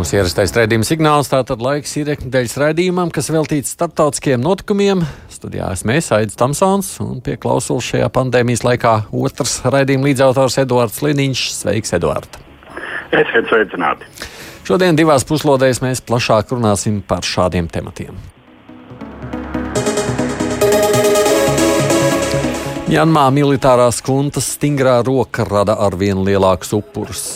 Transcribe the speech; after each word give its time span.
Mūsu 0.00 0.14
ierastais 0.16 0.54
raidījuma 0.56 0.86
signāls, 0.88 1.28
tātad 1.28 1.60
laiks 1.60 1.90
ir 2.00 2.08
ikdienas 2.14 2.54
raidījumam, 2.56 3.10
kas 3.12 3.26
veltīts 3.28 3.74
starptautiskiem 3.74 4.40
notikumiem. 4.40 5.02
Studijā 5.28 5.66
esmu 5.74 5.92
es, 5.92 6.06
Aits 6.16 6.38
Tamsons, 6.40 6.88
un 7.04 7.18
pie 7.20 7.34
klausulas 7.36 7.84
šajā 7.84 8.06
pandēmijas 8.14 8.64
laikā 8.64 8.94
otrs 9.12 9.58
raidījuma 9.60 10.08
līdzautors 10.08 10.56
Eduards 10.62 11.02
Liniņš. 11.04 11.42
Sveiks, 11.52 11.92
Eduard! 11.98 12.38
Esiet 13.12 13.52
sveicināti! 13.52 14.08
Šodien 14.64 14.96
divās 14.96 15.28
puslodēs 15.28 15.82
mēs 15.84 16.00
plašāk 16.08 16.56
runāsim 16.56 17.02
par 17.04 17.20
šādiem 17.20 17.68
tematiem. 17.68 18.16
Janmā 22.88 23.28
militārās 23.36 24.00
kuntas 24.00 24.48
stingrā 24.56 25.02
roka 25.04 25.44
rada 25.44 25.76
arvien 25.84 26.24
lielākus 26.24 26.72
upurus. 26.80 27.28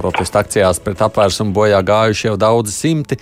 Protesta 0.00 0.40
akcijās 0.40 0.80
pret 0.80 1.02
apvērsumu 1.04 1.52
bojā 1.52 1.82
gājuši 1.84 2.30
jau 2.30 2.36
daudzi 2.40 2.72
simti, 2.72 3.18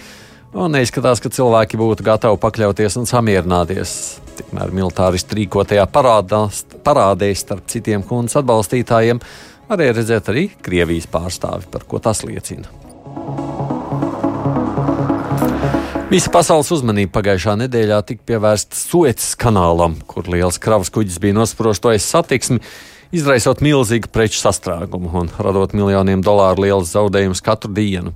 un 0.54 0.70
neizskatās, 0.76 1.18
ka 1.18 1.32
cilvēki 1.34 1.80
būtu 1.80 2.06
gatavi 2.06 2.38
pakļauties 2.38 3.00
un 3.00 3.08
samierināties. 3.10 3.94
Tikmēr 4.38 4.70
militāristi 4.70 5.40
rīkotajā 5.40 5.88
parādās, 5.90 6.62
parādē 6.86 7.32
starp 7.34 7.66
citiem 7.72 8.04
kundas 8.06 8.38
atbalstītājiem 8.38 9.18
varēja 9.68 9.96
redzēt 9.98 10.30
arī 10.30 10.44
Krievijas 10.62 11.08
pārstāvi, 11.10 11.66
par 11.72 11.82
ko 11.88 11.98
tas 12.02 12.22
liecina. 12.22 12.70
Visa 16.08 16.30
pasaules 16.32 16.70
uzmanība 16.72 17.18
pagājušā 17.18 17.58
nedēļā 17.66 17.98
tika 18.08 18.22
pievērsta 18.30 18.78
Suecas 18.78 19.34
kanālam, 19.36 19.98
kur 20.08 20.30
liels 20.30 20.56
kravas 20.62 20.94
kuģis 20.94 21.18
bija 21.20 21.36
nosprostojis 21.36 22.06
satiksmi, 22.14 22.62
izraisot 23.14 23.62
milzīgu 23.64 24.10
preču 24.12 24.40
sastrēgumu 24.42 25.12
un 25.22 25.32
radot 25.38 25.72
miljoniem 25.76 26.22
dolāru 26.24 26.66
lielus 26.66 26.92
zaudējumus 26.94 27.42
katru 27.44 27.72
dienu. 27.74 28.14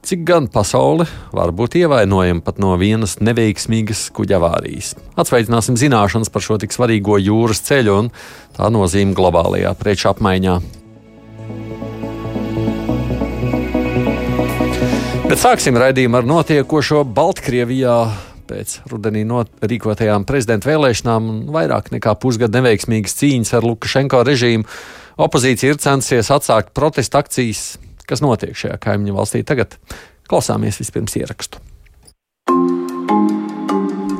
Cik 0.00 0.22
gan 0.24 0.46
pasaule 0.48 1.04
var 1.36 1.50
būt 1.52 1.76
ievainojama 1.82 2.40
pat 2.44 2.56
no 2.62 2.72
vienas 2.80 3.18
neveiksmīgas 3.20 4.06
kuģa 4.16 4.38
avārijas. 4.38 4.94
Atsveicināsim 5.20 5.76
zināšanas 5.76 6.32
par 6.32 6.44
šo 6.46 6.56
tik 6.62 6.72
svarīgo 6.72 7.18
jūras 7.20 7.60
ceļu 7.66 7.96
un 8.06 8.08
tā 8.56 8.70
nozīmi 8.72 9.12
globālajā 9.18 9.74
preču 9.76 10.08
apmaiņā. 10.14 10.56
Bet 15.28 15.38
sāksim 15.38 15.76
raidījumu 15.78 16.16
ar 16.18 16.26
notiekošo 16.26 17.04
Baltkrievijā. 17.04 17.98
Pēc 18.50 18.80
rudenī 18.90 19.22
rīkotajām 19.62 20.24
prezidenta 20.26 20.72
vēlēšanām 20.72 21.28
un 21.30 21.38
vairāk 21.54 21.92
nekā 21.94 22.16
pusgada 22.18 22.58
neveiksmīgas 22.58 23.14
cīņas 23.20 23.54
ar 23.54 23.66
Lukašenko 23.68 24.24
režīmu, 24.26 24.66
opozīcija 25.22 25.76
ir 25.76 25.78
censies 25.78 26.32
atsākt 26.34 26.74
protesta 26.74 27.22
akcijas. 27.22 27.76
Kas 28.10 28.24
notiek 28.24 28.58
šajā 28.58 28.80
kaimiņu 28.82 29.14
valstī 29.14 29.44
tagad? 29.46 29.78
Klausāmies 30.26 30.82
vispirms 30.82 31.14
ierakstu. 31.20 31.62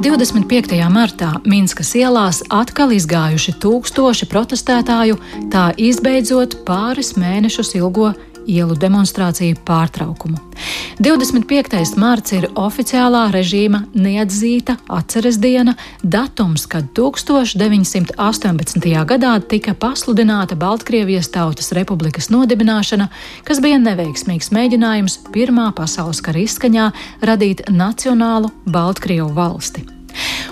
25. 0.01 0.79
martā 0.89 1.35
Minskas 1.45 1.91
ielās 1.99 2.39
atkal 2.55 2.95
izgājuši 2.97 3.53
tūkstoši 3.61 4.31
protestētāju, 4.31 5.19
tā 5.53 5.67
izbeidzot 5.77 6.63
pāris 6.65 7.17
mēnešus 7.21 7.75
ilgo 7.77 8.15
ielu 8.47 8.77
demonstrāciju 8.79 9.57
pārtraukumu. 9.67 10.39
25. 11.01 11.97
mārts 12.01 12.33
ir 12.37 12.47
oficiālā 12.59 13.31
režīma 13.35 13.83
neatzīta 13.95 14.77
atceres 14.93 15.39
diena, 15.41 15.75
datums, 16.03 16.67
kad 16.71 16.85
1918. 16.97 19.05
gadā 19.13 19.41
tika 19.41 19.75
pasludināta 19.75 20.57
Baltkrievijas 20.61 21.29
Tautas 21.33 21.73
Republikas 21.77 22.31
nodibināšana, 22.33 23.09
kas 23.45 23.61
bija 23.65 23.79
neveiksmīgs 23.81 24.53
mēģinājums 24.57 25.19
Pirmā 25.33 25.71
pasaules 25.77 26.21
kara 26.25 26.39
izskaņā 26.45 26.87
radīt 27.25 27.59
nacionālu 27.71 28.49
Baltkrievu 28.67 29.33
valsti. 29.37 30.01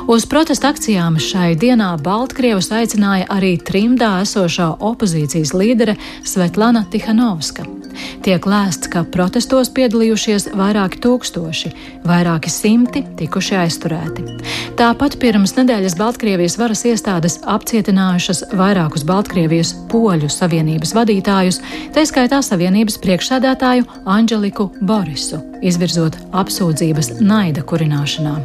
Uz 0.09 0.25
protesta 0.27 0.71
akcijām 0.73 1.19
šai 1.21 1.53
dienā 1.61 1.91
Baltkrievus 2.03 2.71
aicināja 2.73 3.27
arī 3.35 3.57
trimdā 3.61 4.15
esošā 4.23 4.71
opozīcijas 4.91 5.53
līdere 5.53 5.99
Svetlana 6.25 6.87
Tihanovska. 6.91 7.78
Tiek 8.27 8.47
lēsts, 8.49 8.89
ka 8.93 9.05
protestos 9.09 9.71
piedalījušies 9.77 10.51
vairāki 10.59 11.01
tūkstoši, 11.05 11.73
vairāki 12.09 12.53
simti 12.53 13.05
tikuši 13.19 13.59
aizturēti. 13.63 14.25
Tāpat 14.79 15.19
pirms 15.23 15.55
nedēļas 15.59 15.97
Baltkrievijas 15.99 16.59
varas 16.61 16.85
iestādes 16.89 17.39
apcietinājušas 17.51 18.45
vairākus 18.59 19.07
Baltkrievijas 19.09 19.75
poļu 19.93 20.31
savienības 20.33 20.95
vadītājus, 20.99 21.63
tā 21.95 22.07
skaitā 22.09 22.43
savienības 22.45 23.01
priekšsēdētāju 23.05 23.89
Anģeliku 24.09 24.71
Borisu, 24.81 25.43
izvirzot 25.63 26.21
apsūdzības 26.33 27.17
naida 27.21 27.67
kurināšanām. 27.67 28.45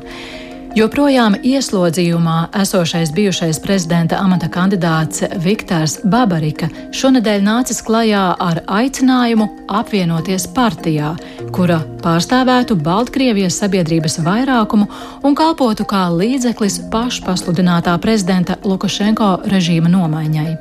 Joprojām 0.73 1.35
ieslodzījumā 1.45 2.47
esošais 2.57 3.11
bijušais 3.13 3.59
prezidenta 3.61 4.17
amata 4.17 4.47
kandidāts 4.49 5.21
Viktors 5.43 5.99
Babarika 6.01 6.65
šonadēļ 6.97 7.43
nācis 7.45 7.83
klajā 7.85 8.23
ar 8.41 8.63
aicinājumu 8.65 9.45
apvienoties 9.69 10.47
partijā, 10.55 11.11
kura 11.53 11.77
pārstāvētu 12.01 12.73
Baltkrievijas 12.81 13.59
sabiedrības 13.61 14.17
vairākumu 14.25 14.87
un 15.21 15.37
kalpotu 15.37 15.85
kā 15.85 16.07
līdzeklis 16.09 16.79
pašpasludinātā 16.89 17.93
prezidenta 18.01 18.57
Lukašenko 18.65 19.29
režīma 19.53 19.93
nomaiņai. 19.93 20.55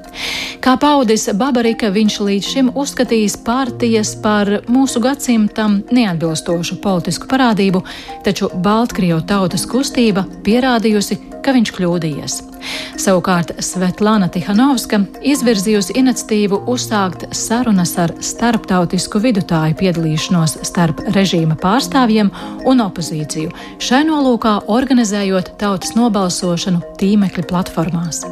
Kā 0.63 0.77
paudis 0.77 1.25
Babarika, 1.41 1.89
viņš 1.89 2.19
līdz 2.29 2.53
šim 2.53 2.71
uzskatījis 2.77 3.39
partijas 3.49 4.13
par 4.21 4.59
mūsu 4.69 5.01
gadsimtam 5.01 5.81
neatbilstošu 5.89 6.83
politisku 6.85 7.33
parādību, 7.33 7.81
taču 8.29 8.53
Baltkrievu 8.53 9.25
tautas 9.27 9.65
kustība 9.67 10.02
kustība 10.03 10.25
pierādījusi, 10.43 11.19
ka 11.43 11.53
viņš 11.55 11.71
kļūdījies. 11.75 12.35
Savukārt 13.03 13.51
Svetlana 13.63 14.29
Tihanovska 14.31 15.01
izvirzījusi 15.27 15.97
iniciatīvu 15.99 16.61
uzsākt 16.71 17.25
sarunas 17.35 17.97
ar 17.99 18.13
starptautisku 18.23 19.19
vidutāju 19.23 19.75
piedalīšanos 19.79 20.61
starp 20.63 21.03
režīma 21.15 21.57
pārstāvjiem 21.59 22.31
un 22.67 22.83
opozīciju, 22.85 23.51
šai 23.83 24.05
nolūkā 24.07 24.55
organizējot 24.71 25.55
tautas 25.59 25.95
nobalsošanu 25.99 26.83
tīmekļa 27.03 27.47
platformās. 27.51 28.23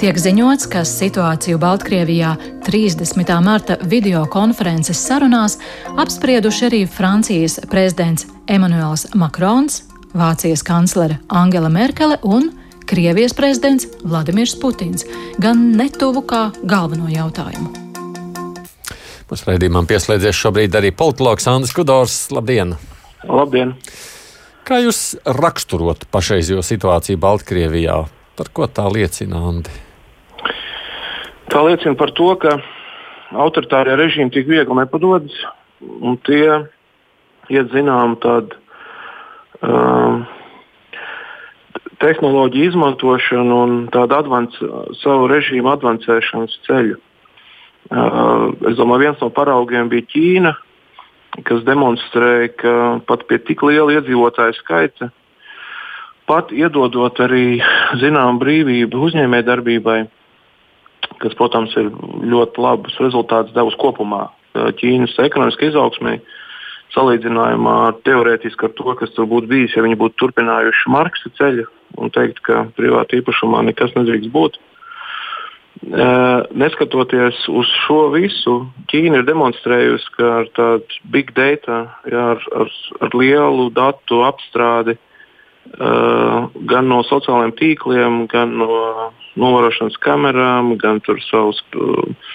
Tiek 0.00 0.16
ziņots, 0.16 0.68
ka 0.72 0.84
situāciju 0.84 1.60
Baltkrievijā 1.60 2.34
30. 2.68 3.36
marta 3.44 3.76
video 3.84 4.26
konferences 4.28 5.00
sarunās 5.04 5.56
apsprieduši 5.96 6.68
arī 6.68 6.82
Francijas 6.88 7.60
prezidents 7.72 8.28
Emmanuels 8.50 9.08
Macrons, 9.14 9.84
Vācijas 10.10 10.64
kanclere 10.66 11.20
Angela 11.28 11.68
Merkele 11.70 12.18
un 12.26 12.50
Krievijas 12.90 13.34
prezidents 13.38 13.86
Vladimirs 14.02 14.56
Putins, 14.58 15.04
gan 15.38 15.60
netuvu 15.78 16.24
kā 16.26 16.48
galveno 16.66 17.06
jautājumu. 17.06 17.70
Mūsu 19.30 19.46
raidījumam 19.46 19.86
pieslēdzies 19.86 20.34
šobrīd 20.34 20.74
arī 20.74 20.90
politologs 20.90 21.46
Andris 21.46 21.70
Kudors. 21.76 22.16
Labdien! 22.34 22.74
Labdien! 23.22 23.76
Kā 24.66 24.80
jūs 24.82 25.14
raksturot 25.38 26.08
pašreizējo 26.10 26.64
situāciju 26.66 27.20
Baltkrievijā? 27.22 28.00
Par 28.38 28.50
ko 28.54 28.66
tā 28.66 28.88
liecina, 28.90 29.38
Andi? 29.46 29.70
Tā 31.54 31.62
liecina 31.66 31.94
par 31.98 32.10
to, 32.18 32.32
ka 32.42 32.56
autoritārie 33.38 33.94
režīmi 33.98 34.34
tik 34.34 34.50
viegli 34.50 34.74
nepadodas, 34.74 35.38
un 35.78 36.18
tie 36.26 36.64
iet 37.50 37.70
zinām 37.70 38.18
tādu 38.22 38.58
uh, 39.66 40.22
tehnoloģiju 42.00 42.72
izmantošanu 42.72 43.60
un 43.64 43.76
tādu 43.92 44.16
advans, 44.16 44.56
savu 45.02 45.28
režīmu 45.30 45.70
advancēšanas 45.74 46.58
ceļu. 46.66 46.98
Uh, 47.90 48.50
es 48.70 48.76
domāju, 48.78 49.06
viens 49.06 49.22
no 49.22 49.30
paraugiem 49.34 49.88
bija 49.92 50.06
Ķīna, 50.12 50.54
kas 51.46 51.64
demonstrēja, 51.66 52.52
ka 52.60 52.74
pat 53.08 53.26
pie 53.28 53.40
tik 53.44 53.62
liela 53.66 53.98
iedzīvotāju 53.98 54.56
skaita, 54.58 55.10
pat 56.30 56.52
iedodot 56.54 57.18
arī 57.24 57.60
zinām 58.02 58.38
brīvību 58.42 59.06
uzņēmējdarbībai, 59.08 60.00
kas, 61.20 61.34
protams, 61.38 61.74
ir 61.80 61.90
ļoti 62.30 62.62
labs 62.62 63.00
rezultāts 63.02 63.56
devusi 63.56 63.80
kopumā 63.80 64.28
Ķīnas 64.54 65.14
ekonomiskai 65.22 65.68
izaugsmai. 65.70 66.16
Uh, 66.90 66.94
salīdzinājumā 66.94 67.76
teorētiski 68.06 68.66
ar 68.66 68.74
to, 68.78 68.94
kas 68.98 69.12
tur 69.14 69.28
būtu 69.30 69.50
bijis, 69.50 69.76
ja 69.76 69.84
viņi 69.84 69.98
būtu 70.00 70.18
turpinājuši 70.24 70.90
Marksa 70.92 71.30
ceļu 71.38 71.68
un 72.00 72.10
teikt, 72.14 72.42
ka 72.46 72.64
privāti 72.78 73.20
īpašumā 73.20 73.62
nekas 73.68 73.94
nedrīkst 73.96 74.32
būt. 74.34 74.58
neskatoties 76.52 77.46
uz 77.48 77.70
šo 77.86 78.10
visu, 78.14 78.56
Ķīna 78.90 79.20
ir 79.20 79.28
demonstrējusi, 79.28 80.10
ka 80.16 80.32
ar 80.40 80.50
tādu 80.56 80.98
big 81.14 81.32
data, 81.36 81.86
jā, 82.10 82.26
ar, 82.34 82.42
ar, 82.62 82.74
ar 83.06 83.16
lielu 83.16 83.70
datu 83.74 84.20
apstrādi 84.26 84.96
uh, 84.98 86.50
gan 86.68 86.90
no 86.90 87.00
sociālajiem 87.06 87.56
tīkliem, 87.58 88.22
gan 88.30 88.58
no 88.60 89.10
novērošanas 89.40 89.98
kamerām, 90.04 90.76
gan 90.76 91.00
savu 91.30 91.54
uh, 91.54 92.30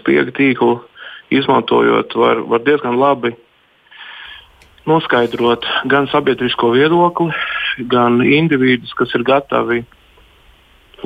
spiegu 0.00 0.32
tīklu 0.36 0.78
izmantojot, 1.30 2.14
var, 2.16 2.40
var 2.48 2.64
diezgan 2.64 2.96
labi 2.98 3.36
noskaidrot 4.86 5.66
gan 5.90 6.08
sabiedrisko 6.12 6.70
viedokli, 6.74 7.34
gan 7.90 8.22
individus, 8.24 8.94
kas 8.98 9.12
ir 9.18 9.24
gatavi 9.26 9.82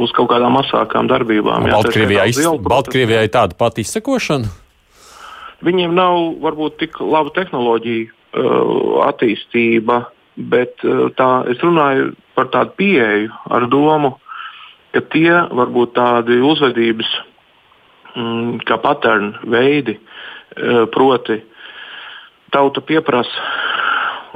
uz 0.01 0.13
kaut 0.15 0.31
kādām 0.31 0.55
masākām 0.59 1.09
darbībām. 1.11 1.67
Jā, 1.67 1.79
Baltkrievijā, 1.81 2.27
iz... 2.31 2.41
Baltkrievijā 2.63 3.25
ir 3.27 3.33
tāda 3.35 3.57
pati 3.59 3.85
izsakošana? 3.85 4.51
Viņiem 5.67 5.93
nav 5.97 6.17
varbūt 6.41 6.79
tik 6.81 7.01
laba 7.05 7.33
tehnoloģija 7.37 8.07
uh, 8.09 9.03
attīstība, 9.09 10.05
bet 10.51 10.81
uh, 10.87 11.09
tā, 11.19 11.31
es 11.53 11.61
runāju 11.65 12.15
par 12.39 12.49
tādu 12.55 12.77
pieeju 12.81 13.33
ar 13.53 13.67
domu, 13.73 14.15
ka 14.95 15.03
tie 15.13 15.35
varbūt 15.53 15.93
tādi 15.99 16.41
uzvedības 16.41 17.11
mm, 18.15 18.63
kā 18.69 18.81
paternu 18.81 19.53
veidi, 19.53 19.99
uh, 19.99 20.87
proti, 20.95 21.43
tauta 22.55 22.83
pieprasa, 22.85 23.45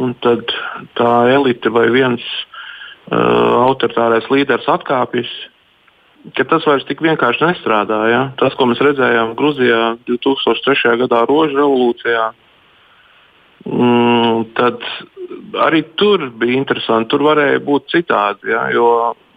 un 0.02 0.14
tad 0.24 0.50
tā 0.98 1.12
elite 1.34 1.70
vai 1.72 1.86
viens 1.94 2.22
uh, 2.22 3.66
autoritārais 3.68 4.28
līderis 4.32 4.68
atkāpjas, 4.70 5.30
ka 6.34 6.46
tas 6.48 6.64
vairs 6.66 6.86
tik 6.88 7.02
vienkārši 7.04 7.44
nestrādā. 7.44 8.00
Ja? 8.10 8.22
Tas, 8.40 8.56
ko 8.58 8.68
mēs 8.70 8.82
redzējām 8.82 9.34
Grūzijā 9.38 9.82
2003. 10.08 10.96
gadā 11.04 11.24
Rožu 11.28 11.58
revolūcijā, 11.60 12.30
mm, 13.68 14.46
tad 14.58 14.80
arī 15.66 15.84
tur 16.00 16.30
bija 16.32 16.58
interesanti. 16.62 17.10
Tur 17.12 17.26
varēja 17.28 17.60
būt 17.64 17.92
citādi, 17.92 18.50
ja? 18.54 18.66
jo 18.74 18.88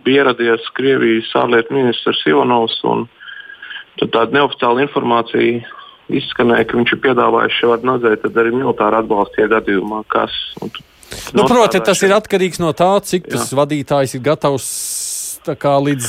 bija 0.07 0.23
ieradies 0.23 0.65
Krievijas 0.77 1.33
ārlietu 1.35 1.75
ministrs 1.75 2.23
Ivanovs. 2.29 2.79
Tāda 3.97 4.29
neoficiāla 4.31 4.85
informācija 4.85 5.65
izskanēja, 6.09 6.67
ka 6.69 6.79
viņš 6.79 6.93
ir 6.95 7.01
piedāvājis 7.03 7.57
šādu 7.61 7.89
nozēju, 7.91 8.21
tad 8.23 8.39
arī 8.43 8.53
militāru 8.55 9.01
atbalstu 9.01 9.49
gadījumā, 9.51 10.03
kas. 10.11 10.35
Un, 10.63 10.71
nu, 11.35 11.47
proti, 11.47 11.83
tas 11.83 12.01
ir 12.05 12.15
atkarīgs 12.15 12.61
no 12.63 12.71
tā, 12.77 12.93
cik 13.03 13.29
tas 13.31 13.51
Jā. 13.51 13.59
vadītājs 13.61 14.17
ir 14.17 14.25
gatavs 14.27 14.71
kā, 15.55 15.77
līdz 15.79 16.07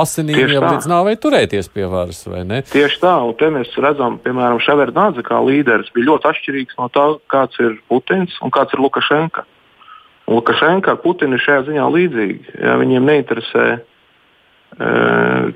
asinīm, 0.00 0.48
jau 0.50 0.62
līdz 0.64 0.88
nāvei 0.90 1.14
turēties 1.20 1.68
pie 1.70 1.84
varas. 1.90 2.24
Tieši 2.72 2.98
tā, 3.02 3.12
un 3.22 3.36
te 3.38 3.50
mēs 3.52 3.70
redzam, 3.78 4.18
piemēram, 4.24 4.58
Ševerdnādze 4.64 5.22
kā 5.26 5.38
līderis 5.44 5.92
bija 5.94 6.08
ļoti 6.08 6.30
atšķirīgs 6.32 6.78
no 6.80 6.88
tā, 6.90 7.06
kāds 7.30 7.60
ir 7.62 7.78
Putins 7.90 8.34
un 8.42 8.50
kāds 8.54 8.74
ir 8.74 8.82
Lukašenka. 8.82 9.46
Un 10.26 10.40
Lukašenka 10.40 10.96
ir 10.96 11.44
šajā 11.44 11.62
ziņā 11.68 11.86
līdzīgi. 11.94 12.56
Ja 12.62 12.76
viņiem 12.80 13.06
neinteresē 13.06 13.66
e, 13.70 13.80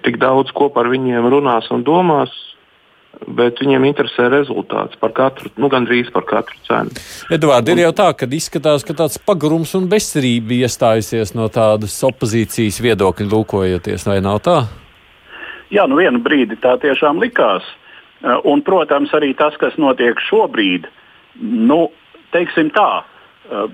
tik 0.06 0.18
daudz, 0.22 0.54
ko 0.54 0.68
par 0.70 0.90
viņiem 0.92 1.26
runās 1.30 1.70
un 1.74 1.82
domās 1.86 2.30
bet 3.36 3.60
viņiem 3.62 3.86
interesē 3.88 4.28
rezultāts 4.32 4.98
par 5.00 5.12
katru, 5.16 5.50
nu, 5.60 5.68
gandrīz 5.72 6.10
par 6.14 6.26
katru 6.28 6.56
cenu. 6.66 6.94
Edvards, 7.34 7.70
ir 7.72 7.82
jau 7.84 7.92
tā, 7.96 8.08
ka 8.18 8.28
izskatās, 8.28 8.84
ka 8.86 8.96
tāds 8.96 9.20
pagrums 9.22 9.74
un 9.78 9.88
bezcerība 9.90 10.60
iestājusies 10.64 11.34
no 11.38 11.48
tādas 11.52 11.96
opozīcijas 12.06 12.80
viedokļa, 12.84 13.30
lūkojoties, 13.30 14.06
vai 14.10 14.20
nav 14.24 14.42
tā? 14.44 14.58
Jā, 15.74 15.86
nu 15.90 15.98
vienu 15.98 16.20
brīdi 16.22 16.58
tā 16.62 16.76
tiešām 16.82 17.22
likās. 17.22 17.66
Eh, 18.24 18.36
un, 18.48 18.62
protams, 18.64 19.12
arī 19.16 19.34
tas, 19.36 19.56
kas 19.60 19.76
notiek 19.80 20.20
šobrīd, 20.28 20.86
nu, 21.40 21.88
teiksim 22.32 22.70
tā, 22.72 23.02
eh, 23.50 23.66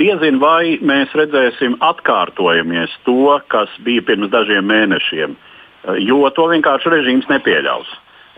diezin 0.00 0.40
vai 0.42 0.78
mēs 0.82 1.14
redzēsim 1.14 1.78
atkārtojamies 1.80 2.92
to, 3.04 3.40
kas 3.48 3.68
bija 3.86 4.02
pirms 4.02 4.32
dažiem 4.32 4.66
mēnešiem, 4.66 5.36
eh, 5.36 6.00
jo 6.04 6.28
to 6.30 6.48
vienkārši 6.50 6.96
režīms 6.98 7.30
nepieļaus 7.30 7.88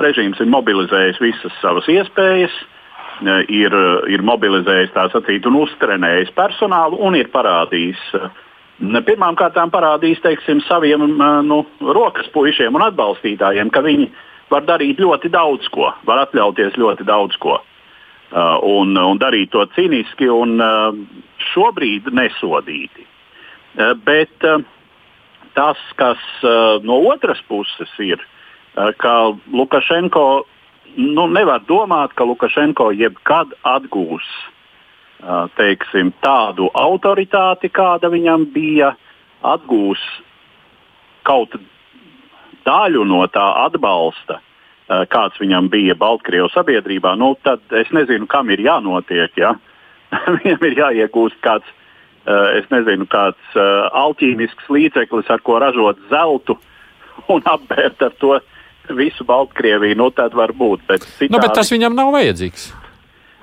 režīms 0.03 0.41
ir 0.41 0.51
mobilizējis 0.53 1.21
visas 1.23 1.55
savas 1.63 1.89
iespējas, 1.91 2.55
e, 2.57 3.37
ir, 3.63 3.77
ir 4.13 4.25
mobilizējis 4.27 4.95
tā 4.95 5.07
sacīt 5.13 5.47
un 5.49 5.61
uztrenējis 5.63 6.35
personālu 6.37 7.01
un 7.07 7.19
ir 7.19 7.33
parādījis. 7.35 8.03
E, 8.15 8.29
Pirmkārt, 8.77 9.57
parādījis 9.73 10.21
teiksim, 10.21 10.61
saviem 10.67 11.07
e, 11.09 11.31
nu, 11.49 11.63
rokas 11.81 12.29
puišiem 12.35 12.77
un 12.77 12.85
atbalstītājiem, 12.91 13.73
ka 13.73 13.81
viņi 13.87 14.11
var 14.53 14.67
darīt 14.69 15.01
ļoti 15.01 15.33
daudz 15.33 15.69
ko, 15.73 15.91
var 16.07 16.27
atļauties 16.27 16.77
ļoti 16.79 17.09
daudz 17.09 17.39
ko. 17.43 17.59
Un, 18.37 18.91
un 18.99 19.19
darīt 19.23 19.53
to 19.55 19.63
cīniski 19.77 20.27
un 20.31 20.59
šobrīd 21.53 22.09
nesodīti. 22.11 23.05
Bet 24.03 24.47
tas, 25.55 25.83
kas 25.95 26.25
no 26.83 26.97
otras 27.13 27.39
puses 27.47 27.93
ir, 28.03 28.19
Eh, 28.19 28.36
ka 28.77 29.33
Lukašenko 29.53 30.45
nu, 30.97 31.27
nevar 31.27 31.61
domāt, 31.69 32.15
ka 32.17 32.25
Lukašenko 32.25 32.91
jebkad 32.97 33.53
atgūs 33.65 34.27
eh, 34.27 35.47
teiksim, 35.57 36.13
tādu 36.25 36.69
autoritāti, 36.77 37.71
kāda 37.73 38.11
viņam 38.13 38.49
bija, 38.53 38.95
atgūs 39.45 40.03
kaut 41.27 41.57
daļu 42.67 43.05
no 43.09 43.23
tā 43.33 43.47
atbalsta, 43.67 44.41
eh, 44.41 45.07
kāds 45.13 45.41
viņam 45.41 45.71
bija 45.73 45.97
Baltkrievijas 45.99 46.57
sabiedrībā, 46.57 47.17
nu, 47.19 47.35
tad 47.43 47.65
es 47.73 47.93
nezinu, 47.97 48.29
kam 48.29 48.51
ir 48.51 48.65
jānotiek. 48.65 49.33
Ja? 49.37 49.57
Viņam 50.39 50.69
ir 50.69 50.77
jāiegūst 50.79 51.41
kāds, 51.43 51.67
es 52.27 52.67
nezinu, 52.71 53.07
kāds 53.11 53.55
alķīmisks 53.55 54.69
līdzeklis, 54.71 55.29
ar 55.31 55.43
ko 55.47 55.61
ražot 55.63 55.99
zeltu 56.11 56.57
un 57.35 57.43
apbērt 57.47 58.03
ar 58.03 58.15
to 58.19 58.33
uh, 58.35 58.53
visu 58.95 59.25
Baltkrieviju, 59.27 59.97
nu 59.99 60.11
tad 60.15 60.35
var 60.35 60.53
būt. 60.57 60.85
Bet, 60.89 61.07
citādi, 61.07 61.33
nu, 61.35 61.41
bet 61.43 61.55
tas 61.57 61.73
viņam 61.73 61.97
nav 61.97 62.13
vajadzīgs. 62.15 62.69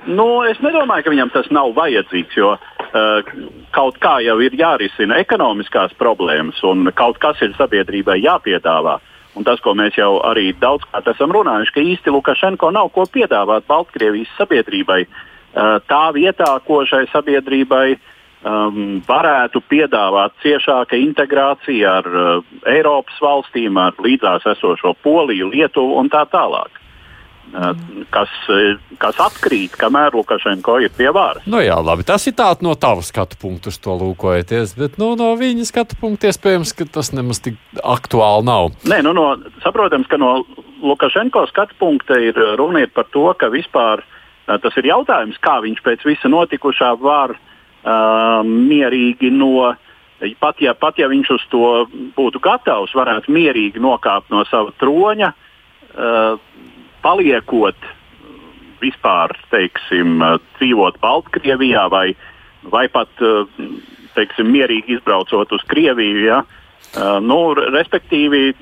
Nu, 0.05 0.43
es 0.43 0.59
nedomāju, 0.59 1.05
ka 1.05 1.13
viņam 1.13 1.31
tas 1.31 1.47
nav 1.55 1.71
vajadzīgs, 1.77 2.35
jo 2.35 2.53
uh, 2.55 3.33
kaut 3.75 3.99
kā 4.03 4.17
jau 4.25 4.35
ir 4.43 4.55
jārisina 4.59 5.19
ekonomiskās 5.23 5.95
problēmas, 5.99 6.59
un 6.67 6.91
kaut 6.95 7.21
kas 7.23 7.39
ir 7.45 7.55
sabiedrībai 7.59 8.19
jāpiedāvā. 8.23 8.99
Un 9.33 9.47
tas, 9.47 9.61
ko 9.65 9.73
mēs 9.73 9.95
jau 9.97 10.19
arī 10.29 10.51
daudzkārt 10.61 11.07
esam 11.09 11.31
runājuši, 11.33 11.73
ka 11.73 11.85
īsti 11.93 12.11
Lukašenko 12.13 12.69
nav 12.75 12.91
ko 12.93 13.07
piedāvāt 13.09 13.65
Baltkrievijas 13.69 14.35
sabiedrībai. 14.37 15.05
Uh, 15.53 15.77
tā 15.89 16.03
vietā, 16.13 16.49
ko 16.67 16.83
šai 16.89 17.05
sabiedrībai 17.13 17.87
uh, 17.95 18.11
um, 18.43 19.01
varētu 19.07 19.63
piedāvāt 19.71 20.35
ciešāka 20.43 20.99
integrācija 20.99 21.97
ar 22.01 22.07
uh, 22.07 22.53
Eiropas 22.69 23.17
valstīm, 23.23 23.77
ar 23.79 23.97
līdzās 24.03 24.47
esošo 24.55 24.95
Poliju, 25.03 25.51
Lietuvu 25.53 25.99
un 26.01 26.11
tā 26.13 26.25
tālāk. 26.31 26.79
Uh, 27.53 27.75
kas, 28.09 28.31
uh, 28.49 28.79
kas 29.01 29.19
atkrīt, 29.21 29.75
kamēr 29.77 30.15
Lukašenko 30.17 30.79
ir 30.81 30.93
pie 30.97 31.11
varas. 31.13 31.43
Nu 31.45 31.61
jā, 31.61 31.75
labi, 31.85 32.05
tas 32.07 32.25
ir 32.25 32.33
tāds 32.39 32.63
no 32.65 32.73
tava 32.79 33.03
skatu 33.05 33.37
punkta, 33.41 33.73
to 33.83 33.97
lūkojoties, 33.99 34.73
bet 34.79 34.97
nu, 35.01 35.11
no 35.19 35.33
viņa 35.37 35.67
skatu 35.69 35.99
punkta 36.01 36.31
iespējams, 36.31 36.73
ka 36.79 36.89
tas 36.89 37.13
nemaz 37.13 37.43
tik 37.45 37.59
aktuāli 37.83 38.47
nav. 38.49 38.73
Nē, 38.89 39.03
nu, 39.05 39.13
no, 39.13 39.27
saprotams, 39.65 40.09
ka 40.09 40.17
no 40.17 40.39
Lukašenko 40.83 41.45
skatu 41.51 41.77
punkta 41.79 42.17
ir 42.19 42.39
runa 42.59 42.87
par 42.91 43.05
to, 43.13 43.27
ka 43.37 43.51
vispār 43.53 44.01
uh, 44.01 44.57
tas 44.57 44.81
ir 44.81 44.89
jautājums, 44.89 45.37
kā 45.43 45.59
viņš 45.61 45.85
pēc 45.85 46.09
visa 46.09 46.31
notikušā 46.33 46.95
var 47.03 47.37
uh, 47.37 47.49
uh, 47.83 48.41
mierīgi 48.47 49.31
no. 49.33 49.73
Pat 50.39 50.61
ja, 50.63 50.71
pat 50.77 50.99
ja 51.01 51.09
viņš 51.11 51.29
uz 51.35 51.43
to 51.51 51.69
būtu 52.15 52.39
gatavs, 52.43 52.93
varētu 52.95 53.33
mierīgi 53.33 53.81
nokāpt 53.83 54.31
no 54.31 54.45
sava 54.47 54.71
troņa, 54.79 55.33
uh, 55.33 56.37
paliekot 57.03 57.89
vispār, 58.83 59.35
teiksim, 59.51 60.23
dzīvot 60.57 60.99
Baltkrievijā 61.03 61.87
vai, 61.91 62.07
vai 62.71 62.87
pat, 62.91 63.11
uh, 63.23 63.47
teiksim, 64.15 64.51
mierīgi 64.53 64.97
izbraucot 64.97 65.51
uz 65.55 65.63
Krieviju. 65.67 66.23
Ja? 66.23 66.41
Uh, 66.93 67.19
nu, 67.23 67.39
respektīvi, 67.57 68.53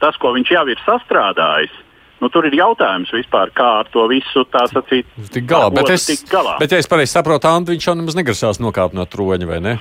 tas, 0.00 0.16
ko 0.20 0.32
viņš 0.36 0.52
jau 0.56 0.66
ir 0.72 0.82
sastrādājis, 0.86 1.74
Nu, 2.20 2.28
tur 2.28 2.44
ir 2.48 2.54
jautājums 2.58 3.10
vispār, 3.16 3.52
kā 3.56 3.66
ar 3.80 3.88
to 3.94 4.04
visu 4.10 4.44
tā 4.52 4.66
sacīt. 4.68 5.08
Tik 5.32 5.46
galā, 5.48 5.70
bet 5.72 5.88
es, 5.94 6.04
galā. 6.28 6.58
bet 6.60 6.74
ja 6.74 6.80
es 6.82 6.88
pareizi 6.90 7.14
saprotu, 7.16 7.48
Andi, 7.48 7.72
viņš 7.72 7.86
jau 7.88 7.96
nemaz 7.96 8.18
negrasās 8.18 8.60
nokāpt 8.60 8.96
no 8.96 9.06
troņa, 9.08 9.48
vai 9.48 9.60
ne? 9.64 9.74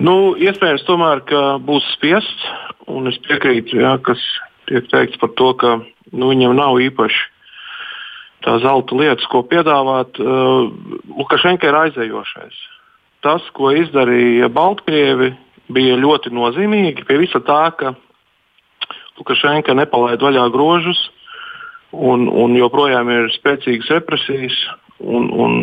Nu, 0.00 0.34
iespējams, 0.40 0.86
tomēr, 0.88 1.20
ka 1.28 1.42
būs 1.62 1.84
spiests, 1.94 2.48
un 2.88 3.10
es 3.10 3.18
piekrītu, 3.28 3.76
jā, 3.84 3.92
kas 4.04 4.22
tiek 4.70 4.88
teikts 4.90 5.20
par 5.20 5.34
to, 5.38 5.52
ka 5.60 5.74
nu, 6.12 6.30
viņam 6.32 6.56
nav 6.56 6.80
īpaši 6.82 7.22
tā 8.46 8.56
zelta 8.62 8.96
lietas, 8.96 9.26
ko 9.30 9.42
piedāvāt. 9.46 10.18
Uh, 10.22 10.72
Lukašenka 11.18 11.68
ir 11.68 11.78
aizējošais. 11.82 12.58
Tas, 13.26 13.44
ko 13.56 13.72
izdarīja 13.74 14.48
Baltkrievi, 14.54 15.32
bija 15.72 15.98
ļoti 15.98 16.30
nozīmīgi 16.34 17.06
pie 17.08 17.18
visa 17.24 17.40
tā, 17.42 17.62
ka 17.78 17.94
Lukašenka 19.18 19.74
nepalaid 19.74 20.22
vaļā 20.22 20.46
grožus, 20.54 21.00
un, 21.96 22.26
un 22.28 22.56
joprojām 22.58 23.10
ir 23.12 23.30
spēcīgas 23.36 23.92
represijas. 23.98 24.58
Un, 24.96 25.26
un 25.28 25.56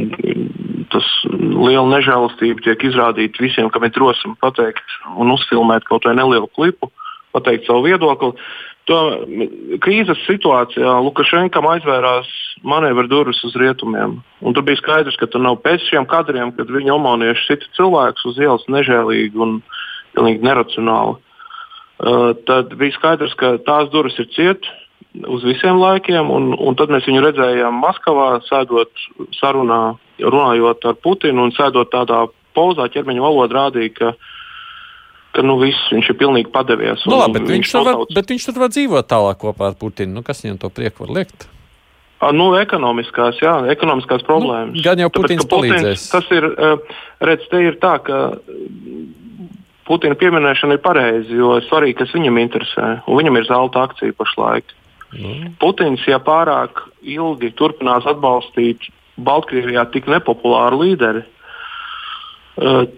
tas 0.93 1.05
liela 1.33 1.87
nežēlastība 1.89 2.61
tiek 2.67 2.83
izrādīta 2.85 3.41
visiem, 3.41 3.71
kam 3.73 3.87
ir 3.87 3.93
drosme 3.95 4.35
pateikt 4.43 4.99
un 5.17 5.33
uzfilmēt 5.33 5.87
kaut 5.89 6.05
vai 6.05 6.13
nelielu 6.19 6.45
klipu, 6.53 6.91
pateikt 7.33 7.65
savu 7.65 7.87
viedokli. 7.87 8.35
To 8.91 8.99
krīzes 9.81 10.21
situācijā 10.27 10.93
Lukašenkam 11.05 11.65
aizvērās 11.71 12.29
manevru 12.67 13.07
durvis 13.09 13.39
uz 13.47 13.55
rietumiem. 13.57 14.19
Un 14.43 14.53
tur 14.53 14.65
bija 14.67 14.81
skaidrs, 14.81 15.17
ka 15.17 15.29
tur 15.31 15.41
nav 15.41 15.61
pēc 15.63 15.87
šiem 15.87 16.05
kadriem, 16.09 16.51
kad 16.53 16.69
viņi 16.69 16.93
omanieši 16.93 17.47
sita 17.47 17.71
cilvēkus 17.79 18.27
uz 18.33 18.41
ielas 18.43 18.67
nežēlīgi 18.69 19.39
un 19.39 19.61
pilnīgi 20.13 20.45
neracionāli. 20.45 21.17
Uh, 22.03 22.33
tad 22.45 22.73
bija 22.77 22.93
skaidrs, 22.97 23.33
ka 23.39 23.55
tās 23.63 23.89
durvis 23.93 24.19
ir 24.19 24.27
cietas 24.35 24.82
uz 25.13 25.43
visiem 25.45 25.79
laikiem, 25.81 26.29
un, 26.33 26.53
un 26.57 26.77
tad 26.79 26.93
mēs 26.93 27.07
viņu 27.09 27.23
redzējām 27.27 27.81
Maskavā, 27.83 28.29
sēdot 28.47 29.07
sarunā, 29.37 29.81
runājot 30.21 30.87
ar 30.89 30.99
Putinu 31.03 31.47
un 31.47 31.53
sēdot 31.55 31.91
tādā 31.93 32.25
pozā, 32.57 32.89
ķermeņa 32.93 33.23
valoda 33.23 33.63
rādīja, 33.63 33.97
ka 33.99 34.13
ka 35.33 35.41
nu, 35.41 35.55
viss, 35.57 35.89
viņš 35.89 36.11
ir 36.11 36.17
pilnīgi 36.19 36.51
padevies. 36.53 37.01
Nu, 37.09 37.17
labi, 37.17 37.39
bet, 37.39 37.47
viņš 37.49 37.71
viņš 37.73 37.87
var, 37.87 38.03
bet 38.13 38.29
viņš 38.29 38.43
tur 38.45 38.59
var 38.61 38.69
dzīvot 38.69 39.07
tālāk 39.09 39.39
kopā 39.41 39.71
ar 39.71 39.77
Putinu. 39.79 40.19
Nu, 40.19 40.21
kas 40.25 40.43
viņam 40.45 40.59
to 40.61 40.69
prieku 40.69 41.07
var 41.07 41.15
liekt? 41.17 41.47
Nu, 42.37 42.51
ekonomiskās, 42.55 43.41
jā, 43.41 43.55
ekonomiskās 43.73 44.21
nu, 44.23 44.27
problēmas. 44.29 44.77
Nu, 44.77 44.83
gan 44.85 45.01
jau 45.01 45.09
Putins 45.11 45.41
Tāpēc, 45.41 45.55
palīdzēs. 45.55 46.05
Putins, 46.05 46.05
tas 46.13 46.29
ir, 46.37 46.47
redz, 47.25 47.49
te 47.49 47.63
ir 47.65 47.79
tā, 47.81 47.97
ka 48.05 48.19
Putina 49.89 50.15
pieminēšana 50.15 50.77
ir 50.77 50.83
pareizi, 50.85 51.35
jo 51.35 51.57
svarīgi, 51.65 51.97
kas 52.03 52.13
viņam 52.15 52.39
interesē. 52.39 52.93
Un 53.09 53.19
viņam 53.19 53.41
ir 53.41 53.49
zelta 53.49 53.83
akcija 53.89 54.15
pašlaik. 54.15 54.69
Mm. 55.13 55.53
Putins, 55.61 56.01
ja 56.09 56.19
pārāk 56.23 56.81
ilgi 57.01 57.51
turpinās 57.57 58.07
atbalstīt 58.09 58.89
Baltkrievijā 59.21 59.85
tik 59.93 60.07
nepopulāru 60.09 60.81
līderi, 60.81 61.21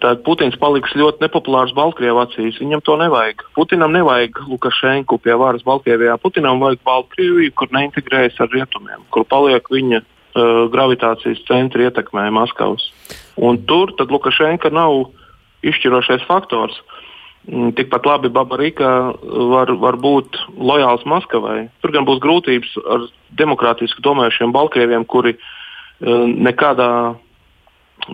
tad 0.03 0.24
Putins 0.27 0.55
paliks 0.60 0.95
ļoti 1.00 1.24
nepopulārs 1.24 1.74
Baltkrievijas 1.75 2.31
acīs. 2.31 2.60
Viņam 2.60 2.81
to 2.84 2.98
nevajag. 3.00 3.45
Putinam 3.55 3.93
nevajag 3.95 4.41
Lukašenku 4.50 5.19
pie 5.24 5.36
varas 5.39 5.63
Baltkrievijā. 5.67 6.17
Putinam 6.19 6.60
vajag 6.63 6.84
Baltkrieviju, 6.88 7.53
kur 7.55 7.72
neintegrējas 7.72 8.39
ar 8.43 8.51
rietumiem, 8.51 9.05
kur 9.15 9.24
paliek 9.27 9.67
viņa 9.72 10.01
uh, 10.01 10.65
gravitācijas 10.72 11.43
centra 11.48 11.88
ietekmē 11.88 12.27
Maskavas. 12.36 12.89
Un 13.39 13.62
tur 13.67 13.95
Lukašenka 13.95 14.72
nav 14.75 15.07
izšķirošais 15.65 16.27
faktors. 16.27 16.75
Mm, 16.75 17.05
tikpat 17.46 18.08
labi 18.10 18.32
Babarika 18.34 18.92
var, 19.52 19.72
var 19.82 20.00
būt 20.02 20.38
lojāls 20.58 21.06
Maskavai. 21.06 21.68
Tur 21.84 21.94
gan 21.94 22.08
būs 22.08 22.22
grūtības 22.24 22.72
ar 22.90 23.06
demokrātiski 23.38 24.02
domājušiem 24.06 24.54
Baltkrieviem, 24.56 25.06
kuri 25.06 25.36
uh, 25.36 26.25
nekādā 26.25 26.90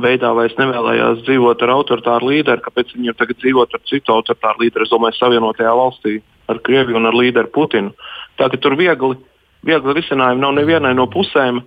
veidā 0.01 0.31
vairs 0.35 0.55
nevēlējās 0.59 1.23
dzīvot 1.25 1.63
ar 1.63 1.73
autoritāru 1.73 2.31
līderi, 2.31 2.63
kāpēc 2.63 2.93
viņi 2.95 3.11
ir 3.11 3.17
tagad 3.19 3.39
dzīvot 3.41 3.73
ar 3.75 3.81
citu 3.89 4.13
autoritāru 4.13 4.65
līderi, 4.65 4.85
es 4.85 4.93
domāju, 4.93 5.17
Savienotajā 5.17 5.73
valstī 5.75 6.19
ar 6.51 6.59
Krieviju 6.63 6.99
un 6.99 7.09
ar 7.09 7.17
līderi 7.17 7.51
Putinu. 7.51 7.91
Tā 8.39 8.49
ka 8.51 8.59
tur 8.61 8.77
viegli, 8.79 9.17
viegli 9.67 9.95
risinājumi 9.97 10.43
nav 10.43 10.55
nevienai 10.59 10.93
no 10.97 11.07
pusēm. 11.11 11.63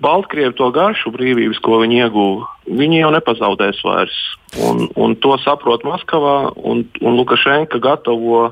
Baltkrievi 0.00 0.56
to 0.58 0.70
garšu 0.74 1.12
brīvības, 1.14 1.60
ko 1.62 1.78
viņi 1.84 2.00
ieguva, 2.02 2.48
viņi 2.66 3.02
jau 3.02 3.12
nepazaudēs 3.14 3.82
vairs. 3.86 4.16
Un, 4.66 4.88
un 4.98 5.14
to 5.22 5.36
saprot 5.42 5.86
Maskavā, 5.86 6.54
un, 6.56 6.82
un 7.02 7.18
Lukašenka 7.18 7.78
gatavo 7.82 8.48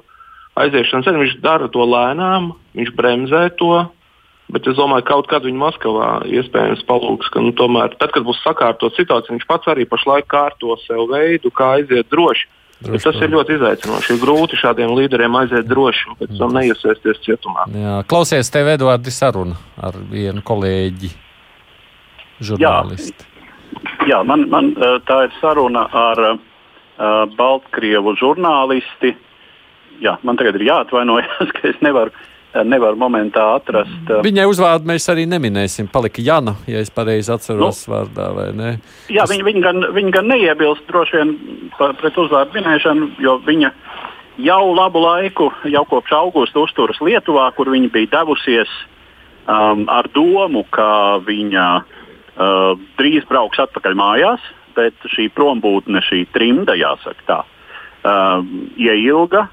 aiziešanas 0.59 1.09
ceļu. 1.09 1.25
Viņš 1.25 1.35
dara 1.43 1.71
to 1.73 1.87
lēnām, 1.89 2.53
viņš 2.79 2.95
bremzē 2.99 3.49
to, 3.59 3.75
Bet 4.53 4.67
es 4.69 4.77
domāju, 4.77 5.05
ka 5.07 5.15
kaut 5.15 5.29
kad 5.31 5.47
viņa 5.47 5.61
Maskavā 5.61 6.09
iespējams 6.29 6.83
palūgs, 6.89 7.31
ka 7.33 7.41
nu, 7.41 7.55
tomēr, 7.57 7.95
tad, 7.97 8.13
kad 8.13 8.27
būs 8.27 8.43
sakārtot 8.45 8.93
situācija, 8.99 9.33
viņš 9.33 9.47
pats 9.49 9.71
arī 9.73 9.87
pašlaik 9.89 10.29
kārto 10.29 10.77
sev 10.83 11.07
veidu, 11.09 11.53
kā 11.55 11.71
aiziet 11.79 12.11
droši. 12.13 12.51
droši 12.85 13.07
tas 13.07 13.21
ir 13.23 13.33
ļoti 13.33 13.57
izaicinoši. 13.57 14.13
Ir 14.13 14.21
grūti 14.21 14.59
šādiem 14.61 14.93
līderiem 14.99 15.39
aiziet 15.41 15.71
droši 15.71 16.11
un 16.11 16.19
pēc 16.21 16.37
tam 16.37 16.53
neiesēsties 16.59 17.23
cietumā. 17.25 17.65
Jā, 17.73 17.97
klausies, 18.11 18.53
tev 18.53 18.69
Edvards 18.75 19.23
saruna 19.23 19.57
ar 19.81 19.97
vienu 20.11 20.45
kolēģi, 20.45 21.15
žurnālistu. 22.47 23.29
Jā, 24.03 24.09
jā 24.11 24.23
man, 24.29 24.49
man 24.53 24.73
tā 25.09 25.23
ir 25.27 25.37
saruna 25.41 25.87
ar 25.93 26.25
uh, 26.33 26.41
Baltkrievu 27.39 28.17
žurnālisti. 28.21 29.15
Jā, 30.03 30.17
man 30.27 30.39
tagad 30.41 30.59
ir 30.59 30.69
jāatvainojas, 30.71 31.51
ka 31.57 31.71
es 31.71 31.81
nevaru 31.85 32.15
nevar 32.69 32.97
momentā 33.01 33.45
atrast. 33.57 34.11
Viņai 34.25 34.45
uzvārdu 34.51 34.89
mēs 34.91 35.09
arī 35.09 35.25
neminēsim. 35.31 35.89
Palika 35.93 36.21
Jana, 36.21 36.57
ja 36.69 36.83
es 36.85 36.93
pareizi 36.93 37.33
atceros 37.33 37.87
nu, 37.87 37.95
vārdā, 37.95 38.29
vai 38.37 38.49
ne? 38.57 38.73
Jā, 39.13 39.25
viņa, 39.31 39.47
viņa, 39.47 39.63
gan, 39.65 39.87
viņa 39.97 40.13
gan 40.19 40.29
neiebilst 40.29 40.85
droši 40.91 41.17
vien 41.17 41.33
pret 41.79 42.19
uzvārdu 42.21 42.59
minēšanu, 42.59 43.09
jo 43.25 43.39
viņa 43.47 43.73
jau 44.45 44.63
labu 44.77 45.01
laiku, 45.01 45.49
jau 45.73 45.85
kopš 45.89 46.13
augusta 46.19 46.61
uzturas 46.61 47.01
Lietuvā, 47.05 47.49
kur 47.57 47.73
viņa 47.73 47.89
bija 47.95 48.13
devusies 48.19 48.69
um, 49.49 49.87
ar 49.93 50.09
domu, 50.13 50.67
ka 50.77 51.23
viņa 51.25 51.67
uh, 51.81 52.02
drīz 52.99 53.27
brauks 53.29 53.61
atpakaļ 53.61 53.97
mājās, 53.99 54.45
bet 54.77 54.95
šī 55.13 55.29
prombūtne, 55.37 56.01
šī 56.01 56.25
trimda, 56.33 56.75
jāsaka 56.79 57.27
tā, 57.29 57.41
uh, 57.45 58.45
ieilga 58.81 59.49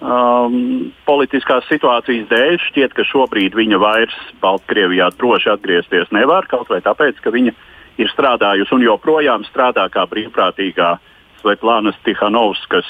um, 0.00 0.90
politiskās 1.08 1.66
situācijas 1.70 2.28
dēļ 2.30 2.58
šķiet, 2.68 2.94
ka 2.96 3.06
šobrīd 3.08 3.56
viņa 3.58 3.80
vairs 3.82 4.18
Baltkrievijā 4.42 5.10
droši 5.16 5.52
atgriezties 5.54 6.12
nevar, 6.14 6.46
kaut 6.50 6.68
vai 6.72 6.80
tāpēc, 6.84 7.22
ka 7.24 7.32
viņa 7.34 7.54
ir 7.98 8.12
strādājusi 8.12 8.76
un 8.76 8.84
joprojām 8.86 9.46
strādā 9.48 9.88
kā 9.92 10.06
brīvprātīgā 10.10 10.96
Svetlānas 11.40 11.98
Tihanovskas 12.04 12.88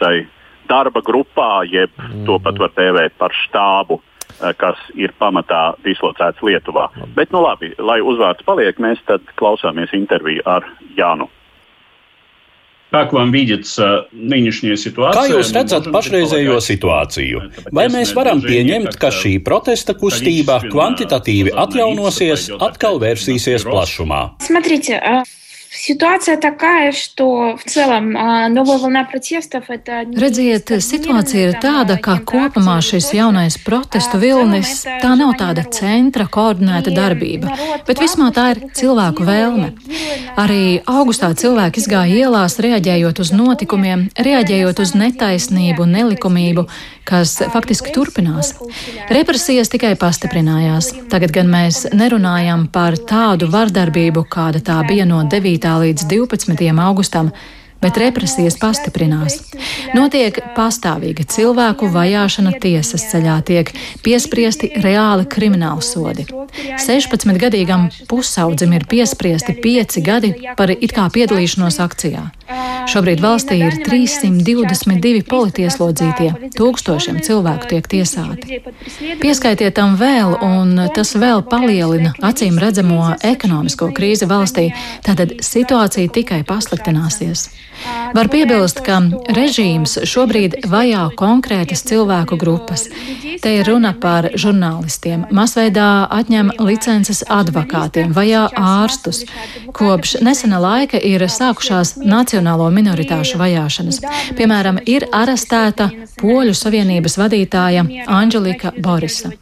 šai 0.00 0.26
darba 0.68 1.00
grupā, 1.02 1.62
jeb 1.66 1.90
mm 1.96 2.04
-hmm. 2.04 2.26
to 2.26 2.38
pat 2.38 2.58
var 2.58 2.70
tēvēt 2.74 3.12
par 3.18 3.30
štābu, 3.30 4.00
eh, 4.00 4.15
kas 4.57 4.79
ir 4.97 5.13
pamatā 5.19 5.75
dislocēts 5.85 6.41
Lietuvā. 6.45 6.87
Bet, 7.17 7.33
nu 7.35 7.43
labi, 7.43 7.73
lai 7.77 7.99
uzvārds 8.01 8.45
paliek, 8.47 8.79
mēs 8.81 9.01
tad 9.09 9.25
klausāmies 9.39 9.93
interviju 9.97 10.45
ar 10.45 10.65
Jānu. 10.97 11.29
Как 12.91 13.13
вам 13.13 13.31
видится 13.31 14.07
нынешняя 14.11 14.75
ситуация? 14.75 15.15
Kā 15.15 15.31
jūs 15.31 15.53
redzat 15.55 15.85
pašreizējo 15.95 16.57
situāciju? 16.59 17.39
Vai 17.71 17.85
mēs 17.87 18.11
varam 18.11 18.41
pieņemt, 18.43 18.97
ka 18.99 19.13
šī 19.15 19.37
protesta 19.39 19.95
kustība 19.95 20.57
kvantitatīvi 20.65 21.55
atjaunosies, 21.55 22.49
atkal 22.59 22.99
vērsīsies 22.99 23.63
plašumā? 23.63 24.19
Смотрите, 24.43 24.99
Ситуация 25.85 26.37
такая, 26.37 26.91
что 26.91 27.57
в 27.57 27.63
целом 27.69 28.11
новая 28.11 28.77
волна 28.77 29.03
протестов 29.03 29.69
это... 29.69 30.03
Redziet, 30.03 30.67
situācija 30.83 31.47
ir 31.47 31.55
tāda, 31.63 31.95
ka 31.97 32.19
kopumā 32.21 32.77
šis 32.83 33.11
jaunais 33.15 33.55
protestu 33.61 34.19
vilnis 34.21 34.83
tā 34.83 35.13
nav 35.17 35.33
tāda 35.39 35.63
centra 35.71 36.27
koordinēta 36.27 36.93
darbība, 36.93 37.55
bet 37.87 38.01
vismā 38.03 38.29
tā 38.35 38.51
ir 38.53 38.61
cilvēku 38.77 39.25
vēlme. 39.25 39.71
Arī 40.39 40.81
augustā 40.85 41.31
cilvēki 41.35 41.81
izgāja 41.81 42.27
ielās, 42.27 42.59
reaģējot 42.61 43.23
uz 43.23 43.31
notikumiem, 43.35 44.09
reaģējot 44.19 44.83
uz 44.83 44.93
netaisnību 44.95 45.87
un 45.87 45.95
nelikumību, 45.97 46.67
kas 47.07 47.39
faktiski 47.51 47.91
turpinās. 47.95 48.53
Represijas 49.11 49.71
tikai 49.73 49.95
pastiprinājās. 49.99 50.91
Tagad 51.11 51.33
gan 51.35 51.49
mēs 51.51 51.87
nerunājam 51.95 52.67
par 52.71 52.95
tādu 52.95 53.49
vardarbību, 53.51 54.27
kāda 54.31 54.61
tā 54.63 54.77
bija 54.87 55.07
no 55.09 55.23
9. 55.25 55.59
līdz 55.82 56.06
12. 56.10 56.70
augustam 56.82 57.30
bet 57.86 58.00
represijas 58.02 58.58
pastiprinās. 58.58 59.38
Notiek 59.94 60.40
pastāvīga 60.56 61.26
cilvēku 61.30 61.90
vajāšana 61.94 62.56
tiesas 62.62 63.06
ceļā, 63.12 63.38
tiek 63.46 63.70
piespriesti 64.02 64.72
reāli 64.82 65.28
krimināli 65.30 65.86
sodi. 65.86 66.26
16-gadīgam 66.82 67.88
pusaudzim 68.10 68.74
ir 68.76 68.86
piespriesti 68.90 69.54
5 69.62 70.02
gadi 70.04 70.32
par 70.58 70.72
it 70.74 70.94
kā 70.96 71.06
piedalīšanos 71.12 71.78
akcijā. 71.84 72.26
Šobrīd 72.86 73.18
valstī 73.18 73.58
ir 73.66 73.80
322 73.82 75.24
politieslodzītie, 75.26 76.28
tūkstošiem 76.54 77.18
cilvēku 77.26 77.70
tiek 77.72 77.88
tiesāti. 77.90 78.60
Pieskaitiet 79.22 79.74
tam 79.74 79.96
vēl, 79.98 80.36
un 80.46 80.86
tas 80.94 81.16
vēl 81.18 81.42
palielina 81.50 82.14
acīm 82.30 82.60
redzamo 82.62 83.16
ekonomisko 83.26 83.90
krīzi 83.96 84.30
valstī, 84.30 84.68
tātad 85.06 85.34
situācija 85.42 86.12
tikai 86.14 86.44
pasliktināsies. 86.46 87.48
Var 88.16 88.28
piebilst, 88.32 88.80
ka 88.86 88.98
režīms 89.36 89.98
šobrīd 90.08 90.58
vajā 90.70 91.02
konkrētas 91.18 91.84
cilvēku 91.88 92.38
grupas. 92.40 92.86
Te 93.42 93.52
ir 93.58 93.68
runa 93.68 93.92
par 94.00 94.30
žurnālistiem, 94.38 95.26
masveidā 95.34 96.06
atņem 96.18 96.52
licences 96.62 97.22
advokātiem, 97.28 98.14
vajā 98.16 98.46
ārstus. 98.56 99.24
Kopš 99.76 100.16
nesena 100.24 100.60
laika 100.62 101.00
ir 101.00 101.26
sākušās 101.28 101.96
nacionālo 102.02 102.70
minoritāšu 102.72 103.40
vajāšanas. 103.42 104.02
Piemēram, 104.38 104.80
ir 104.86 105.08
arestēta 105.12 105.90
Poļu 106.20 106.54
Savienības 106.56 107.18
vadītāja 107.20 107.84
Anģelika 108.08 108.72
Borisa. 108.80 109.34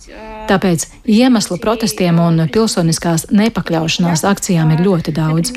Tāpēc 0.45 0.85
iemeslu 1.09 1.57
protestiem 1.61 2.19
un 2.21 2.43
pilsoniskās 2.53 3.29
nepakļaušanās 3.33 4.25
akcijām 4.29 4.75
ir 4.75 4.83
ļoti 4.85 5.15
daudz. 5.17 5.55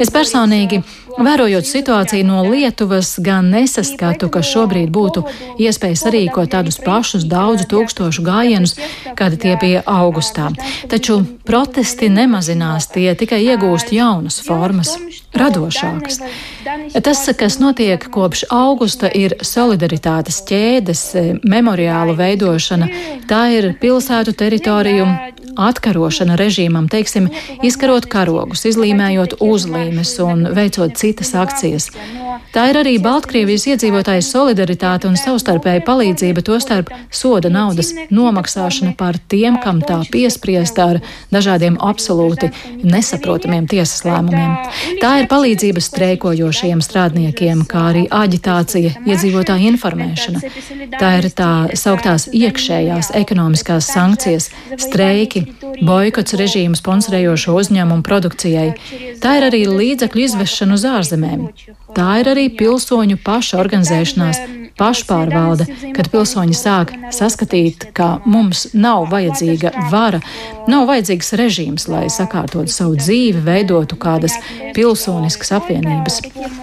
Es 0.00 0.10
personīgi, 0.14 0.80
vērojot 1.18 1.66
situāciju 1.66 2.26
no 2.26 2.42
Lietuvas, 2.48 3.14
gan 3.22 3.50
nesaskatu, 3.52 4.28
ka 4.32 4.42
šobrīd 4.44 4.90
būtu 4.94 5.24
iespēja 5.62 5.98
sarīkot 6.00 6.52
tādus 6.54 6.80
pašus 6.82 7.26
daudzu 7.28 7.68
tūkstošu 7.70 8.24
gājienus, 8.26 8.76
kādi 9.18 9.40
tie 9.44 9.56
bija 9.60 9.84
augustā. 9.86 10.50
Taču 10.90 11.20
protesti 11.46 12.10
nemazinās, 12.12 12.88
tie 12.94 13.12
tikai 13.18 13.42
iegūst 13.44 13.92
jaunas 13.94 14.40
formas, 14.44 14.96
radošākas. 15.34 16.20
Tas, 17.04 17.24
kas 17.38 17.58
notiek 17.62 18.08
kopš 18.14 18.46
augusta, 18.54 19.10
ir 19.10 19.36
solidaritātes 19.44 20.40
ķēdes, 20.48 21.04
memoriālu 21.44 22.16
veidošana. 22.18 22.90
Tā 23.30 23.46
ir 23.54 23.72
pilsētu 23.80 24.34
teritoriju 24.38 25.08
atkarošana 25.56 26.38
režīmam, 26.40 26.88
teiksim, 26.90 27.30
izkarot 27.62 28.08
karogus, 28.10 28.66
izlīmējot 28.70 29.38
uzlīmes 29.44 30.16
un 30.24 30.48
veicot 30.54 30.96
citas 31.00 31.34
akcijas. 31.38 31.90
Tā 32.54 32.68
ir 32.70 32.76
arī 32.78 32.92
Baltkrievijas 33.02 33.64
iedzīvotāju 33.72 34.22
solidaritāte 34.22 35.08
un 35.08 35.16
savstarpēja 35.18 35.82
palīdzība, 35.86 36.42
tostarp 36.46 36.90
soda 37.10 37.50
naudas 37.50 37.90
nomaksāšana 38.14 38.92
par 38.98 39.18
tiem, 39.30 39.56
kam 39.62 39.80
tā 39.82 39.96
piespriesta 40.10 40.86
ar 40.92 41.00
dažādiem 41.34 41.80
absolūti 41.82 42.52
nesaprotamiem 42.86 43.66
tiesas 43.70 44.04
lēmumiem. 44.06 44.54
Tā 45.02 45.10
ir 45.22 45.28
palīdzība 45.32 45.82
streikojošajiem 45.82 46.82
strādniekiem, 46.84 47.64
kā 47.70 47.88
arī 47.90 48.04
aģitācija, 48.22 49.02
iedzīvotāju 49.02 49.72
informēšana. 49.74 50.44
Tā 50.94 51.10
ir 51.18 51.30
tā 51.34 51.50
sauktās 51.78 52.28
iekšējās 52.30 53.10
ekonomiskās 53.18 53.90
sankcijas, 53.96 54.50
streiki, 54.78 55.43
boikots 55.84 56.36
režīmu 56.40 56.78
sponsorējošo 56.78 57.54
uzņēmumu 57.60 58.04
produkcijai. 58.06 58.68
Tā 59.22 59.38
ir 59.38 59.48
arī 59.50 59.62
līdzekļu 59.70 60.26
izvešana 60.28 60.78
uz 60.78 60.86
ārzemēm. 60.88 61.46
Tā 61.96 62.10
ir 62.22 62.30
arī 62.34 62.48
pilsoņu 62.58 63.20
paša 63.24 63.60
organizēšanās, 63.62 64.42
pašpārvalde, 64.78 65.66
kad 65.94 66.08
pilsoņi 66.12 66.56
sāk 66.56 66.92
saskatīt, 67.14 67.90
ka 67.96 68.18
mums 68.26 68.66
nav 68.74 69.06
vajadzīga 69.12 69.72
vara, 69.92 70.20
nav 70.70 70.88
vajadzīgs 70.88 71.34
režīms, 71.38 71.86
lai 71.92 72.06
sakārtotu 72.12 72.72
savu 72.72 72.98
dzīvi, 72.98 73.42
veidotu 73.44 73.98
kādas 74.00 74.36
pilsoniskas 74.74 75.52
apvienības. 75.58 76.20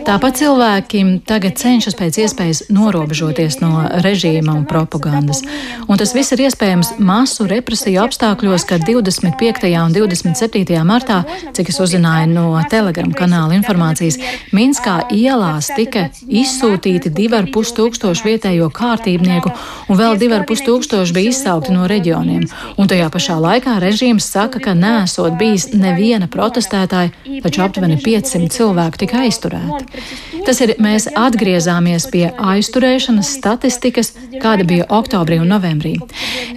Tāpat 0.08 0.42
cilvēki 0.42 1.04
tagad 1.30 1.58
cenšas 1.62 1.96
pēc 2.00 2.20
iespējas 2.26 2.64
norobežoties 2.74 3.60
no 3.62 3.86
režīma 4.04 4.56
un 4.58 4.66
propagandas. 4.70 5.44
Un 5.88 6.02
tas 6.02 6.16
viss 6.18 6.34
ir 6.36 6.44
iespējams 6.48 6.96
masu 7.00 7.48
represiju 7.50 8.02
apstākļos, 8.04 8.68
kad 8.68 8.84
25. 8.88 9.72
un 9.86 9.96
27. 9.96 10.82
martā, 10.88 11.22
cik 11.56 11.72
es 11.72 11.80
uzzināju 11.84 12.32
no 12.34 12.48
Telegram 12.72 13.14
kanāla 13.16 13.56
informācijas, 13.58 14.20
Minskā 14.52 14.98
ielās 15.16 15.70
tika 15.78 16.10
izsūtīti 16.28 17.12
2,5 17.14 17.76
tūkstoši 17.78 18.01
vietējo 18.26 18.70
kārtībnieku, 18.74 19.52
un 19.90 20.00
vēl 20.00 20.18
2,5 20.22 20.66
tūkstoši 20.68 21.16
bija 21.16 21.32
izsaukti 21.32 21.76
no 21.76 21.88
reģioniem. 21.90 22.48
Un 22.82 22.90
tajā 22.92 23.10
pašā 23.14 23.38
laikā 23.42 23.78
režīms 23.84 24.28
saka, 24.34 24.60
ka 24.64 24.74
nesot 24.78 25.38
bijis 25.40 25.70
neviena 25.74 26.28
protestētāja, 26.32 27.14
taču 27.46 27.64
aptuveni 27.66 28.00
500 28.02 28.50
cilvēku 28.58 29.04
tika 29.04 29.24
aizturēti. 29.26 30.04
Tas 30.46 30.58
ir, 30.64 30.74
mēs 30.82 31.06
atgriezāmies 31.18 32.08
pie 32.12 32.26
aizturēšanas 32.34 33.36
statistikas, 33.38 34.14
kāda 34.42 34.66
bija 34.68 34.88
oktobrī 34.90 35.38
un 35.42 35.52
novembrī. 35.54 35.94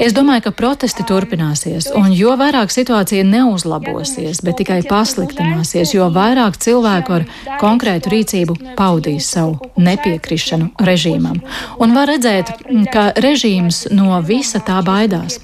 Es 0.01 0.15
domāju, 0.17 0.47
ka 0.47 0.55
protesti 0.57 1.05
turpināsies, 1.07 1.91
un 1.99 2.13
jo 2.17 2.33
vairāk 2.41 2.73
situācija 2.73 3.27
neuzlabosies, 3.29 4.41
bet 4.45 4.59
tikai 4.63 4.81
pasliktināsies, 4.89 5.95
jo 5.97 6.09
vairāk 6.15 6.57
cilvēku 6.65 7.19
ar 7.19 7.27
konkrētu 7.61 8.15
rīcību 8.15 8.59
paudīs 8.79 9.29
savu 9.37 9.73
nepiekrišanu 9.77 10.73
režīmam. 10.89 11.34
Un 11.83 11.95
var 11.97 12.11
redzēt, 12.13 12.53
ka 12.93 13.11
režīms 13.25 13.87
no 13.95 14.21
visa 14.27 14.63
tā 14.65 14.81
baidās. 14.87 15.41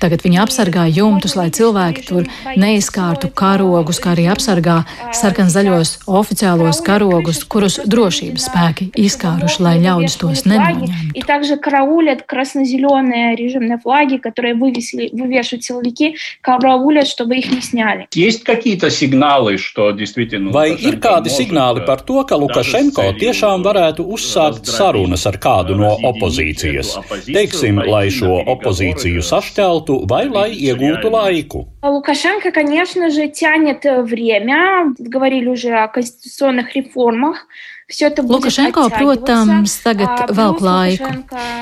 Tagad 0.00 0.22
viņi 0.24 0.38
apsargā 0.40 0.86
jumtus, 0.88 1.34
lai 1.36 1.50
cilvēki 1.52 2.04
tur 2.08 2.28
neizkārtu 2.56 3.28
karogus, 3.36 4.00
kā 4.00 4.14
arī 4.14 4.26
apsargā 4.32 4.78
sarkanzaļos 5.18 5.90
oficiālos 6.08 6.80
karogus, 6.86 7.42
kurus 7.44 7.76
drošības 7.84 8.46
spēki 8.48 8.88
izkāruši, 9.04 9.60
lai 9.66 9.74
ļaudis 9.84 10.16
tos 10.20 10.46
nenoņemtu. 10.48 11.12
Vai 20.54 20.70
ir 20.80 20.96
kādi 21.02 21.32
signāli 21.34 21.84
par 21.84 22.00
to, 22.08 22.22
ka 22.24 22.40
Lukašenko 22.40 23.10
tiešām 23.20 23.66
varētu 23.66 24.08
uzsākt 24.16 24.70
sarunas 24.70 25.26
ar 25.28 25.36
kādu 25.42 25.76
no 25.76 25.92
opozīcijas? 26.08 26.96
Teiksim, 27.28 27.82
lai 27.84 28.06
šo 28.14 28.40
opozīciju 28.54 29.22
sašķeltu 29.24 29.89
vai 30.06 30.28
lai 30.28 30.50
iegūtu 30.54 31.10
laiku. 31.10 31.66
Лукашенко, 31.82 32.52
конечно 32.52 33.10
же, 33.10 33.28
тянет 33.28 33.84
время. 33.84 34.94
Говорили 34.98 35.48
уже 35.48 35.70
о 35.74 35.88
конституционных 35.88 36.74
реформах. 36.76 37.46
Lukašenko, 38.28 38.90
protams, 38.98 39.82
tagad 39.82 40.08
velk 40.30 40.60
laiku. 40.60 41.04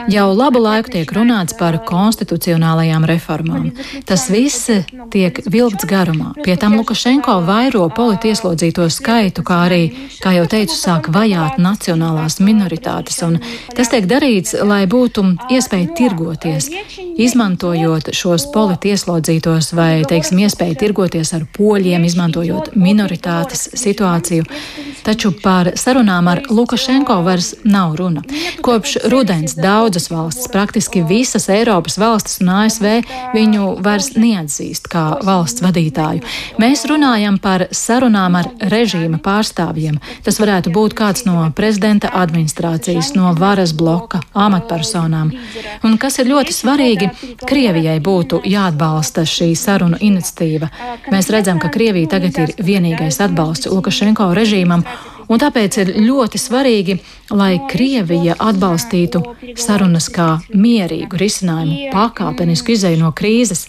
Jau 0.08 0.26
labu 0.36 0.60
laiku 0.60 0.90
tiek 0.92 1.12
runāts 1.16 1.56
par 1.56 1.78
konstitucionālajām 1.88 3.06
reformām. 3.08 3.70
Tas 4.04 4.26
viss 4.28 4.68
tiek 5.12 5.40
vilkts 5.48 5.88
garumā. 5.88 6.34
Pie 6.44 6.56
tam 6.60 6.76
Lukašenko 6.76 7.38
vairo 7.46 7.86
politieslodzīto 7.96 8.90
skaitu, 8.92 9.44
kā 9.46 9.62
arī, 9.70 9.80
kā 10.20 10.34
jau 10.36 10.44
teicu, 10.52 10.76
sāk 10.76 11.08
vajāt 11.14 11.56
nacionālās 11.64 12.38
minoritātes. 12.44 13.22
Un 13.24 13.40
tas 13.76 13.88
tiek 13.88 14.04
darīts, 14.10 14.52
lai 14.68 14.84
būtu 14.84 15.24
iespēja 15.48 15.94
tirgoties, 15.96 16.68
izmantojot 17.16 18.12
šos 18.12 18.50
politieslodzītos 18.52 19.72
vai, 19.72 20.04
teiksim, 20.08 20.44
iespēju 20.44 20.76
tirgoties 20.84 21.32
ar 21.32 21.48
poļiem, 21.56 22.04
izmantojot 22.04 22.74
minoritātes 22.76 23.70
situāciju. 23.80 24.44
Taču 25.08 25.30
par 25.40 25.70
sarunām 25.78 26.17
sarunām 26.18 26.28
ar 26.28 26.42
Lukašenko 26.50 27.22
vairs 27.22 27.54
nav 27.64 27.94
runa. 27.96 28.22
Kopš 28.62 28.96
rudens 29.10 29.54
daudzas 29.54 30.10
valstis, 30.10 30.48
praktiski 30.50 31.02
visas 31.02 31.48
Eiropas 31.48 31.98
valstis 31.98 32.40
un 32.40 32.48
ASV 32.48 33.02
viņu 33.34 33.82
vairs 33.82 34.16
neatzīst 34.16 34.88
kā 34.88 35.18
valsts 35.22 35.62
vadītāju. 35.62 36.22
Mēs 36.58 36.86
runājam 36.86 37.38
par 37.38 37.68
sarunām 37.70 38.36
ar 38.36 38.48
režīma 38.60 39.18
pārstāvjiem. 39.18 39.98
Tas 40.24 40.40
varētu 40.40 40.72
būt 40.72 40.94
kāds 40.94 41.24
no 41.26 41.50
prezidenta 41.54 42.10
administrācijas, 42.10 43.14
no 43.14 43.34
varas 43.38 43.72
bloka, 43.72 44.20
amatpersonām. 44.34 45.32
Un 45.84 45.98
kas 45.98 46.18
ir 46.18 46.26
ļoti 46.32 46.52
svarīgi, 46.52 47.10
Krievijai 47.48 48.00
būtu 48.00 48.42
jāatbalsta 48.44 49.22
šī 49.26 49.54
sarunu 49.56 49.98
iniciatīva. 50.00 50.68
Mēs 51.12 51.30
redzam, 51.30 51.60
ka 51.62 51.70
Krievija 51.70 52.16
tagad 52.16 52.42
ir 52.42 52.56
vienīgais 52.58 53.20
atbalsts 53.22 53.70
Lukašenko 53.70 54.32
režīmam. 54.34 54.84
Un 55.28 55.40
tāpēc 55.40 55.76
ir 55.82 55.90
ļoti 56.06 56.40
svarīgi, 56.40 56.98
lai 57.36 57.58
Krievija 57.68 58.36
atbalstītu 58.40 59.20
sarunas 59.60 60.08
kā 60.12 60.38
mierīgu 60.54 61.20
risinājumu, 61.20 61.90
pakāpenisku 61.92 62.72
izēju 62.72 63.02
no 63.02 63.10
krīzes. 63.12 63.66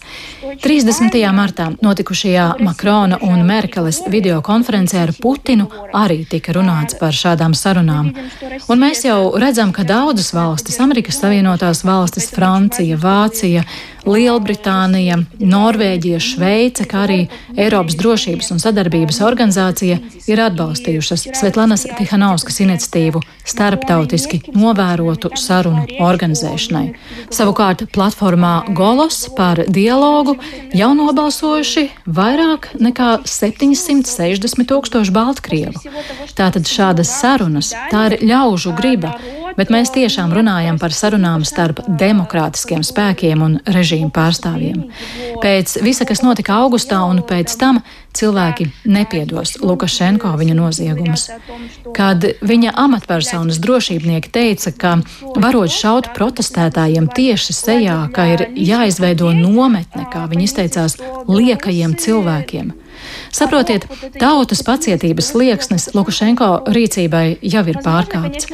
30. 0.64 1.20
martā 1.36 1.70
notikušajā 1.84 2.46
Makrona 2.64 3.20
un 3.28 3.44
Merkeles 3.48 4.02
videokonferencē 4.08 5.04
ar 5.04 5.14
Putinu 5.20 5.68
arī 5.96 6.22
tika 6.32 6.56
runāts 6.56 6.96
par 7.00 7.16
šādām 7.16 7.56
sarunām. 7.58 8.14
Un 8.70 8.80
mēs 8.80 9.04
jau 9.08 9.20
redzam, 9.40 9.76
ka 9.76 9.84
daudzas 9.84 10.32
valstis, 10.36 10.80
Amerikas 10.80 11.20
Savienotās 11.20 11.84
valstis, 11.84 12.32
Francija, 12.32 12.96
Vācija, 13.00 13.66
Lielbritānija, 14.10 15.20
Norvēģija, 15.40 16.20
Šveice, 16.24 16.86
kā 16.90 17.04
arī 17.06 17.20
Eiropas 17.60 17.98
drošības 18.00 18.52
un 18.56 18.62
sadarbības 18.62 19.22
organizācija 19.26 20.00
ir 20.30 20.42
atbalstījušas 20.44 21.28
Svetlanas 21.38 21.86
Tihanovskas 21.98 22.62
iniciatīvu 22.66 23.22
starptautiski 23.50 24.42
novērotu 24.56 25.32
sarunu 25.40 25.86
organizēšanai. 26.06 26.86
Savukārt 27.34 27.86
platformā 27.94 28.54
Golos 28.78 29.26
par 29.38 29.64
dialogu 29.68 30.38
jau 30.78 30.92
nobalsojuši 30.98 31.88
vairāk 32.06 32.72
nekā 32.80 33.12
760 33.30 34.70
tūkstoši 34.70 35.16
Baltkrievu. 35.16 35.84
Tātad 36.38 36.70
šādas 36.70 37.12
sarunas, 37.20 37.74
tā 37.92 38.08
ir 38.12 38.26
ļaužu 38.32 38.74
griba, 38.78 39.14
bet 39.58 39.72
mēs 39.74 39.92
tiešām 39.92 40.32
runājam 40.36 40.78
par 40.80 40.94
sarunām 40.96 41.44
starp 41.48 41.82
demokrātiskiem 42.00 42.86
spēkiem 42.86 43.42
un 43.44 43.58
režīmu 43.68 43.99
pārstāvjiem. 44.08 44.86
Pēc 45.44 45.76
visa, 45.84 46.08
kas 46.08 46.24
notika 46.24 46.56
augustā 46.64 47.02
un 47.04 47.20
pēc 47.28 47.58
tam, 47.60 47.82
cilvēki 48.16 48.70
nepiedos 48.90 49.60
Lukašenko 49.62 50.32
viņa 50.40 50.56
noziegumus. 50.58 51.28
Kad 51.96 52.26
viņa 52.42 52.74
amatpersonas 52.80 53.60
drošībnieki 53.62 54.32
teica, 54.34 54.72
ka 54.72 54.96
varot 55.36 55.76
šaut 55.76 56.12
protestētājiem 56.16 57.12
tieši 57.16 57.56
sejā, 57.56 58.00
ka 58.16 58.30
ir 58.34 58.48
jāizveido 58.56 59.34
nometne, 59.36 60.08
kā 60.14 60.26
viņi 60.32 60.48
izteicās, 60.48 60.98
liekajiem 61.28 62.00
cilvēkiem. 62.00 62.72
Saprotiet, 63.36 63.86
tautas 64.20 64.64
pacietības 64.66 65.32
slieksnis 65.34 65.90
Lukašenko 65.96 66.50
rīcībai 66.74 67.26
jau 67.42 67.64
ir 67.70 67.82
pārkāpts. 67.86 68.50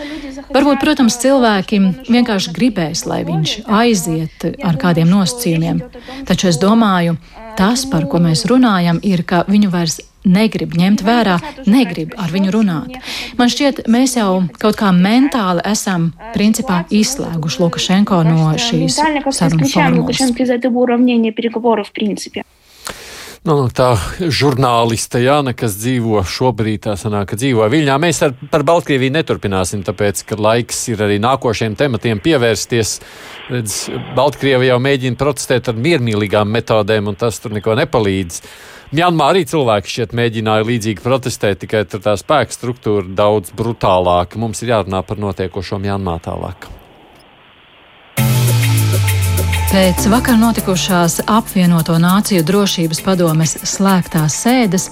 Varbūt, 0.55 0.81
protams, 0.81 1.19
cilvēki 1.23 1.79
vienkārši 2.09 2.53
gribēs, 2.55 3.05
lai 3.09 3.23
viņš 3.27 3.55
aiziet 3.65 4.49
ar 4.63 4.79
kādiem 4.81 5.09
nosacījumiem, 5.11 5.81
taču 6.27 6.51
es 6.51 6.59
domāju, 6.61 7.17
tas, 7.59 7.85
par 7.89 8.07
ko 8.11 8.19
mēs 8.23 8.45
runājam, 8.49 8.99
ir, 9.03 9.23
ka 9.27 9.45
viņu 9.49 9.71
vairs 9.73 10.01
negrib 10.25 10.73
ņemt 10.77 11.03
vērā, 11.05 11.37
negrib 11.69 12.15
ar 12.19 12.33
viņu 12.33 12.53
runāt. 12.55 12.97
Man 13.39 13.51
šķiet, 13.51 13.85
mēs 13.91 14.17
jau 14.17 14.45
kaut 14.61 14.79
kā 14.79 14.91
mentāli 14.95 15.63
esam 15.69 16.11
principā 16.33 16.83
izslēguši 16.89 17.61
Lukašenko 17.63 18.23
no 18.27 18.51
šīs 18.59 18.99
sarunas 18.99 19.75
formulas. 19.75 20.21
Nu, 23.45 23.67
tā 23.69 23.91
žurnāliste 24.17 25.19
Jāna, 25.21 25.51
kas 25.53 25.75
dzīvo 25.77 26.23
šobrīd, 26.25 26.79
tā 26.87 26.95
sanāk, 26.97 27.27
ka 27.29 27.37
dzīvo 27.37 27.67
Viļņā. 27.69 27.97
Mēs 28.01 28.23
ar, 28.25 28.31
par 28.49 28.63
Baltkrieviju 28.65 29.13
neturpināsim, 29.13 29.83
tāpēc, 29.85 30.23
ka 30.25 30.37
laiks 30.41 30.79
ir 30.89 31.03
arī 31.05 31.19
nākošiem 31.21 31.75
tematiem 31.77 32.23
pievērsties. 32.25 32.95
Redz, 33.53 33.75
Baltkrievi 34.17 34.71
jau 34.71 34.79
mēģina 34.81 35.19
protestēt 35.19 35.69
ar 35.69 35.77
miermīlīgām 35.77 36.49
metodēm, 36.57 37.11
un 37.11 37.19
tas 37.21 37.37
tur 37.43 37.53
neko 37.53 37.75
nepalīdz. 37.83 38.39
Mjanmā 38.97 39.27
arī 39.35 39.43
cilvēki 39.51 39.93
šķiet 39.93 40.15
mēģināja 40.17 40.65
līdzīgi 40.65 41.05
protestēt, 41.05 41.59
tikai 41.61 41.83
tur 41.91 42.01
tā 42.01 42.15
spēka 42.17 42.57
struktūra 42.57 43.05
daudz 43.13 43.53
brutālāka. 43.53 44.41
Mums 44.41 44.65
ir 44.65 44.73
jārunā 44.73 45.05
par 45.05 45.21
notiekošo 45.21 45.77
Mjanmā 45.85 46.17
tālāk. 46.25 46.65
Pēc 49.75 50.05
vakar 50.07 50.37
notikušās 50.39 51.17
apvienoto 51.27 51.97
nāciju 51.99 52.45
drošības 52.47 53.01
padomes 53.03 53.57
slēgtās 53.67 54.37
sēdes 54.45 54.85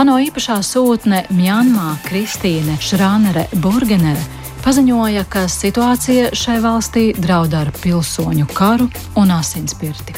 ANO 0.00 0.14
īpašā 0.24 0.56
sūtne 0.64 1.26
Mjanmā 1.36 1.98
Kristīne 2.06 2.78
Šrānere 2.80 3.44
Burgenere 3.52 4.41
paziņoja, 4.62 5.24
ka 5.30 5.46
situācija 5.50 6.32
šai 6.38 6.58
valstī 6.62 7.04
draud 7.18 7.54
ar 7.54 7.72
pilsoņu 7.82 8.46
karu 8.54 8.88
un 9.20 9.32
asinspirti. 9.34 10.14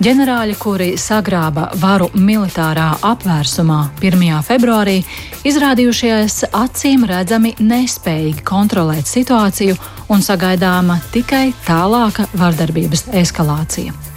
Ģenerāļi, 0.00 0.54
kuri 0.56 0.90
sagrāba 0.96 1.66
varu 1.80 2.08
militārā 2.16 2.88
apvērsumā 3.04 3.80
1. 4.00 4.22
februārī, 4.46 5.00
izrādījušies 5.44 6.46
acīm 6.56 7.04
redzami 7.08 7.52
nespējīgi 7.60 8.44
kontrolēt 8.48 9.10
situāciju 9.10 9.76
un 10.08 10.24
sagaidāma 10.24 11.00
tikai 11.12 11.50
tālāka 11.66 12.28
vardarbības 12.32 13.10
eskalācija. 13.20 14.09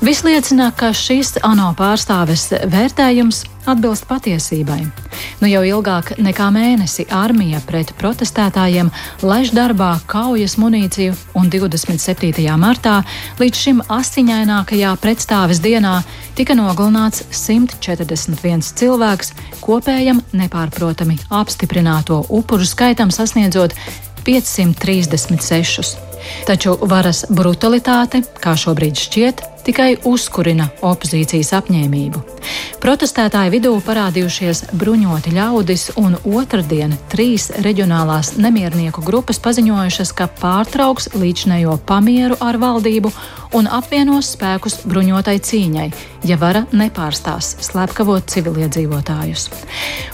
Viss 0.00 0.22
liecina, 0.24 0.70
ka 0.72 0.94
šis 0.96 1.34
ANO 1.44 1.74
pārstāves 1.76 2.46
vērtējums 2.72 3.42
atbilst 3.68 4.06
patiesībai. 4.08 4.78
Nu 5.42 5.50
jau 5.50 5.60
ilgāk 5.68 6.14
nekā 6.16 6.46
mēnesi 6.54 7.04
armija 7.12 7.60
pret 7.68 7.92
protestētājiem 8.00 8.88
laiž 9.20 9.52
darbā 9.52 9.90
kaujas 10.08 10.56
munīciju, 10.56 11.12
un 11.36 11.52
27. 11.52 12.32
martā 12.56 13.02
līdz 13.42 13.60
šim 13.66 13.84
asiņainākajā 13.92 14.94
pretstāves 15.04 15.60
dienā 15.60 15.98
tika 16.38 16.56
nogalināts 16.56 17.26
141 17.28 18.64
cilvēks, 18.80 19.34
kopējam 19.60 20.24
nepārprotami 20.32 21.20
apstiprināto 21.28 22.22
upuru 22.40 22.64
skaitam 22.64 23.12
sasniedzot 23.12 23.76
536. 24.24 25.96
Taču 26.48 26.76
varas 26.88 27.26
brutalitāte, 27.28 28.24
kā 28.40 28.56
šobrīd 28.56 28.96
šķiet, 28.96 29.49
tikai 29.66 29.94
uzkurina 30.08 30.68
opozīcijas 30.86 31.52
apņēmību. 31.58 32.22
Protestētāju 32.80 33.52
vidū 33.52 33.72
parādījušies 33.84 34.64
bruņoti 34.80 35.34
ļaudis, 35.36 35.90
un 36.00 36.16
otrdien 36.24 36.96
trīs 37.12 37.50
reģionālās 37.64 38.34
nemiernieku 38.40 39.04
grupas 39.04 39.40
paziņojušas, 39.44 40.14
ka 40.16 40.30
pārtrauks 40.40 41.12
līdzinējo 41.16 41.76
pamieru 41.86 42.40
ar 42.40 42.60
valdību 42.60 43.12
un 43.56 43.68
apvienos 43.70 44.32
spēkus 44.34 44.80
bruņotai 44.88 45.36
cīņai, 45.42 45.86
ja 46.28 46.36
vara 46.40 46.62
nepārstās 46.76 47.56
slepkavot 47.64 48.28
civiliedzīvotājus. 48.30 49.48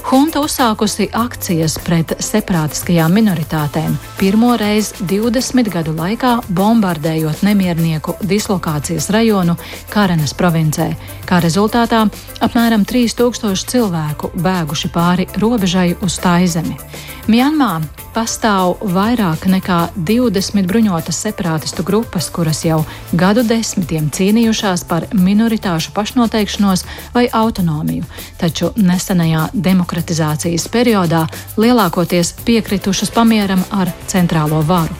Hunta 0.06 0.42
uzsākusi 0.44 1.08
akcijas 1.16 1.76
pret 1.82 2.14
separātiskajām 2.22 3.16
minoritātēm, 3.18 3.96
pirmo 4.20 4.52
reizi 4.60 5.06
20 5.10 5.72
gadu 5.74 5.96
laikā 5.96 6.36
bombardējot 6.48 7.42
nemiernieku 7.46 8.16
dislokācijas 8.22 9.10
rajonu 9.14 9.58
Karenas 9.92 10.34
provincē. 10.38 10.92
Kā 11.26 11.40
rezultātā 11.42 12.04
apmēram 12.44 12.86
3000 12.86 13.66
cilvēku 13.72 14.32
bēguši 14.38 14.92
pāri 14.94 15.28
robežai 15.42 15.92
uz 16.06 16.20
Taizemi. 16.22 16.78
Mjanmā 17.26 17.80
pastāv 18.14 18.76
vairāk 18.86 19.48
nekā 19.50 19.76
20 19.98 20.68
bruņotas 20.70 21.16
separātistu 21.24 21.82
grupas, 21.82 22.28
kuras 22.30 22.60
jau 22.62 22.84
gadu 23.18 23.42
desmitiem 23.42 24.12
cīnījušās 24.14 24.84
par 24.86 25.08
minoritāšu 25.10 25.90
pašnoteikšanos 25.96 26.84
vai 27.16 27.24
autonomiju, 27.26 28.06
taču 28.38 28.70
nesenajā 28.78 29.48
demokratizācijas 29.52 30.68
periodā 30.70 31.24
lielākoties 31.58 32.30
piekritušas 32.46 33.10
pamieram 33.10 33.64
ar 33.74 33.90
centrālo 34.06 34.62
varu. 34.68 34.94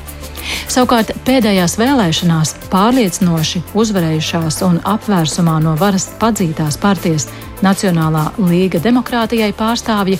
Savukārt 0.66 1.12
pēdējās 1.26 1.76
vēlēšanās 1.78 2.56
pārliecinoši 2.74 3.62
uzvarējušās 3.78 4.58
un 4.66 4.80
apvērsumā 4.82 5.60
no 5.62 5.76
varas 5.78 6.08
padzītās 6.18 6.80
partijas 6.82 7.30
Nacionālā 7.62 8.26
līga 8.50 8.82
demokrātijai 8.82 9.54
pārstāvji 9.56 10.18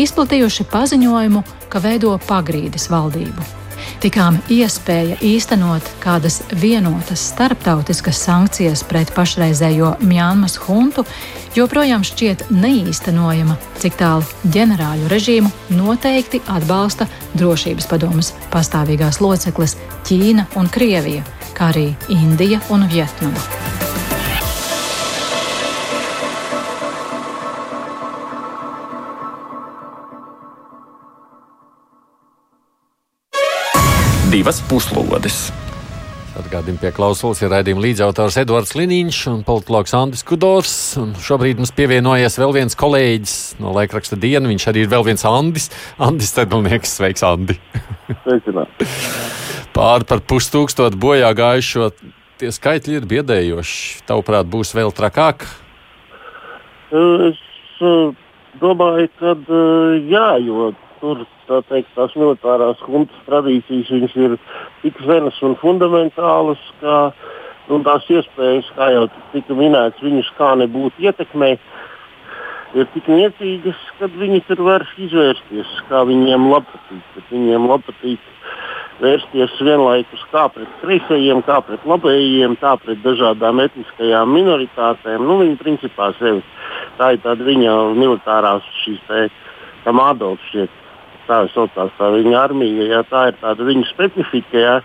izplatījuši 0.00 0.68
paziņojumu, 0.72 1.44
ka 1.70 1.82
veido 1.84 2.16
pagrīdes 2.26 2.90
valdību. 2.92 3.60
Tikām 4.00 4.38
iespēja 4.52 5.18
īstenot 5.24 5.84
kādas 6.00 6.40
vienotas 6.56 7.22
starptautiskas 7.32 8.20
sankcijas 8.24 8.82
pret 8.88 9.12
pašreizējo 9.16 9.94
Mjānmas 10.00 10.56
huntu 10.64 11.04
joprojām 11.56 12.04
šķiet 12.06 12.46
neīstenojama, 12.54 13.58
cik 13.80 13.98
tālu 14.00 14.24
ģenerāļu 14.54 15.10
režīmu 15.12 15.52
noteikti 15.76 16.42
atbalsta 16.48 17.08
drošības 17.36 17.90
padomas 17.90 18.32
pastāvīgās 18.54 19.20
locekles 19.24 19.76
Ķīna 20.08 20.48
un 20.60 20.72
Krievija, 20.72 21.26
kā 21.56 21.72
arī 21.74 21.90
Indija 22.08 22.62
un 22.72 22.88
Vietnama. 22.88 24.09
Divas 34.30 34.60
puslodes. 34.70 35.48
Atgādījumi 36.38 36.78
pie 36.78 36.90
klausulas 36.94 37.40
ir 37.42 37.50
raidījuma 37.50 37.82
līdzautors 37.82 38.36
Edvards 38.38 38.76
Liniņš 38.78 39.18
un 39.32 39.40
politologs 39.46 39.94
Andris 39.98 40.22
Kudors. 40.26 40.74
Un 41.00 41.16
šobrīd 41.18 41.58
mums 41.58 41.72
pievienojies 41.74 42.38
vēl 42.38 42.54
viens 42.54 42.78
kolēģis 42.78 43.34
no 43.58 43.72
laikraksta 43.74 44.18
diena. 44.20 44.46
Viņš 44.46 44.66
arī 44.70 44.84
ir 44.84 44.92
vēl 44.92 45.08
viens 45.08 45.26
Andis. 45.26 45.66
Andis 45.98 46.30
Tedlnieks, 46.36 46.92
sveiks, 47.00 47.24
Andi! 47.26 47.58
Pāri 49.74 50.06
par 50.06 50.22
pustūkstotu 50.30 51.00
bojā 51.02 51.32
gājušo. 51.34 51.90
Tie 52.38 52.52
skaitļi 52.54 53.00
ir 53.00 53.08
biedējoši. 53.10 54.04
Tavuprāt, 54.06 54.46
būs 54.52 54.70
vēl 54.78 54.94
trakāk? 54.94 55.48
Es 56.94 57.42
uh, 57.82 58.14
domāju, 58.62 59.10
ka 59.18 59.34
uh, 59.34 59.98
jā, 60.06 60.28
jo 60.46 60.70
tur 61.00 61.24
tā 61.48 61.60
teikt, 61.68 61.90
tās 61.96 62.14
militārās 62.18 62.80
huntas 62.86 63.26
tradīcijas 63.26 64.16
ir 64.16 64.36
tik 64.82 65.00
zenas 65.06 65.40
un 65.46 65.56
fundamentālas, 65.60 66.62
ka 66.80 67.10
nu, 67.68 67.80
tās 67.86 68.06
iespējas, 68.10 68.70
kā 68.76 68.90
jau 68.94 69.06
tika 69.34 69.56
minēts, 69.56 70.02
viņus 70.04 70.32
kā 70.38 70.54
nebūtu 70.60 71.06
ietekmē, 71.06 71.54
ir 72.78 72.90
tik 72.94 73.08
niecīgas, 73.10 73.78
ka 73.98 74.10
viņi 74.14 74.42
tur 74.48 74.62
var 74.66 74.86
izvērsties, 74.98 75.78
kā 75.88 76.04
viņiem 76.08 76.50
patīk. 76.50 77.16
Viņiem 77.30 77.66
patīk 77.86 78.28
vērsties 79.00 79.56
vienlaikus 79.64 80.22
kā 80.32 80.44
pret 80.52 80.68
kreisajiem, 80.82 81.40
kā 81.46 81.60
pret 81.64 81.84
labējiem, 81.88 82.56
tā 82.60 82.74
pret 82.82 83.00
dažādām 83.04 83.62
etniskajām 83.64 84.34
minoritātēm. 84.36 85.24
Nu, 85.24 85.38
viņa 85.40 85.56
principā 85.60 86.10
sevi 86.18 86.42
tā 86.98 87.14
ir 87.14 87.22
tāda 87.24 87.46
viņa 87.46 87.76
militārās 87.96 88.66
šīs 88.82 89.00
te, 89.08 89.26
tā 89.86 89.94
Adolfs 90.04 90.44
šķiet, 90.50 90.76
tā 91.28 91.42
saucās 91.54 91.92
tā 91.98 92.14
viņa 92.16 92.38
armija, 92.40 92.88
jā, 92.94 93.04
tā 93.10 93.28
ir 93.30 93.38
tāda 93.42 93.68
viņa 93.68 93.90
specifika. 93.92 94.64
Jā 94.64 94.80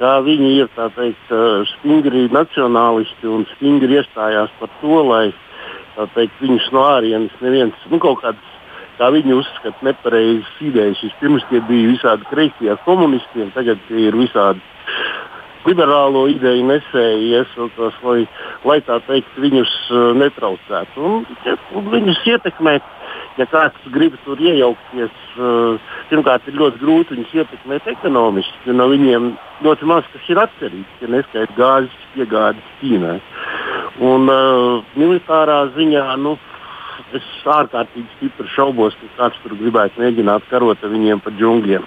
kā 0.00 0.18
viņi 0.24 0.50
ir 0.60 0.68
teikt, 0.76 1.32
stingri 1.76 2.26
nacionālisti 2.32 3.30
un 3.30 3.46
stingri 3.54 4.00
iestājās 4.00 4.52
par 4.60 4.72
to, 4.82 5.00
lai 5.08 5.26
teikt, 6.14 6.36
viņus 6.42 6.68
no 6.74 6.84
ārienes 6.90 7.40
neviens 7.44 7.88
nu, 7.90 8.00
kaut 8.02 8.22
kādas. 8.24 8.52
Kā 8.96 9.10
viņi 9.12 9.34
uzskata, 9.36 9.76
nepareizas 9.84 10.60
idejas. 10.64 11.02
Vispirms 11.04 11.44
tie 11.50 11.58
bija 11.68 11.90
visādi 11.90 12.24
kreisie 12.30 12.76
komunisti, 12.86 13.44
tagad 13.52 13.82
tie 13.90 14.06
ir 14.08 14.16
visādi 14.16 14.62
liberālo 15.66 16.22
ideju 16.32 16.64
nesēji, 16.64 17.26
iesauktos, 17.36 17.98
lai, 18.06 18.22
lai 18.64 18.78
tā 18.86 18.96
teikt, 19.04 19.36
viņus 19.42 19.74
netraucētu. 20.16 21.04
Un, 21.10 21.26
un 21.76 21.90
viņus 21.92 22.22
ietekmēt 22.32 22.88
ja 23.36 23.46
kāds 23.50 23.90
grib 23.92 24.16
tur 24.24 24.40
iejaukties, 24.40 25.14
uh, 25.36 25.92
pirmkārt 26.10 26.48
ir 26.48 26.58
ļoti 26.60 26.80
grūti 26.82 27.16
viņus 27.16 27.36
ietekmēt 27.42 27.88
ekonomiski, 27.92 28.74
no 28.76 28.88
viņiem 28.92 29.30
ļoti 29.66 29.88
maz 29.88 30.08
kas 30.12 30.32
ir 30.32 30.42
atkarīgs, 30.42 30.98
ja 31.02 31.12
neskaidrs 31.12 31.56
gāzes 31.58 32.10
piegādes 32.14 32.74
Ķīnai. 32.80 33.18
Un 34.04 34.28
uh, 34.32 34.82
militārā 34.98 35.62
ziņā 35.76 36.08
nu, 36.22 36.36
es 37.16 37.26
ārkārtīgi 37.46 38.08
stipri 38.16 38.50
šaubos, 38.56 38.96
ka 39.00 39.12
kāds 39.20 39.44
tur 39.44 39.56
gribētu 39.60 40.02
mēģināt 40.02 40.48
karot 40.50 40.82
ar 40.82 40.92
viņiem 40.92 41.22
pa 41.24 41.32
džungļiem. 41.36 41.86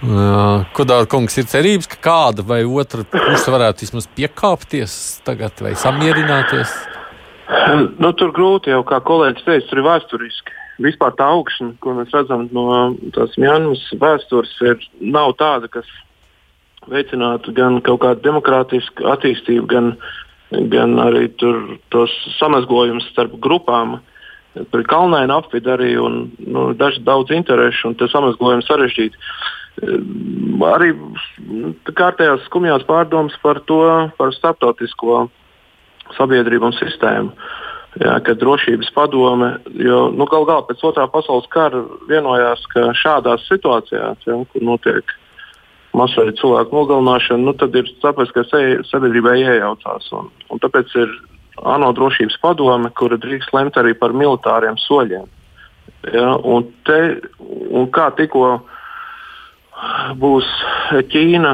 Kudāra 0.00 1.04
kungs 1.12 1.34
ir 1.36 1.44
cerības, 1.44 1.90
ka 1.92 1.98
kāda 2.00 2.44
vai 2.46 2.62
otra 2.64 3.04
puse 3.04 3.52
varētu 3.52 3.84
vismaz 3.84 4.06
piekāpties 4.16 4.94
tagad 5.26 5.60
vai 5.60 5.74
samierināties? 5.76 6.72
Nu, 8.02 8.12
tur 8.16 8.32
grūti 8.34 8.72
jau, 8.72 8.82
kā 8.86 9.00
kolēģis 9.04 9.46
teica, 9.46 9.68
tur 9.70 9.80
ir 9.80 9.86
vēsturiski. 9.86 10.56
Vispār 10.80 11.12
tā 11.18 11.26
augšana, 11.34 11.74
ko 11.82 11.94
mēs 11.98 12.12
redzam 12.14 12.46
no 12.56 12.64
tās 13.16 13.34
Mjanmas 13.40 13.82
vēstures, 14.00 14.52
ir, 14.64 14.86
nav 15.00 15.34
tāda, 15.40 15.68
kas 15.72 15.88
veicinātu 16.88 17.52
gan 17.56 17.80
kaut 17.84 18.00
kādu 18.04 18.24
demokrātisku 18.24 19.08
attīstību, 19.12 19.66
gan, 19.68 19.90
gan 20.72 20.96
arī 21.02 21.26
tos 21.92 22.14
samazgojumus 22.38 23.10
starp 23.12 23.36
grupām. 23.44 23.98
Tur 24.56 24.82
ir 24.82 24.88
kalnaina 24.90 25.36
apvidi 25.38 25.70
arī 25.70 25.92
un 26.00 26.22
nu, 26.42 26.70
daži 26.74 27.04
daudz 27.06 27.30
interešu, 27.34 27.90
un 27.90 27.98
tas 28.00 28.10
samazgojums 28.14 28.66
sarežģīti. 28.70 29.20
Arī 30.66 30.94
kārtējās 31.86 32.48
skumjās 32.48 32.82
pārdomas 32.88 33.36
par 33.44 33.60
to, 33.68 33.84
par 34.18 34.34
starptautisko 34.34 35.28
sabiedrību 36.18 36.70
un 36.70 36.76
sistēmu. 36.78 37.34
Jā, 37.98 38.12
kad 38.22 38.38
drošības 38.38 38.92
padome, 38.94 39.48
jo 39.82 40.04
nu, 40.14 40.26
galu 40.30 40.46
galā 40.46 40.62
pēc 40.68 40.84
otrā 40.86 41.08
pasaules 41.10 41.48
kara 41.50 41.80
vienojās, 42.06 42.62
ka 42.70 42.92
šādās 42.94 43.48
situācijās, 43.50 44.20
ja, 44.28 44.36
kur 44.52 44.62
notiek 44.62 45.10
masveida 45.98 46.36
cilvēku 46.38 46.76
nogalināšana, 46.76 47.42
nu, 47.48 47.54
tad 47.58 47.74
ir 47.74 47.90
tāpēc, 48.04 48.30
ka 48.36 48.46
sabiedrībai 48.86 49.40
iejaucās. 49.42 50.06
Un, 50.14 50.30
un 50.54 50.62
tāpēc 50.62 50.94
ir 51.02 51.16
ANO 51.66 51.90
drošības 51.98 52.38
padome, 52.42 52.92
kura 52.94 53.18
drīkst 53.20 53.50
lemt 53.56 53.78
arī 53.80 53.96
par 53.98 54.14
militāriem 54.14 54.78
soļiem. 54.86 55.26
Ja, 56.14 56.36
un 56.38 56.70
te, 56.86 57.00
un 57.42 57.90
kā 57.92 58.08
tikko 58.16 58.60
būs 60.20 60.48
Ķīna 61.10 61.52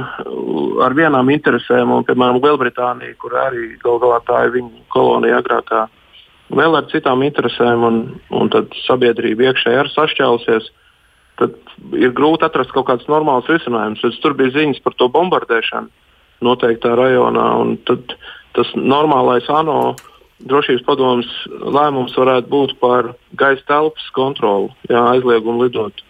ar 0.85 0.95
vienām 0.97 1.29
interesēm, 1.35 1.93
un, 1.93 2.07
piemēram, 2.09 2.41
Lielbritānija, 2.43 3.17
kur 3.21 3.37
arī 3.39 3.75
gal 3.83 4.01
galā 4.03 4.21
tā 4.27 4.47
ir 4.47 4.55
viņa 4.57 4.87
kolonija 4.93 5.41
agrākā, 5.43 5.85
vēl 6.57 6.79
ar 6.79 6.89
citām 6.93 7.25
interesēm, 7.27 7.85
un, 7.87 8.01
un 8.31 8.51
tad 8.53 8.73
sabiedrība 8.87 9.51
iekšēji 9.51 9.83
arī 9.83 9.93
sašķēlusies. 9.93 10.71
Tad 11.37 11.57
ir 11.93 12.15
grūti 12.17 12.47
atrast 12.47 12.73
kaut 12.73 12.89
kāds 12.89 13.09
normāls 13.13 13.49
risinājums. 13.51 14.01
Tad 14.01 14.17
tur 14.23 14.37
bija 14.39 14.55
ziņas 14.55 14.81
par 14.85 14.97
to 14.97 15.11
bombardēšanu 15.13 15.93
noteiktā 16.47 16.95
rajonā, 16.97 17.47
un 17.61 17.77
tas 17.85 18.73
normālais 18.77 19.49
ANO 19.53 19.97
drošības 20.49 20.85
padomus 20.85 21.29
lēmums 21.61 22.17
varētu 22.17 22.53
būt 22.53 22.75
par 22.81 23.13
gaisa 23.37 23.65
telpas 23.69 24.09
kontroli, 24.17 24.73
jā, 24.89 25.01
aizliegumu 25.15 25.65
lidot 25.65 26.06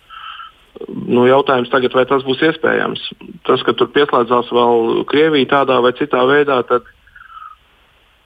nu, 0.89 1.25
jautājums 1.29 1.71
tagad, 1.73 1.95
vai 1.97 2.05
tas 2.09 2.25
būs 2.27 2.43
iespējams. 2.51 3.03
Tas, 3.49 3.63
ka 3.67 3.75
tur 3.77 3.91
pieslēdzās 3.95 4.53
vēl 4.55 5.03
Krievija 5.11 5.53
tādā 5.55 5.81
vai 5.85 5.95
citā 5.97 6.25
veidā, 6.29 6.61
tad 6.69 6.87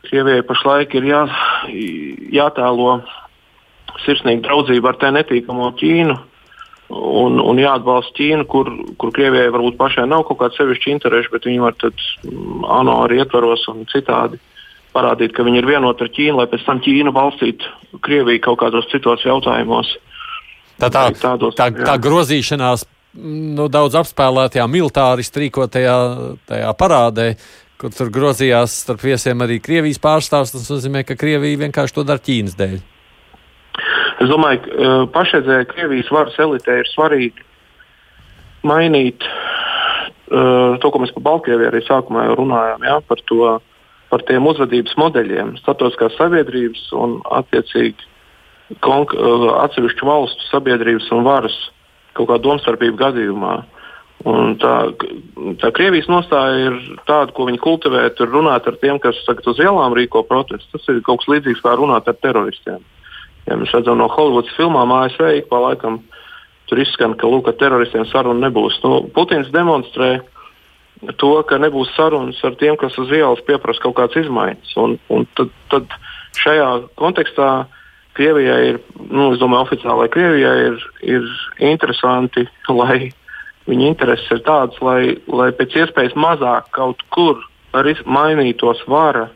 Krievijai 0.08 0.42
pašlaik 0.48 0.94
ir 0.96 1.06
jā, 1.10 1.22
jātēlo 2.34 3.00
sirsnīga 4.04 4.46
draudzība 4.46 4.92
ar 4.92 5.00
te 5.00 5.10
netīkamo 5.14 5.70
Ķīnu. 5.80 6.18
Un, 6.90 7.36
un 7.38 7.58
jāatbalsta 7.60 8.16
Ķīna, 8.18 8.46
kur, 8.50 8.72
kur 8.98 9.12
Krievijai 9.14 9.52
varbūt 9.54 9.78
pašai 9.78 10.08
nav 10.10 10.24
kaut 10.26 10.40
kāda 10.40 10.56
sevišķa 10.56 10.94
intereša, 10.96 11.30
bet 11.34 11.46
viņi 11.46 11.62
var 11.62 11.76
tad 11.78 11.94
mm, 12.26 12.64
ANO 12.80 12.96
arī 13.04 13.20
ietvaros 13.22 13.68
un 13.70 13.84
citādi 13.92 14.40
parādīt, 14.90 15.36
ka 15.36 15.44
viņi 15.46 15.60
ir 15.60 15.68
vienoti 15.70 16.06
ar 16.06 16.10
Ķīnu, 16.16 16.38
lai 16.40 16.48
pēc 16.50 16.64
tam 16.66 16.80
Ķīna 16.82 17.14
balstītu 17.14 18.00
Krieviju 18.02 18.42
kaut 18.48 18.58
kādos 18.64 18.90
citos 18.90 19.22
jautājumos. 19.26 19.92
Tā, 20.80 20.88
tā, 20.88 21.04
tādos, 21.20 21.56
tā, 21.58 21.68
tā 21.74 21.96
grozīšanās 22.00 22.86
nu, 23.20 23.66
daudz 23.72 23.98
apspēlētajā 24.00 24.66
militāristi 24.70 25.44
rīkotajā 25.46 25.96
parādē, 26.78 27.32
kur 27.80 27.92
tur 27.96 28.12
grozījās 28.12 28.80
starp 28.84 29.04
viesiem 29.04 29.44
arī 29.44 29.58
Krievijas 29.64 30.00
pārstāvs. 30.02 30.54
Tas 30.54 30.68
nozīmē, 30.72 31.04
ka 31.08 31.18
Krievija 31.20 31.62
vienkārši 31.64 31.96
to 31.96 32.06
dara 32.06 32.22
Ķīnas 32.22 32.56
dēļ. 32.58 32.80
Es 34.20 34.28
domāju, 34.28 34.60
ka 34.64 34.74
uh, 34.76 35.06
pašreizējā 35.14 35.68
Krievijas 35.70 36.12
varas 36.12 36.36
elitē 36.44 36.80
ir 36.82 36.90
svarīgi 36.92 37.46
mainīt 38.68 39.24
uh, 39.24 40.76
to, 40.82 40.90
ko 40.92 41.00
mēs 41.00 41.14
par 41.16 41.24
Baltkrieviju 41.30 41.70
arī 41.70 41.80
sākumā 41.86 42.26
jau 42.28 42.36
runājām, 42.42 42.84
ja, 42.84 42.98
par, 43.08 43.22
to, 43.30 43.54
par 44.12 44.24
tiem 44.28 44.48
uzvedības 44.50 44.98
modeļiem, 45.00 45.54
starptautiskās 45.62 46.18
sabiedrības 46.20 46.90
un 47.00 47.16
attiecīgi 47.40 48.09
atsevišķu 48.78 50.06
valstu 50.06 50.46
sabiedrības 50.50 51.10
un 51.12 51.24
varas 51.26 51.56
kaut 52.14 52.28
kāda 52.30 52.44
domstarpība 52.44 53.08
gadījumā. 53.08 53.58
Un 54.28 54.58
tā, 54.60 54.92
tā 55.62 55.70
Krievijas 55.72 56.10
nostāja 56.10 56.66
ir 56.68 56.74
tāda, 57.08 57.32
ko 57.32 57.46
viņi 57.48 57.60
kultivē, 57.62 58.02
tur 58.18 58.28
runāt 58.28 58.66
ar 58.68 58.76
tiem, 58.82 58.98
kas 59.00 59.16
tagad 59.24 59.46
uz 59.48 59.60
ielām 59.62 59.94
rīko 59.96 60.22
protestu. 60.28 60.76
Tas 60.76 60.88
ir 60.92 61.00
kaut 61.06 61.22
kas 61.22 61.30
līdzīgs 61.32 61.62
kā 61.64 61.72
runāt 61.78 62.08
ar 62.08 62.18
teroristiem. 62.20 62.82
Ja 63.48 63.56
mēs 63.56 63.72
redzam 63.72 63.96
no 63.98 64.10
Holivudas 64.12 64.52
filmām 64.58 64.92
ASV, 64.92 65.24
ik 65.38 65.48
pa 65.48 65.62
laikam 65.64 66.02
tur 66.68 66.82
izskan, 66.82 67.16
ka 67.16 67.30
lūk, 67.30 67.48
ar 67.48 67.56
teroristiem 67.56 68.04
saruna 68.10 68.50
nebūs. 68.50 68.76
Nu, 68.84 69.00
Putins 69.14 69.48
demonstrē 69.54 70.20
to, 71.16 71.32
ka 71.48 71.56
nebūs 71.56 71.96
sarunas 71.96 72.44
ar 72.44 72.60
tiem, 72.60 72.76
kas 72.76 72.98
uz 73.00 73.08
ielas 73.16 73.40
pieprasa 73.48 73.80
kaut 73.86 73.96
kādas 73.96 74.20
izmaiņas. 74.20 74.76
Un, 74.84 74.98
un 75.08 75.24
tad, 75.38 75.48
tad 75.72 75.96
šajā 76.36 76.68
kontekstā 77.00 77.50
uh, 77.64 77.79
Krievijai 78.18 78.60
ir, 78.72 78.78
nu, 79.08 79.30
es 79.34 79.40
domāju, 79.40 79.68
oficiālai 79.68 80.08
Krievijai 80.12 80.56
ir, 80.70 80.84
ir 81.06 81.26
interesanti, 81.70 82.46
lai 82.68 83.12
viņa 83.70 83.90
intereses 83.92 84.30
ir 84.34 84.42
tādas, 84.46 84.78
lai, 84.82 85.16
lai 85.30 85.50
pēc 85.56 85.76
iespējas 85.84 86.16
mazāk 86.18 86.70
kaut 86.74 87.04
kur 87.14 87.42
mainītos 87.72 88.82
vara. 88.90 89.28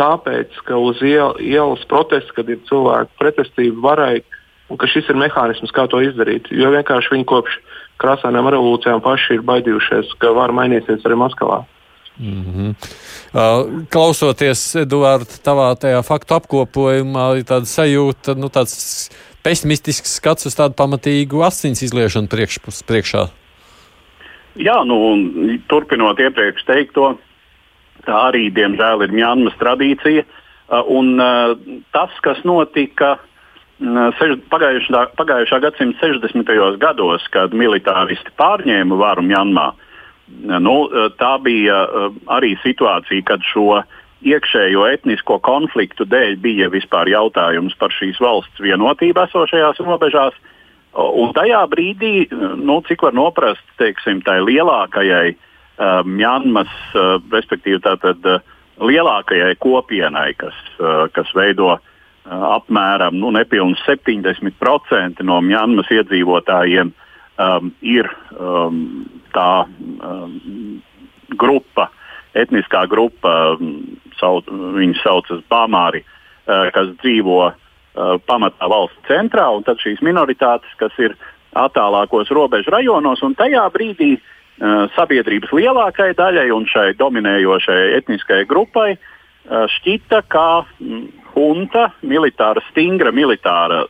Tāpēc, 0.00 0.54
ka 0.64 0.78
uz 0.80 1.02
iel, 1.04 1.34
ielas 1.44 1.82
protests, 1.90 2.32
kad 2.32 2.48
ir 2.48 2.62
cilvēku 2.70 3.12
pretestība 3.20 3.82
varai, 3.90 4.22
un 4.72 4.78
ka 4.80 4.88
šis 4.88 5.10
ir 5.12 5.18
mehānisms, 5.20 5.74
kā 5.76 5.84
to 5.90 6.00
izdarīt. 6.00 6.48
Jo 6.48 6.70
vienkārši 6.72 7.12
viņi 7.12 7.28
kopš 7.28 7.58
krāsainām 8.00 8.48
revolūcijām 8.48 9.02
paši 9.04 9.36
ir 9.36 9.44
baidījušies, 9.44 10.14
ka 10.22 10.32
var 10.32 10.54
mainīties 10.56 11.04
arī 11.04 11.18
Maskavā. 11.20 11.60
Mm 12.20 12.44
-hmm. 12.44 12.74
klausoties, 13.92 14.76
Eduards, 14.76 15.40
tavā 15.40 15.72
tajā 15.80 16.02
faktu 16.04 16.34
apkopojumā, 16.34 17.38
ir 17.38 17.44
tāda 17.48 17.64
sajūta, 17.64 18.34
nu, 18.36 18.52
tāds 18.52 19.08
pesimistisks 19.42 20.18
skats 20.20 20.46
uz 20.46 20.54
tādu 20.54 20.76
pamatīgu 20.76 21.40
asins 21.46 21.82
izliešanu 21.82 22.28
priekšpus, 22.28 22.82
priekšā. 22.84 23.24
Jā, 24.56 24.84
nu, 24.84 24.98
turpinot 25.68 26.20
iepriekš 26.20 26.64
teikto, 26.68 27.16
tā 28.04 28.16
arī, 28.28 28.50
diemžēl, 28.52 29.02
ir 29.02 29.12
Mjanmas 29.12 29.56
tradīcija. 29.56 30.24
Un 30.86 31.16
tas, 31.92 32.10
kas 32.22 32.44
notika 32.44 33.16
pagājušā, 34.52 35.06
pagājušā 35.16 35.60
gadsimta 35.60 36.06
60. 36.06 36.76
gados, 36.78 37.22
kad 37.30 37.52
militāristi 37.52 38.30
pārņēma 38.36 38.96
varu 38.96 39.22
Mjanmā, 39.22 39.68
uh, 39.68 39.89
Nu, 40.40 40.76
tā 41.18 41.32
bija 41.42 41.82
eh, 41.84 42.20
arī 42.30 42.54
situācija, 42.62 43.24
kad 43.28 43.42
šo 43.44 43.82
iekšējo 44.20 44.84
etnisko 44.92 45.38
konfliktu 45.44 46.04
dēļ 46.08 46.36
bija 46.40 46.68
vispār 46.72 47.08
jautājums 47.08 47.76
par 47.80 47.92
šīs 47.94 48.20
valsts 48.20 48.62
vienotību 48.62 49.24
esošajās 49.26 49.80
robežās. 49.84 50.36
Un 50.92 51.30
tajā 51.32 51.60
brīdī, 51.70 52.26
nu, 52.58 52.80
cik 52.88 53.04
var 53.06 53.14
noprast, 53.14 53.62
teiksim, 53.78 54.24
tai 54.26 54.40
lielākajai 54.42 55.28
uh, 55.30 56.00
Mjanmas, 56.02 56.72
uh, 56.98 57.22
respektīvi 57.30 57.78
tātad 57.84 58.26
uh, 58.26 58.42
lielākajai 58.82 59.54
kopienai, 59.62 60.32
kas, 60.40 60.58
uh, 60.82 61.06
kas 61.14 61.30
veido 61.38 61.76
uh, 61.76 61.84
apmēram 62.26 63.16
nu, 63.22 63.30
nepilnīgi 63.38 63.86
70% 63.86 65.22
no 65.24 65.38
Mjanmas 65.46 65.94
iedzīvotājiem 65.94 66.90
um, 66.90 67.72
ir 67.86 68.10
um, 68.34 68.82
tā 69.34 69.64
um, 69.66 70.80
grupa, 71.40 71.88
etniskā 72.38 72.84
grupa, 72.90 73.56
sauc, 74.20 74.48
viņas 74.50 75.02
saucas 75.04 75.42
Bamāri, 75.50 76.02
uh, 76.04 76.68
kas 76.74 76.92
dzīvo 77.02 77.40
uh, 77.50 77.54
pamatā 78.26 78.70
valsts 78.70 79.08
centrā, 79.08 79.48
un 79.54 79.66
tad 79.66 79.82
šīs 79.82 80.02
minoritātes, 80.06 80.70
kas 80.78 80.94
ir 81.02 81.16
attālākos 81.58 82.30
robežu 82.30 82.70
rajonos, 82.74 83.22
un 83.26 83.34
tajā 83.38 83.64
brīdī 83.74 84.12
uh, 84.16 84.86
sabiedrības 84.96 85.54
lielākajai 85.56 86.18
daļai 86.18 86.50
un 86.54 86.68
šai 86.70 86.92
dominējošajai 86.98 87.94
etniskajai 87.98 88.46
grupai 88.50 88.90
uh, 88.94 89.66
šķita, 89.78 90.22
ka 90.30 90.48
mm, 90.78 91.06
hunta, 91.34 91.90
militāra, 92.06 92.62
stingra 92.70 93.14
militāra, 93.14 93.84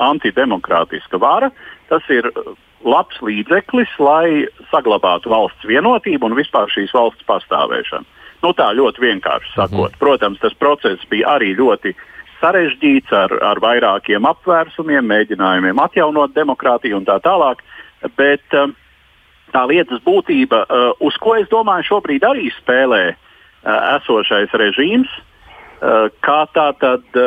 antidemokrātiska 0.00 1.20
vara, 1.20 1.50
tas 1.90 2.04
ir 2.08 2.28
labs 2.84 3.18
līdzeklis, 3.22 3.92
lai 4.02 4.46
saglabātu 4.70 5.30
valsts 5.32 5.66
vienotību 5.68 6.28
un 6.28 6.36
vispār 6.38 6.70
šīs 6.72 6.94
valsts 6.94 7.26
pastāvēšanu. 7.28 8.06
Nu, 8.42 8.50
tā 8.58 8.72
ļoti 8.74 9.04
vienkārši 9.04 9.54
sakot. 9.54 9.92
Mhm. 9.92 9.98
Protams, 10.00 10.40
tas 10.42 10.54
process 10.58 11.04
bija 11.10 11.36
arī 11.36 11.54
ļoti 11.58 11.94
sarežģīts 12.42 13.12
ar, 13.14 13.34
ar 13.44 13.60
vairākiem 13.62 14.26
apvērsumiem, 14.26 15.06
mēģinājumiem 15.06 15.78
atjaunot 15.78 16.34
demokrātiju 16.34 16.98
un 16.98 17.06
tā 17.06 17.20
tālāk. 17.22 17.62
Bet 18.18 18.56
um, 18.58 18.74
tā 19.54 19.62
lietas 19.70 20.02
būtība, 20.02 20.64
uh, 20.66 20.90
uz 21.06 21.14
ko 21.22 21.36
es 21.38 21.46
domāju, 21.52 21.92
šobrīd 21.92 22.26
arī 22.26 22.50
spēlē 22.56 23.04
uh, 23.12 23.16
esošais 23.94 24.50
režīms, 24.58 25.12
uh, 25.14 26.10
kā 26.26 26.40
tā 26.50 26.72
tad 26.82 27.22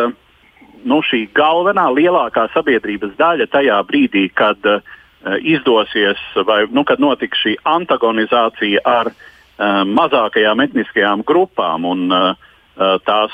nu, 0.85 0.99
šī 0.99 1.25
galvenā 1.33 1.87
lielākā 1.95 2.49
sabiedrības 2.53 3.15
daļa 3.17 3.47
tajā 3.55 3.79
brīdī, 3.87 4.27
kad 4.35 4.59
uh, 4.67 4.83
izdosies, 5.41 6.21
vai 6.45 6.65
nu, 6.69 6.83
kad 6.85 7.01
notiks 7.01 7.39
šī 7.41 7.55
antagonizācija 7.65 8.83
ar 8.85 9.11
uh, 9.11 9.81
mazākajām 9.89 10.61
etniskajām 10.67 11.23
grupām 11.25 11.87
un 11.89 12.11
uh, 12.13 12.35
tās 13.07 13.31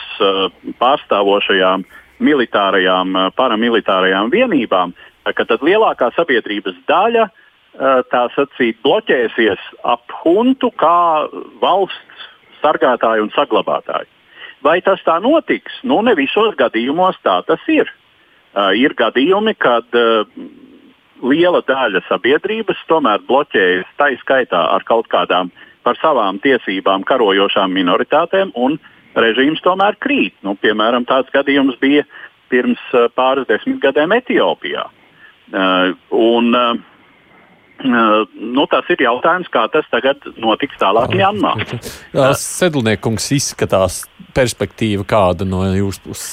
pārstāvošajām 0.78 1.84
militārajām, 2.22 3.16
paramilitārajām 3.34 4.30
vienībām, 4.30 4.94
ka 5.26 5.46
tad 5.50 5.64
lielākā 5.66 6.12
sabiedrības 6.14 6.78
daļa 6.86 7.24
tā 8.14 8.22
sacīt 8.36 8.78
bloķēsies 8.86 9.64
ap 9.82 10.14
huntu 10.22 10.70
kā 10.78 11.26
valsts 11.64 12.28
sargātāju 12.62 13.26
un 13.26 13.34
saglabātāju. 13.34 14.10
Vai 14.62 14.78
tas 14.86 15.02
tā 15.06 15.18
notiks? 15.22 15.80
Nu, 15.84 16.02
ne 16.06 16.14
visos 16.18 16.54
gadījumos 16.60 17.18
tā 17.26 17.40
tas 17.48 17.64
ir. 17.72 17.90
Uh, 18.52 18.74
ir 18.76 18.94
gadījumi, 19.00 19.56
kad 19.58 19.88
uh, 19.96 20.28
liela 21.22 21.62
daļa 21.68 22.04
sabiedrības 22.08 22.80
tomēr 22.90 23.24
bloķējas 23.28 23.90
tā 23.98 24.12
izskaitā 24.16 24.62
ar 24.76 24.86
kaut 24.88 25.10
kādām 25.12 25.52
par 25.86 25.98
savām 26.02 26.40
tiesībām 26.42 27.06
karojošām 27.08 27.74
minoritātēm, 27.74 28.54
un 28.56 28.78
režīms 29.18 29.64
tomēr 29.66 29.98
krīt. 30.02 30.36
Nu, 30.46 30.56
piemēram, 30.62 31.08
tāds 31.10 31.32
gadījums 31.34 31.80
bija 31.82 32.06
pirms 32.54 32.82
uh, 32.94 33.08
pāris 33.16 33.48
desmit 33.50 33.82
gadiem 33.84 34.14
Etiopijā. 34.18 34.88
Uh, 35.52 35.98
un, 36.16 36.56
Uh, 36.56 36.91
nu, 37.84 38.65
tas 38.70 38.88
ir 38.94 39.02
jautājums, 39.06 39.50
kā 39.52 39.65
tas 39.74 39.88
tagad 39.91 40.22
notiks 40.41 40.78
tālāk 40.82 41.15
Janmā. 41.17 41.56
Sedlniekungs 42.38 43.32
izskatās 43.36 44.04
perspektīva 44.36 45.06
kāda 45.08 45.48
no 45.48 45.63
jūsu 45.76 46.06
puses? 46.06 46.32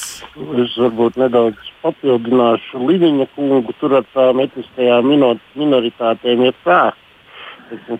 Es 0.63 0.77
varbūt 0.79 1.19
nedaudz 1.19 1.73
papildināšu 1.83 2.85
Liviņa 2.85 3.29
kungu. 3.35 3.75
Tur 3.81 3.99
ar 3.99 4.07
tām 4.13 4.41
etniskajām 4.45 5.09
minoritātēm 5.57 6.49
ir 6.49 6.57
tā. 6.65 6.81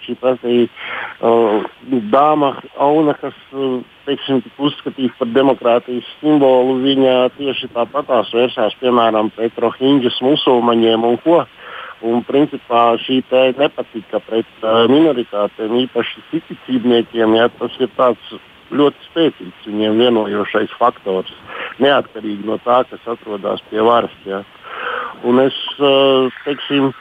Šī 0.02 0.16
pati 0.18 0.64
uh, 0.66 1.68
dāma 2.10 2.56
Auna, 2.82 3.14
kas 3.14 3.36
teiksim, 4.08 4.40
tika 4.42 4.66
uzskatīta 4.66 5.14
par 5.20 5.30
demokrātijas 5.30 6.08
simbolu, 6.18 6.80
viņa 6.82 7.14
tieši 7.38 7.70
tāpatās 7.76 8.34
vērsās 8.34 8.74
piemēram 8.82 9.30
pret 9.36 9.62
rohinģas 9.62 10.18
musulmaņiem 10.26 11.06
un 11.06 11.20
ko. 11.22 11.44
Uh, 11.44 11.59
Un, 12.00 12.22
principā, 12.24 12.94
šī 13.04 13.20
nepatika 13.60 14.22
pret 14.24 14.48
uh, 14.64 14.86
minoritātēm, 14.88 15.74
īpaši 15.84 16.24
citīcībniekiem, 16.32 17.36
ja, 17.36 17.50
tas 17.60 17.76
ir 17.80 17.92
ļoti 18.72 19.04
spēcīgs 19.10 19.66
viņiem 19.68 20.00
vienojošais 20.00 20.72
faktors, 20.80 21.34
neatkarīgi 21.84 22.46
no 22.48 22.58
tā, 22.64 22.86
kas 22.88 23.04
atrodas 23.06 23.60
pie 23.70 23.82
varas. 23.84 24.16
Ja. 24.26 24.44
Un 25.28 25.42
es, 25.44 25.58
uh, 25.82 26.32
teiksim, 26.46 26.94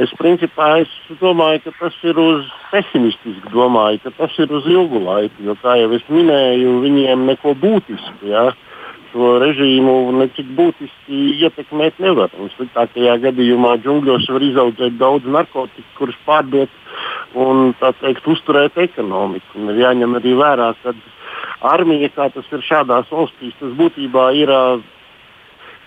es, 0.00 0.14
principā, 0.16 0.86
es 0.86 1.20
domāju, 1.20 1.66
ka 1.66 1.76
tas 1.82 2.00
ir 2.08 2.16
uz 2.16 2.48
pesimistiski 2.70 3.52
domāju, 3.52 4.00
ka 4.06 4.14
tas 4.22 4.40
ir 4.40 4.48
uz 4.56 4.64
ilgu 4.64 5.04
laiku, 5.04 5.44
jo, 5.44 5.58
kā 5.60 5.76
jau 5.82 5.92
es 5.98 6.08
minēju, 6.08 6.80
viņiem 6.86 7.28
neko 7.28 7.52
būtisku. 7.60 8.32
Ja. 8.32 8.48
Uh, 8.54 8.69
šo 9.10 9.30
režīmu 9.42 9.94
necik 10.18 10.50
būtiski 10.56 11.20
ietekmēt 11.44 11.98
nevar. 12.02 12.30
Un 12.38 12.50
sliktākajā 12.56 13.16
gadījumā 13.26 13.76
džungļos 13.82 14.28
var 14.30 14.46
izaudzēt 14.46 14.98
daudz 15.00 15.26
narkotiku, 15.26 15.88
kurus 15.98 16.18
pārdot 16.26 16.70
un 17.34 17.74
teikt, 17.80 18.26
uzturēt 18.26 18.78
ekonomiku. 18.78 19.58
Un 19.58 19.74
ir 19.74 19.82
jāņem 19.84 20.16
arī 20.18 20.34
vērā, 20.38 20.72
ka 20.82 20.94
armija, 21.74 22.10
kā 22.14 22.30
tas 22.34 22.48
ir 22.52 22.64
šādās 22.66 23.10
valstīs, 23.12 23.56
tas 23.60 23.74
būtībā 23.78 24.30
ir 24.38 24.54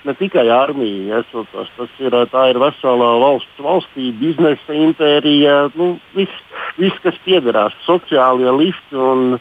ne 0.03 0.13
tikai 0.19 0.45
armija, 0.51 1.21
esotos, 1.23 1.69
tas 1.77 1.99
ir, 2.03 2.15
ir 2.15 2.59
vesela 2.61 3.09
valsts, 3.23 3.59
valstī, 3.63 4.11
biznesa 4.19 4.75
impērija, 4.75 5.57
nu, 5.79 5.93
viss, 6.17 6.43
vis, 6.79 6.95
kas 7.05 7.17
piederās, 7.25 7.75
sociālie 7.87 8.51
lifti 8.57 8.99
un, 8.99 9.37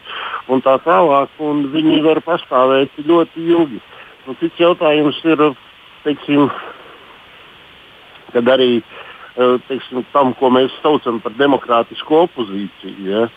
un 0.47 0.63
tā 0.65 0.77
tālāk. 0.85 1.33
Un 1.43 1.65
viņi 1.73 2.01
var 2.05 2.23
pastāvēt 2.25 3.01
ļoti 3.03 3.47
ilgi. 3.55 3.81
Nu, 4.27 4.37
cits 4.39 4.61
jautājums 4.61 5.19
ir, 5.27 5.49
teiksim, 6.05 6.47
kad 8.33 8.47
arī 8.55 8.77
teiksim, 9.67 10.03
tam, 10.13 10.33
ko 10.37 10.51
mēs 10.53 10.73
saucam 10.83 11.19
par 11.23 11.33
demokrātisku 11.39 12.23
opozīciju, 12.27 13.07
ja, 13.09 13.27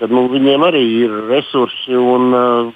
kad 0.00 0.12
nu, 0.12 0.26
viņiem 0.32 0.64
arī 0.66 0.82
ir 1.04 1.14
resursi 1.30 1.96
un 1.96 2.34
uh, 2.34 2.72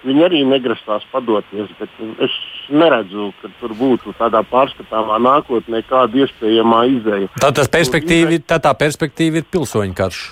Viņi 0.00 0.22
arī 0.24 0.38
negrasās 0.48 1.04
padoties, 1.12 1.68
bet 1.76 1.98
es 2.24 2.36
neredzu, 2.72 3.30
ka 3.42 3.50
tur 3.60 3.74
būtu 3.76 4.14
tādā 4.16 4.40
pārskatāmā 4.48 5.18
nākotnē 5.20 5.82
kāda 5.88 6.22
iespējamā 6.22 6.84
izēja. 6.94 7.28
Tā, 7.36 7.50
tas 7.58 7.68
perspektīva, 7.68 8.38
tā, 8.48 8.56
tā 8.64 8.72
perspektīva 8.80 9.42
ir 9.42 9.48
pilsoņu 9.52 9.96
karš. 9.98 10.22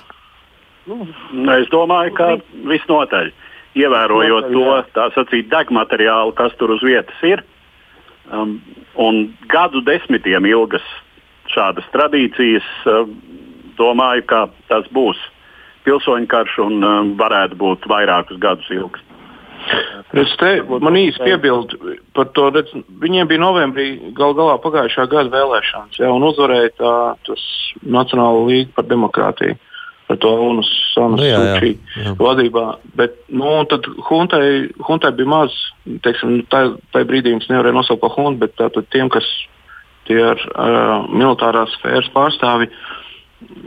Nu, 0.89 1.03
nu, 1.05 1.53
es 1.53 1.69
domāju, 1.69 2.15
ka 2.17 2.31
visnotaļ, 2.71 3.29
ievērojot 3.77 4.49
to 4.55 4.77
tā 4.97 5.09
sacīt 5.13 5.51
degmateriālu, 5.53 6.33
kas 6.39 6.55
tur 6.57 6.73
uz 6.73 6.85
vietas 6.85 7.21
ir, 7.29 7.45
um, 8.33 8.57
un 8.97 9.27
gadu 9.53 9.85
desmitiem 9.85 10.49
ilgas 10.49 10.87
šādas 11.53 11.85
tradīcijas, 11.93 12.71
um, 12.89 13.13
domāju, 13.77 14.25
ka 14.33 14.47
tas 14.73 14.89
būs 14.97 15.21
pilsoņu 15.85 16.33
karš 16.33 16.57
un 16.65 16.81
um, 16.81 17.13
varētu 17.21 17.61
būt 17.61 17.85
vairākus 17.93 18.41
gadus 18.41 18.73
ilgs. 18.73 19.05
Es 20.19 20.33
te 20.41 20.51
man 20.81 20.97
īsti 20.97 21.27
piebildu 21.27 21.95
par 22.17 22.31
to, 22.37 22.49
redz, 22.55 22.73
viņiem 23.03 23.29
bija 23.29 23.43
novembrī 23.43 23.89
gal 24.17 24.33
galā 24.37 24.57
pagājušā 24.63 25.05
gada 25.11 25.33
vēlēšanas, 25.35 25.99
ja, 26.01 26.11
un 26.15 26.25
uzvarēja 26.31 26.73
tā, 26.79 26.93
tas 27.29 27.45
Nacionāla 27.85 28.47
līga 28.49 28.73
par 28.79 28.89
demokrātiju. 28.89 29.59
Ar 30.09 30.17
to 30.17 30.31
UNUS 30.41 30.69
nu, 30.97 31.19
vadībā. 32.17 32.63
Bet 32.97 33.19
nu, 33.29 33.51
tad 33.69 33.85
huntai, 34.09 34.71
huntai 34.81 35.11
bija 35.19 35.29
maz, 35.29 35.57
teiksim, 36.07 36.39
tā, 36.49 36.63
tā 36.95 37.03
brīdī 37.05 37.35
viņas 37.35 37.51
nevarēja 37.53 37.77
nosaukt 37.77 38.01
par 38.01 38.15
huntu, 38.15 38.47
bet 38.47 38.57
tātad 38.57 38.89
tiem, 38.89 39.11
kas 39.13 39.29
tie 40.09 40.17
ir 40.17 40.47
uh, 40.49 41.05
militārās 41.13 41.77
sfēras 41.77 42.09
pārstāvi, 42.15 42.71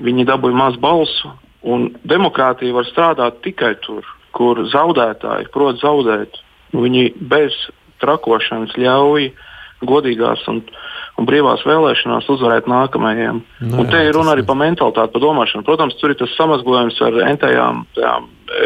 viņi 0.02 0.26
dabūja 0.32 0.58
maz 0.64 0.82
balsu. 0.82 1.30
Un 1.62 1.92
demokrātija 2.10 2.74
var 2.74 2.90
strādāt 2.90 3.44
tikai 3.46 3.76
tur, 3.86 4.08
kur 4.36 4.64
zaudētāji 4.72 5.50
prot 5.54 5.82
zaudēt. 5.82 6.40
Viņi 6.72 7.12
bez 7.32 7.56
trakošanas 8.02 8.78
ļauj 8.80 9.32
godīgās 9.88 10.44
un, 10.52 10.62
un 11.20 11.28
brīvās 11.28 11.64
vēlēšanās 11.68 12.30
uzvarēt 12.32 12.70
nākamajiem. 12.70 13.42
Nu, 13.66 13.82
un 13.82 13.90
te 13.92 14.02
ir 14.06 14.14
runa 14.16 14.36
arī 14.36 14.46
par 14.48 14.60
mentalitāti, 14.62 15.14
par 15.16 15.24
domāšanu. 15.24 15.66
Protams, 15.68 15.98
tur 16.00 16.14
ir 16.14 16.20
tas 16.22 16.36
samazglojums 16.38 17.00
ar 17.06 17.18
entējām 17.32 17.84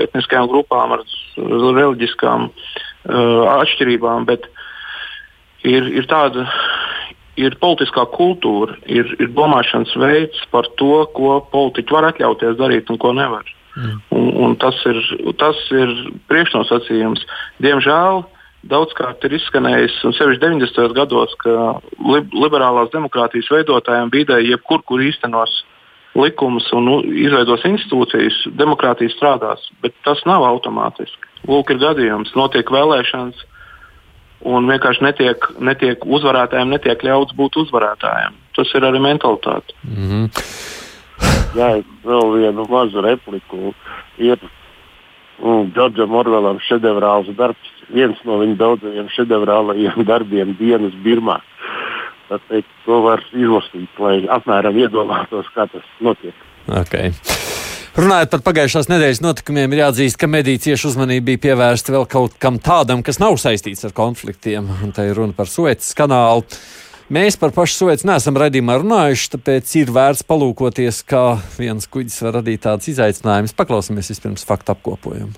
etniskajām 0.06 0.50
grupām, 0.52 0.98
ar 0.98 1.06
reliģiskām 1.38 2.50
uh, 2.50 3.60
atšķirībām, 3.62 4.28
bet 4.28 4.48
ir, 5.64 5.88
ir 5.96 6.08
tāda 6.12 6.46
ir 7.40 7.58
politiskā 7.60 8.06
kultūra, 8.16 8.78
ir, 8.88 9.10
ir 9.20 9.32
domāšanas 9.36 9.92
veids 10.00 10.46
par 10.54 10.68
to, 10.80 11.04
ko 11.16 11.40
politiķi 11.52 11.96
var 11.96 12.10
atļauties 12.12 12.60
darīt 12.60 12.92
un 12.92 13.00
ko 13.02 13.12
nevar. 13.16 13.48
Mm. 13.76 14.00
Un, 14.16 14.30
un 14.46 14.56
tas, 14.62 14.78
ir, 14.88 15.02
tas 15.40 15.60
ir 15.76 15.92
priekšnosacījums. 16.32 17.26
Diemžēl 17.64 18.24
daudzkārt 18.72 19.26
ir 19.28 19.36
izskanējis, 19.38 20.00
un 20.08 20.16
sevišķi 20.18 20.42
90. 20.42 20.96
gados, 20.98 21.36
ka 21.44 21.78
li, 22.10 22.22
liberālās 22.34 22.92
demokrātijas 22.94 23.52
veidotājiem 23.54 24.12
bīdē 24.14 24.40
jebkur, 24.42 24.82
kur 24.88 25.04
īstenos 25.04 25.62
likumus 26.16 26.68
un 26.74 26.88
izveidos 27.12 27.66
institūcijas, 27.68 28.46
demokrātija 28.58 29.12
strādās. 29.14 29.68
Bet 29.84 29.96
tas 30.08 30.24
nav 30.30 30.46
automātiski. 30.48 31.34
Lūk, 31.50 31.74
ir 31.76 31.82
gadījums, 31.84 32.32
notiek 32.40 32.72
vēlēšanas 32.72 33.44
un 34.46 34.70
vienkārši 34.70 35.04
netiek, 35.06 35.48
netiek 35.60 36.06
uzvarētājiem 36.06 36.74
netiek 36.74 37.06
ļauts 37.06 37.36
būt 37.38 37.60
uzvarētājiem. 37.66 38.38
Tas 38.56 38.72
ir 38.78 38.88
arī 38.88 39.02
mentalitāte. 39.04 39.76
Mm 39.84 40.10
-hmm. 40.10 40.85
Jā, 41.56 41.72
vēl 42.04 42.32
vienu 42.36 42.66
mazu 42.70 43.04
repliku. 43.06 43.72
Ir 44.20 44.38
mm, 45.40 45.72
Džordžam 45.76 46.16
Orvelam 46.20 46.60
šedevrāls 46.68 47.32
darbs, 47.38 47.72
viens 47.94 48.20
no 48.28 48.40
viņa 48.42 48.60
daudzajiem 48.60 49.12
šedevrālajiem 49.16 50.04
darbiem 50.12 50.56
dienas 50.60 50.96
Birmā. 51.06 51.40
Tāpēc 52.26 52.70
to 52.88 53.00
var 53.06 53.22
izlasīt, 53.38 54.00
lai 54.02 54.18
apmēram 54.34 54.78
iedomātos, 54.82 55.50
kā 55.54 55.68
tas 55.70 55.86
notiek. 56.02 56.34
Okay. 56.66 57.14
Runājot 57.96 58.32
par 58.34 58.42
pagājušās 58.44 58.90
nedēļas 58.92 59.22
notikumiem, 59.24 59.72
ir 59.72 59.86
jāatzīst, 59.86 60.18
ka 60.20 60.28
mediji 60.28 60.64
cieši 60.66 60.90
uzmanība 60.90 61.30
bija 61.30 61.44
pievērsta 61.46 61.94
vēl 61.94 62.08
kaut 62.12 62.34
kam 62.44 62.58
tādam, 62.60 63.00
kas 63.06 63.22
nav 63.22 63.38
saistīts 63.40 63.86
ar 63.88 63.94
konfliktiem. 63.96 64.68
Un 64.84 64.92
te 64.92 65.06
ir 65.08 65.16
runa 65.16 65.38
par 65.38 65.48
Suecas 65.48 65.94
kanālu. 65.96 66.44
Mēs 67.06 67.36
par 67.38 67.52
pašu 67.54 67.76
Suecu 67.78 68.08
neesam 68.10 68.38
redzījumā 68.42 68.80
runājuši, 68.82 69.28
tāpēc 69.36 69.74
ir 69.78 69.92
vērts 69.94 70.24
palūkoties, 70.26 71.04
kā 71.06 71.36
viens 71.54 71.86
kuģis 71.86 72.24
var 72.26 72.40
radīt 72.40 72.64
tādus 72.66 72.90
izaicinājumus. 72.96 73.54
Paklausīsimies 73.54 74.10
vispirms 74.10 74.46
faktu 74.50 74.74
apkopojumu. 74.74 75.36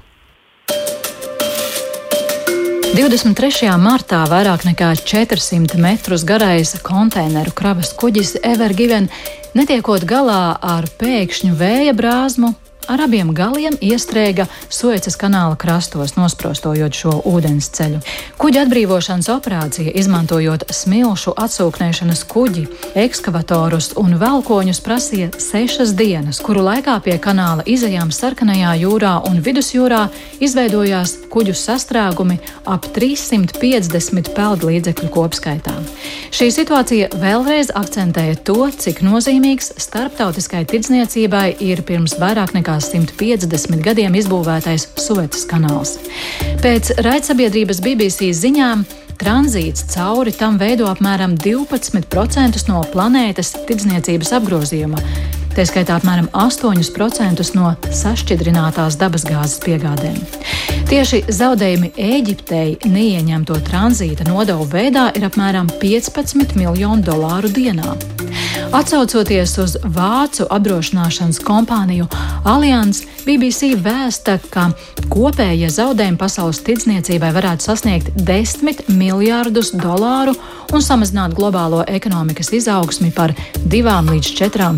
23. 2.96 3.68
martā 3.84 4.22
vairāk 4.32 4.64
nekā 4.70 4.94
400 5.04 5.76
metrus 5.84 6.24
garais 6.26 6.72
konteineru 6.88 7.52
kravas 7.52 7.92
kuģis 8.00 8.38
Evergiven 8.48 9.12
Netiekot 9.58 10.08
galā 10.08 10.56
ar 10.64 10.88
pēkšņu 11.02 11.52
vēja 11.60 11.92
brāzmu, 11.98 12.54
ar 12.88 13.04
abiem 13.04 13.34
galiem 13.36 13.76
iestrēga 13.84 14.48
Suecas 14.70 15.18
kanāla 15.20 15.58
krastos, 15.60 16.16
nosprostojot 16.18 16.96
šo 16.96 17.14
ūdens 17.28 17.70
ceļu. 17.76 18.00
Kuģa 18.40 18.64
atbrīvošanas 18.66 19.30
operācija, 19.34 19.92
izmantojot 20.00 20.66
smilšu 20.74 21.34
atsūknēšanas 21.38 22.24
kuģi, 22.32 22.66
ekskavatorus 23.04 23.92
un 24.00 24.18
velkoņus, 24.22 24.82
prasīja 24.86 25.32
sešas 25.42 25.94
dienas, 25.98 26.40
kuru 26.44 26.64
laikā 26.68 26.98
pie 27.06 27.18
kanāla 27.22 27.66
izējām 27.68 28.12
Sarkanajā 28.16 28.76
jūrā 28.84 29.14
un 29.30 29.42
Vidusjūrā 29.44 30.08
izveidojās 30.44 31.18
kuģu 31.34 31.56
sastrēgumi 31.58 32.40
ap 32.68 32.88
350 32.96 34.34
peldlīdzekļu 34.38 35.12
kopskaitā. 35.14 35.76
Šī 36.34 36.50
situācija 36.54 37.12
vēlreiz 37.18 37.72
akcentēja 37.76 38.38
to, 38.48 38.60
cik 38.72 39.04
nozīmīgs 39.06 39.74
starptautiskai 39.82 40.64
tirdzniecībai 40.70 41.48
ir 41.64 41.84
pirms 41.88 42.18
vairāk 42.22 42.54
nekā 42.58 42.77
150 42.84 43.82
gadiem 43.86 44.16
izbūvētais 44.20 44.88
Suecas 45.00 45.46
kanāls. 45.50 45.98
Pēc 46.64 46.94
raidsabiedrības 47.06 47.82
BBC 47.86 48.32
ziņām 48.38 48.86
tranzīts 49.18 49.88
cauri 49.94 50.34
tam 50.38 50.60
veido 50.62 50.88
apmēram 50.92 51.36
12% 51.42 52.68
no 52.70 52.84
planētas 52.94 53.56
tirdzniecības 53.68 54.34
apgrozījuma. 54.40 55.02
Tā 55.58 55.64
skaitā 55.66 55.96
apmēram 55.98 56.28
8% 56.38 57.42
no 57.58 57.72
sašķidrinātās 57.98 58.94
dabasgāzes 59.02 59.58
piegādēm. 59.64 60.20
Tieši 60.86 61.24
zaudējumi 61.34 61.90
Eģiptei 61.98 62.76
neieņemto 62.86 63.58
tranzīta 63.66 64.28
nodevu 64.30 64.68
veidā 64.70 65.08
ir 65.18 65.26
apmēram 65.26 65.72
15 65.82 66.54
miljonu 66.62 67.02
dolāru 67.10 67.50
dienā. 67.50 67.96
Atcaucoties 68.78 69.56
uz 69.64 69.74
vācu 69.82 70.46
apdrošināšanas 70.54 71.40
kompāniju 71.42 72.06
Allianz, 72.46 73.02
BBC 73.26 73.72
vēsta, 73.82 74.38
ka 74.54 74.68
kopējie 75.10 75.72
zaudējumi 75.74 76.22
pasaules 76.22 76.62
tirdzniecībai 76.68 77.32
varētu 77.34 77.66
sasniegt 77.66 78.14
10 78.28 78.92
miljārdus 78.94 79.74
dolāru 79.74 80.38
un 80.70 80.84
samazināt 80.84 81.34
globālo 81.34 81.82
ekonomikas 81.88 82.54
izaugsmi 82.60 83.10
par 83.16 83.34
2 83.66 83.98
līdz 84.12 84.34
4 84.44 84.70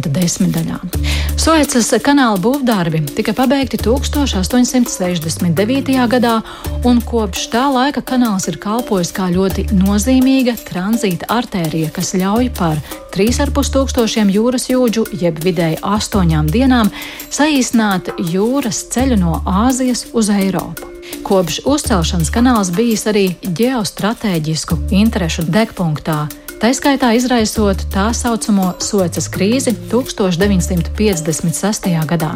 procentu 0.00 0.10
desmitdaļām. 0.10 0.90
Suecas 1.36 1.94
kanāla 2.02 2.38
būvdarbi 2.40 3.04
tika 3.16 3.32
pabeigti 3.32 3.76
1869. 3.78 6.08
gadā, 6.08 6.42
un 6.84 7.00
kopš 7.00 7.50
tā 7.52 7.72
laika 7.72 8.02
kanāls 8.02 8.48
ir 8.48 8.58
kalpojis 8.58 9.12
kā 9.12 9.30
ļoti 9.30 9.68
nozīmīga 9.72 10.56
tranzīta 10.64 11.26
artērija, 11.28 11.90
kas 11.90 12.14
ļauj 12.14 12.50
par 12.56 12.76
3,5 13.14 13.72
tūkstošiem 13.74 14.30
jūras 14.30 14.68
jūdžu, 14.70 15.06
jeb 15.20 15.38
vidēji 15.42 15.78
8 15.82 16.50
dienām, 16.50 16.90
saīsināt 17.30 18.08
jūras 18.32 18.84
ceļu 18.92 19.16
no 19.20 19.42
Āzijas 19.46 20.06
uz 20.12 20.30
Eiropu. 20.30 20.86
Kopš 21.26 21.60
uzcelšanas 21.66 22.30
kanāls 22.30 22.70
bijis 22.70 23.06
arī 23.10 23.34
ģeostrateģisku 23.42 24.76
interešu 24.94 25.42
degpunktā, 25.50 26.28
tā 26.60 26.68
skaitā 26.76 27.14
izraisot 27.16 27.86
tā 27.92 28.10
saucamo 28.16 28.74
Suecas 28.84 29.28
krīzi 29.32 29.72
1956. 29.90 31.88
gadā. 32.10 32.32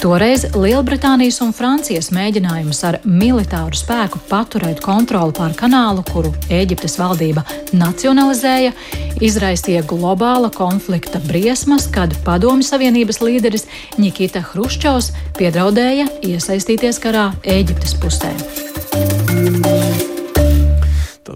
Toreiz 0.00 0.46
Lielbritānijas 0.56 1.40
un 1.44 1.52
Francijas 1.56 2.08
mēģinājums 2.14 2.80
ar 2.88 2.98
militāru 3.04 3.76
spēku 3.76 4.18
paturēt 4.30 4.80
kontroli 4.84 5.32
pār 5.36 5.52
kanālu, 5.58 6.02
kuru 6.08 6.30
Eģiptes 6.48 6.98
valdība 7.00 7.42
nacionalizēja, 7.76 8.72
izraisīja 9.20 9.82
globāla 9.88 10.50
konflikta 10.54 11.18
briesmas, 11.28 11.84
kad 11.92 12.14
Padomju 12.24 12.64
Savienības 12.68 13.20
līderis 13.24 13.68
Nikita 14.00 14.40
Hruščovs 14.52 15.12
piedraudēja 15.38 16.06
iesaistīties 16.24 16.96
karā 17.04 17.32
Eģiptes 17.44 17.94
pusē. 18.00 18.67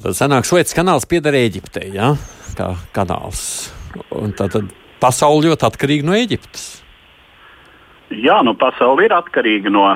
Tad 0.02 0.16
senāk 0.18 0.46
Suecas 0.48 0.74
kanāls 0.74 1.04
pieder 1.06 1.36
Eģiptei, 1.38 1.92
ja? 1.94 2.16
kā 2.58 2.72
kanāls. 2.96 3.70
Un 4.18 4.32
tad 4.34 4.56
pasaule 4.98 5.46
ļoti 5.46 5.68
atkarīga 5.68 6.08
no 6.08 6.16
Eģiptes. 6.18 6.64
Jā, 8.10 8.40
nu 8.42 8.56
pasaule 8.58 9.06
ir 9.06 9.14
atkarīga 9.14 9.70
no 9.70 9.86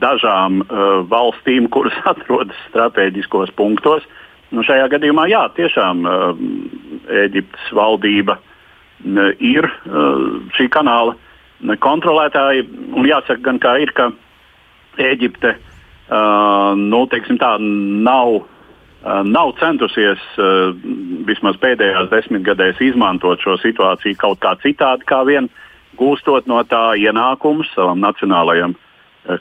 dažām 0.00 0.62
uh, 0.64 1.04
valstīm, 1.12 1.68
kuras 1.68 1.98
atrodas 2.12 2.56
strateģiskos 2.70 3.52
punktos. 3.58 4.08
Nu, 4.48 4.64
šajā 4.64 4.88
gadījumā, 4.96 5.28
jā, 5.28 5.44
tiešām 5.60 6.08
uh, 6.08 6.42
Eģiptes 7.26 7.68
valdība 7.76 8.40
uh, 8.40 9.30
ir 9.44 9.68
uh, 9.68 10.28
šī 10.56 10.72
kanāla 10.72 11.18
kontrolētāji. 11.84 12.64
Jāsaka, 13.12 13.42
gan 13.44 13.60
kā 13.60 13.76
ir, 13.84 13.92
ka 13.92 14.08
Eģipte 14.96 15.58
uh, 15.58 16.72
nu, 16.80 17.04
tā, 17.12 17.58
nav 17.60 18.46
nav 19.24 19.52
centusies 19.60 20.22
vismaz 21.28 21.56
pēdējās 21.62 22.10
desmitgadēs 22.10 22.80
izmantot 22.90 23.40
šo 23.44 23.56
situāciju 23.62 24.18
kaut 24.20 24.40
kā 24.42 24.54
citādi, 24.62 25.06
kā 25.08 25.22
vien 25.28 25.48
gūstot 25.98 26.46
no 26.50 26.62
tā 26.68 26.92
ienākumus 27.00 27.70
savam 27.74 28.00
nacionālajam 28.04 28.76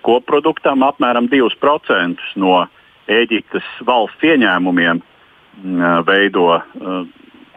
koproduktam. 0.04 0.84
Apmēram 0.88 1.30
2% 1.32 2.34
no 2.42 2.66
Eģiptes 3.08 3.68
valsts 3.88 4.24
ieņēmumiem 4.28 5.00
veido 6.08 6.48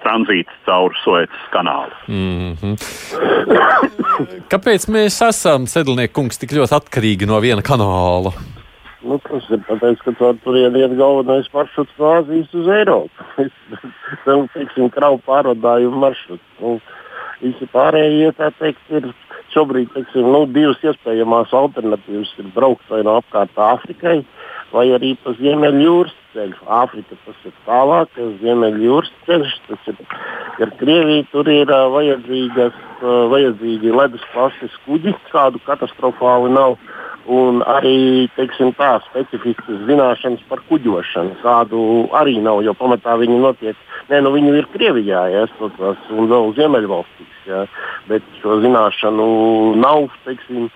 tranzīts 0.04 0.54
caur 0.64 0.94
Suecas 1.02 1.42
kanālu. 1.52 1.92
Mm 2.08 2.54
-hmm. 2.60 2.74
Kāpēc 4.48 4.88
mēs 4.88 5.20
esam, 5.28 5.66
Sedlnieks 5.66 6.38
tik 6.38 6.52
ļoti 6.52 6.76
atkarīgi 6.78 7.26
no 7.26 7.40
viena 7.40 7.62
kanāla? 7.62 8.32
Nu, 9.00 9.16
tas 9.24 9.46
ir 9.48 9.62
tāpēc, 9.64 10.02
ka 10.04 10.12
tur 10.18 10.36
turien 10.44 10.74
iet 10.76 10.92
galvenais 10.98 11.46
maršruts 11.54 11.96
no 11.96 12.10
Āzijas 12.18 12.52
uz 12.56 12.66
Eiropu. 12.68 13.26
Tam 14.26 14.44
teiksim, 14.52 14.90
kravu 14.92 15.22
pārvadājumu 15.24 16.02
maršruts. 16.02 16.50
Nu, 16.60 16.76
visi 17.40 17.68
pārējie 17.72 18.34
teikt, 18.36 18.82
ir 18.92 19.08
šobrīd 19.54 19.88
teiksim, 19.94 20.28
nu, 20.28 20.44
divas 20.52 20.84
iespējamas 20.84 21.54
alternatīvas. 21.56 22.34
Ir 22.42 22.52
braukt 22.56 22.92
vai 22.92 23.00
no 23.06 23.16
apkārt 23.22 23.56
Āfrikai, 23.70 24.18
vai 24.74 24.86
arī 24.92 25.14
pa 25.24 25.32
Ziemeļjūras 25.40 26.14
ceļu. 26.34 26.60
Āfrika 26.82 27.16
tas 27.24 27.48
ir 27.48 27.56
tālāk, 27.64 28.20
Ziemeļjūras 28.44 29.12
ceļš, 29.24 29.58
tas 29.70 29.92
ir 29.94 30.04
ar 30.60 30.76
Krieviju. 30.76 31.24
Tur 31.32 31.48
ir 31.48 31.72
uh, 31.72 31.88
vajadzīgas, 31.96 32.76
uh, 33.00 33.20
vajadzīgi 33.32 33.96
ledus 33.96 34.28
klases 34.34 34.76
kuģi, 34.84 35.16
kādu 35.32 35.64
katastrofāli 35.64 36.52
nav 36.52 36.76
un 37.30 37.62
arī 37.62 38.28
tā, 38.34 38.90
specifiskas 39.06 39.84
zināšanas 39.88 40.42
par 40.50 40.62
kuģošanu, 40.68 41.36
kādu 41.44 41.82
arī 42.18 42.38
nav, 42.42 42.62
jo 42.66 42.74
pamatā 42.74 43.16
viņi 43.20 43.38
notiek. 43.42 43.76
Nē, 44.10 44.22
nu 44.24 44.32
viņi 44.34 44.56
ir 44.58 44.66
Krievijā, 44.72 45.26
ja, 45.30 45.46
stotās, 45.54 46.00
un 46.10 46.26
vēl 46.30 46.54
Ziemeļvalstīs, 46.58 47.36
ja, 47.46 47.66
bet 48.10 48.26
šo 48.40 48.58
zināšanu 48.64 49.30
nav. 49.78 50.10
Teiksim, 50.26 50.68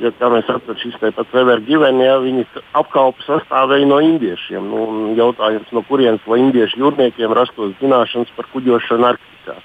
Ja, 0.00 0.08
kā 0.16 0.30
mēs 0.32 0.46
redzam, 0.48 0.76
šis 0.80 0.94
pats 0.96 1.32
Weber 1.36 1.60
Givens, 1.66 2.00
ja 2.00 2.14
viņi 2.22 2.46
apkalpu 2.78 3.20
sastāvēja 3.26 3.84
no 3.84 3.98
indiešiem. 4.00 4.70
Nu, 4.72 4.84
jautājums, 5.18 5.68
no 5.76 5.82
kurienes 5.84 6.24
lai 6.30 6.38
indiešu 6.40 6.80
jūrniekiem 6.80 7.34
rastos 7.36 7.74
zināšanas 7.82 8.32
par 8.32 8.48
kuģošanu 8.54 9.10
Arktikā. 9.10 9.58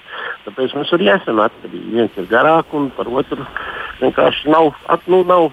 Tāpēc 0.44 0.74
mēs 0.76 0.92
arī 0.92 1.08
esam 1.14 1.40
atkarīgi. 1.40 1.94
Viens 1.94 2.20
ir 2.20 2.28
garāk, 2.28 2.68
un 2.76 2.90
par 2.98 3.08
otru 3.08 3.48
vienkārši 4.02 4.52
nav, 4.52 4.74
at, 4.92 5.08
nu, 5.08 5.22
nav 5.24 5.48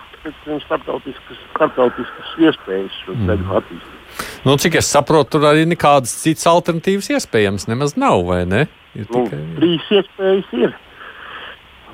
starptautiskas, 0.65 1.41
starptautiskas 1.51 2.37
iespējas 2.39 3.01
šo 3.03 3.17
ceļu 3.17 3.43
mm. 3.43 3.57
attīstīt. 3.59 3.99
Nu, 4.45 4.55
cik 4.61 4.77
es 4.79 4.89
saprotu, 4.93 5.35
tur 5.35 5.49
arī 5.49 5.65
nekādas 5.67 6.13
citas 6.21 6.45
alternatīvas 6.51 7.09
iespējams 7.17 7.67
nemaz 7.71 7.95
nav, 7.99 8.23
vai 8.27 8.43
ne? 8.49 8.65
Ir 8.93 9.07
nu, 9.07 9.23
tikai... 9.23 9.39
Trīs 9.57 9.93
iespējas 9.99 10.57
ir. 10.59 10.75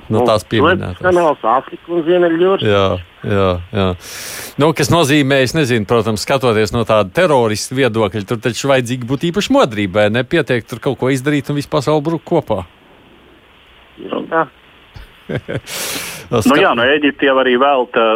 Nu, 0.09 0.23
tās 0.25 0.43
pieminētas. 0.49 1.03
Kanāls 1.03 1.43
Āfrika 1.45 1.93
un 1.93 2.01
Ziemeļjūras. 2.07 2.65
Jā, 2.65 2.85
jā, 3.29 3.49
jā. 3.77 3.87
Nu, 4.61 4.71
kas 4.77 4.89
nozīmē, 4.89 5.43
es 5.45 5.53
nezinu, 5.53 5.85
protams, 5.89 6.25
skatoties 6.25 6.73
no 6.73 6.81
tāda 6.89 7.13
terorista 7.13 7.77
viedokļa, 7.77 8.25
tur 8.29 8.41
taču 8.41 8.71
vajadzīgi 8.71 9.05
būt 9.09 9.27
īpaši 9.29 9.53
modrībai, 9.53 10.07
nepietiek 10.15 10.65
tur 10.65 10.81
kaut 10.81 10.97
ko 11.01 11.13
izdarīt 11.13 11.53
un 11.53 11.59
visu 11.61 11.69
pasauli 11.69 12.07
brūk 12.09 12.25
kopā. 12.25 12.63
Jā. 14.01 14.47
nu, 16.29 16.55
jā, 16.61 16.71
no 16.77 16.85
Eģipte 16.85 17.25
jau 17.25 17.35
arī 17.41 17.55
velta, 17.61 18.07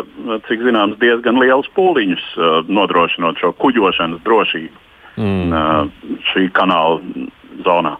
cik 0.48 0.66
zināms, 0.68 1.00
diezgan 1.02 1.40
liels 1.42 1.70
pūliņus 1.78 2.26
nodrošinot 2.70 3.42
šo 3.42 3.54
kuģošanas 3.62 4.22
drošību 4.26 4.84
mm. 5.18 5.92
šī 6.32 6.50
kanāla 6.56 7.02
zonā. 7.66 7.98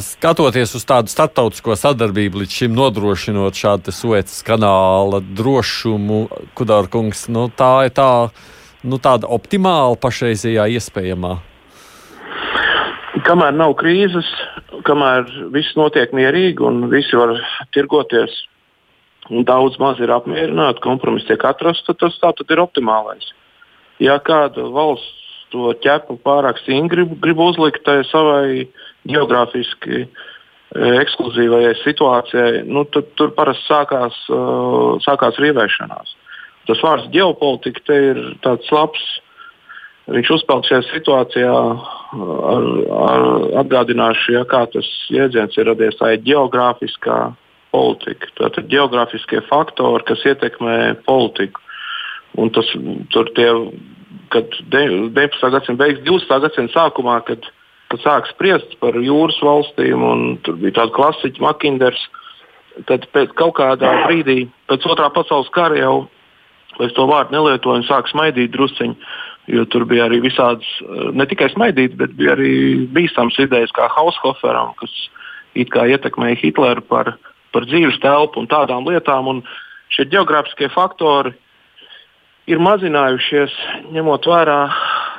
Skatoties 0.00 0.72
uz 0.78 0.86
tādu 0.88 1.12
starptautisko 1.12 1.74
sadarbību, 1.76 2.40
līdz 2.40 2.54
šim 2.62 2.76
nodrošinot 2.76 3.58
šādu 3.60 3.92
Suecas 3.92 4.38
kanāla 4.46 5.20
drošumu, 5.20 6.22
Kudārkungs, 6.56 7.26
nu, 7.28 7.50
tā 7.52 7.88
ir 7.88 7.92
tā, 7.96 8.08
nu, 8.88 8.96
tāda 8.96 9.28
optimāla 9.28 9.98
pašreizējā 10.00 10.64
iespējamā. 10.78 11.34
Kamēr 13.26 13.52
nav 13.56 13.74
krīzes, 13.76 14.28
kamēr 14.88 15.28
viss 15.52 15.76
notiek 15.76 16.12
mierīgi 16.16 16.64
un 16.64 16.86
visi 16.92 17.16
var 17.18 17.34
tirgoties, 17.76 18.32
daudz 19.30 19.78
maz 19.82 20.00
ir 20.02 20.12
apmierināti, 20.14 20.82
kompromiss 20.84 21.26
tiek 21.28 21.42
atrasts, 21.44 21.86
tad 21.86 21.98
tas 22.02 22.18
tā 22.22 22.32
tad 22.36 22.52
ir 22.52 22.62
optimālais. 22.62 23.32
Ja 24.02 24.18
kāda 24.22 24.66
valsts 24.72 25.24
to 25.54 25.72
ķepu 25.82 26.18
pārāk 26.26 26.58
stingri 26.62 27.04
grib, 27.04 27.16
grib 27.22 27.40
uzlikt 27.40 27.86
savai 28.10 28.66
geogrāfiski 29.06 30.02
e, 30.02 30.08
ekskluzīvajai 30.74 31.74
situācijai, 31.82 32.64
nu, 32.66 32.84
tad 32.90 33.12
tur 33.18 33.32
parasti 33.36 33.66
sākās, 33.70 34.18
uh, 34.34 34.96
sākās 35.04 35.38
rīvēšanās. 35.42 36.16
Tas 36.66 36.82
vārds 36.82 37.06
ģeopolitika 37.14 37.94
ir 38.10 38.20
tāds 38.42 38.70
labs. 38.74 39.04
Viņš 40.10 40.28
uzpeld 40.36 40.66
šajā 40.68 40.84
situācijā, 40.86 41.54
ar, 42.50 42.66
ar, 43.06 43.24
atgādināšu, 43.62 44.36
ja, 44.36 44.44
kā 44.46 44.62
tas 44.70 44.86
jēdziens 45.10 45.56
ir 45.58 45.66
radies. 45.66 45.96
Tā 45.98 46.12
ir 46.14 46.22
geogrāfiskā 46.26 47.18
politika. 47.76 48.32
Tātad 48.40 48.72
geogrāfiskie 48.72 49.44
faktori, 49.50 50.08
kas 50.08 50.24
ietekmē 50.32 50.96
politiku. 51.04 51.60
Un 52.40 52.50
tas 52.52 52.68
tur 53.12 53.28
tie, 53.36 53.52
kad 54.34 54.56
19. 54.72 55.52
gadsimta 55.52 55.84
beigas, 55.84 56.02
20. 56.08 56.42
gadsimta 56.48 56.76
sākumā, 56.80 57.20
kad 57.28 57.46
kad 57.92 58.02
sāk 58.02 58.30
spriest 58.32 58.76
par 58.82 58.96
jūras 58.98 59.38
valstīm, 59.44 60.02
un 60.02 60.24
tur 60.46 60.58
bija 60.60 60.80
tāda 60.80 60.94
klasiķa, 60.96 61.42
Makinders. 61.44 62.02
Tad 62.90 63.06
pēc 63.14 63.32
kaut 63.38 63.54
kādā 63.56 63.92
brīdī, 64.04 64.42
pēc 64.68 64.84
otrā 64.90 65.08
pasaules 65.14 65.48
kara 65.54 65.78
jau, 65.78 65.94
es 66.84 66.92
to 66.96 67.06
vārdu 67.08 67.32
nelietoju, 67.32 67.86
sāk 67.88 68.10
smaidīt 68.10 68.52
drusciņi. 68.52 68.98
Jo 69.54 69.62
tur 69.70 69.84
bija 69.86 70.08
arī 70.08 70.18
visādas, 70.24 70.66
ne 71.14 71.24
tikai 71.30 71.46
smaidīt, 71.52 71.94
bet 71.96 72.16
bija 72.18 72.34
arī 72.34 72.50
bīstamas 72.90 73.38
idejas, 73.38 73.70
kā 73.72 73.86
Haushoferam, 73.94 74.72
kas 74.80 74.90
it 75.54 75.70
kā 75.72 75.86
ietekmēja 75.86 76.40
Hitleru 76.40 76.82
par, 76.90 77.12
par 77.54 77.66
dzīves 77.68 77.98
telpu 78.02 78.42
un 78.42 78.50
tādām 78.50 78.86
lietām. 78.88 79.28
Un 79.32 79.42
šie 79.94 80.08
geogrāfiskie 80.12 80.70
faktori 80.74 81.34
ir 82.50 82.62
mazinājušies, 82.62 83.54
ņemot 83.94 84.28
vērā 84.30 84.60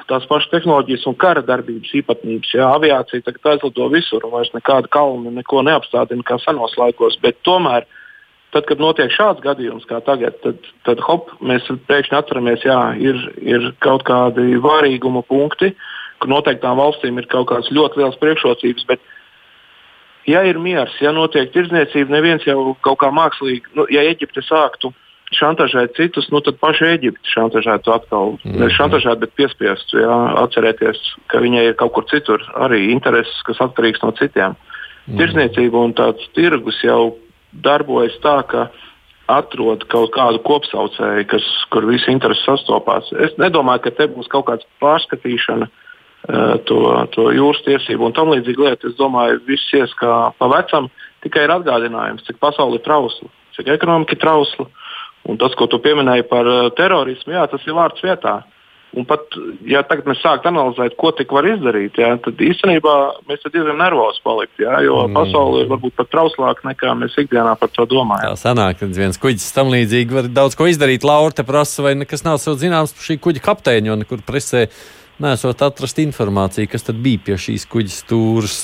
tās 0.08 0.26
pašas 0.30 0.52
tehnoloģijas 0.54 1.06
un 1.10 1.18
kara 1.20 1.44
darbības 1.46 1.92
īpatnības. 2.00 2.54
Jā, 2.56 2.70
aviācija 2.78 3.26
tagad 3.26 3.52
aizlido 3.54 3.90
visur, 3.92 4.24
un 4.24 4.34
vairs 4.38 4.54
nekāda 4.56 4.90
kalna 4.92 5.34
neko 5.36 5.64
neapstādina 5.68 6.24
kā 6.28 6.40
senos 6.44 6.78
laikos. 6.80 7.20
Tomēr, 7.48 7.88
tad, 8.56 8.68
kad 8.70 8.80
notiek 8.80 9.12
šāds 9.14 9.44
gadījums 9.44 9.88
kā 9.90 10.00
tagad, 10.06 10.40
tad, 10.46 10.64
tad 10.88 11.04
hop, 11.04 11.34
mēs 11.44 11.68
pēkšņi 11.90 12.20
atceramies, 12.22 12.64
ka 12.64 12.80
ir, 13.04 13.20
ir 13.44 13.70
kaut 13.84 14.08
kādi 14.08 14.62
vārīguma 14.64 15.26
punkti, 15.28 15.74
kur 16.22 16.32
noteiktām 16.32 16.80
valstīm 16.80 17.20
ir 17.20 17.28
kaut 17.32 17.52
kādas 17.52 17.72
ļoti 17.76 18.02
liels 18.02 18.20
priekšrocības. 18.24 18.88
Bet, 18.90 19.04
ja 20.28 20.44
ir 20.48 20.60
miers, 20.62 20.94
ja 21.02 21.14
notiek 21.16 21.52
tirdzniecība, 21.54 22.14
neviens 22.14 22.46
jau 22.48 22.76
kaut 22.86 23.00
kā 23.04 23.12
mākslīgi, 23.16 23.76
nu, 23.78 23.88
ja 23.94 24.04
Eģipte 24.08 24.44
sāktu 24.46 24.92
šantažēt 25.36 25.96
citus, 25.98 26.30
nu 26.32 26.40
tad 26.44 26.60
paši 26.62 26.88
Eģipti 26.94 27.34
šantažētu 27.34 27.94
atkal. 27.94 28.36
Mm 28.38 28.52
-hmm. 28.52 28.60
Ne 28.64 28.70
šantažēt, 28.72 29.20
bet 29.20 29.36
piespiestu. 29.36 30.00
Jā, 30.00 30.18
atcerēties, 30.44 31.00
ka 31.28 31.40
viņai 31.44 31.64
ir 31.68 31.76
kaut 31.76 31.94
kur 31.94 32.06
citur 32.12 32.44
arī 32.56 32.90
intereses, 32.92 33.42
kas 33.44 33.60
atkarīgs 33.60 34.04
no 34.04 34.12
citiem. 34.12 34.56
Mm 34.56 35.14
-hmm. 35.14 35.18
Tirzniecība 35.18 35.78
un 35.84 35.94
tāds 35.94 36.30
tirgus 36.34 36.84
jau 36.84 37.16
darbojas 37.52 38.16
tā, 38.24 38.44
ka 38.48 38.70
atrod 39.28 39.84
kaut 39.88 40.12
kādu 40.12 40.40
kopsaucēju, 40.40 41.26
kas, 41.28 41.44
kur 41.70 41.86
visi 41.86 42.12
intereses 42.12 42.46
sastopās. 42.46 43.12
Es 43.12 43.36
nedomāju, 43.38 43.80
ka 43.80 43.92
te 43.92 44.08
būs 44.08 44.28
kaut 44.28 44.46
kāda 44.46 44.64
pārskatīšana. 44.80 45.68
Uh, 45.68 45.87
to, 46.28 46.80
to 47.16 47.30
jūras 47.36 47.64
tiesību 47.64 48.10
un 48.10 48.16
tam 48.16 48.34
līdzīgi 48.34 48.66
lietu. 48.66 48.92
Es 48.92 49.00
domāju, 49.00 49.40
viss 49.48 49.74
ies 49.78 49.94
kā 50.00 50.18
pa 50.38 50.52
vecam, 50.52 50.90
tikai 51.24 51.46
ir 51.48 51.56
atgādinājums, 51.56 52.26
cik 52.28 52.42
pasaule 52.44 52.80
ir 52.80 52.86
trausla, 52.86 53.32
cik 53.56 53.72
ekonomika 53.78 54.18
ir 54.18 54.24
trausla. 54.24 54.68
Un 55.28 55.40
tas, 55.40 55.56
ko 55.60 55.68
tu 55.68 55.80
pieminēji 55.84 56.24
par 56.30 56.48
uh, 56.48 56.70
terorismu, 56.76 57.34
jā, 57.36 57.48
tas 57.52 57.64
ir 57.68 57.76
vārds 57.76 58.04
vietā. 58.04 58.40
Un 58.96 59.04
pat, 59.06 59.36
ja 59.68 59.82
tagad 59.84 60.08
mēs 60.08 60.22
sākam 60.24 60.56
analizēt, 60.56 60.96
ko 60.98 61.10
tik 61.14 61.34
var 61.36 61.46
izdarīt, 61.50 61.98
jā, 62.00 62.14
tad 62.24 62.40
īstenībā 62.42 62.94
mēs 63.28 63.44
diezgan 63.44 63.76
nervozi 63.82 64.24
palikt, 64.24 64.56
jā, 64.64 64.78
jo 64.86 65.02
mm. 65.04 65.18
pasaule 65.18 65.66
ir 65.66 65.72
varbūt 65.74 65.98
pat 66.00 66.10
trauslāka 66.14 66.64
nekā 66.70 66.94
mēs 66.96 67.18
ikdienā 67.20 67.58
par 67.60 67.74
to 67.76 67.84
domājam. 67.92 68.32
Tā 68.32 68.40
sanāk, 68.40 68.80
ka 68.80 68.88
viens 68.96 69.20
kuģis 69.20 69.52
tam 69.54 69.74
līdzīgi 69.76 70.18
var 70.18 70.32
daudz 70.32 70.56
ko 70.56 70.70
izdarīt. 70.72 71.06
Laura 71.08 71.46
prasa, 71.46 71.84
vai 71.84 71.98
nekas 72.00 72.24
nav 72.24 72.40
zināms 72.40 72.96
par 72.96 73.10
šī 73.10 73.20
kuģa 73.28 73.44
kapteiņu, 73.50 73.92
jo 73.92 74.00
nekur 74.06 74.24
presē 74.26 74.70
nesot 75.24 75.62
atrast 75.66 76.00
informāciju, 76.04 76.70
kas 76.72 76.88
tad 76.88 77.02
bija 77.04 77.24
pie 77.26 77.40
šīs 77.48 77.68
kuģa 77.72 77.94
stūres 77.94 78.60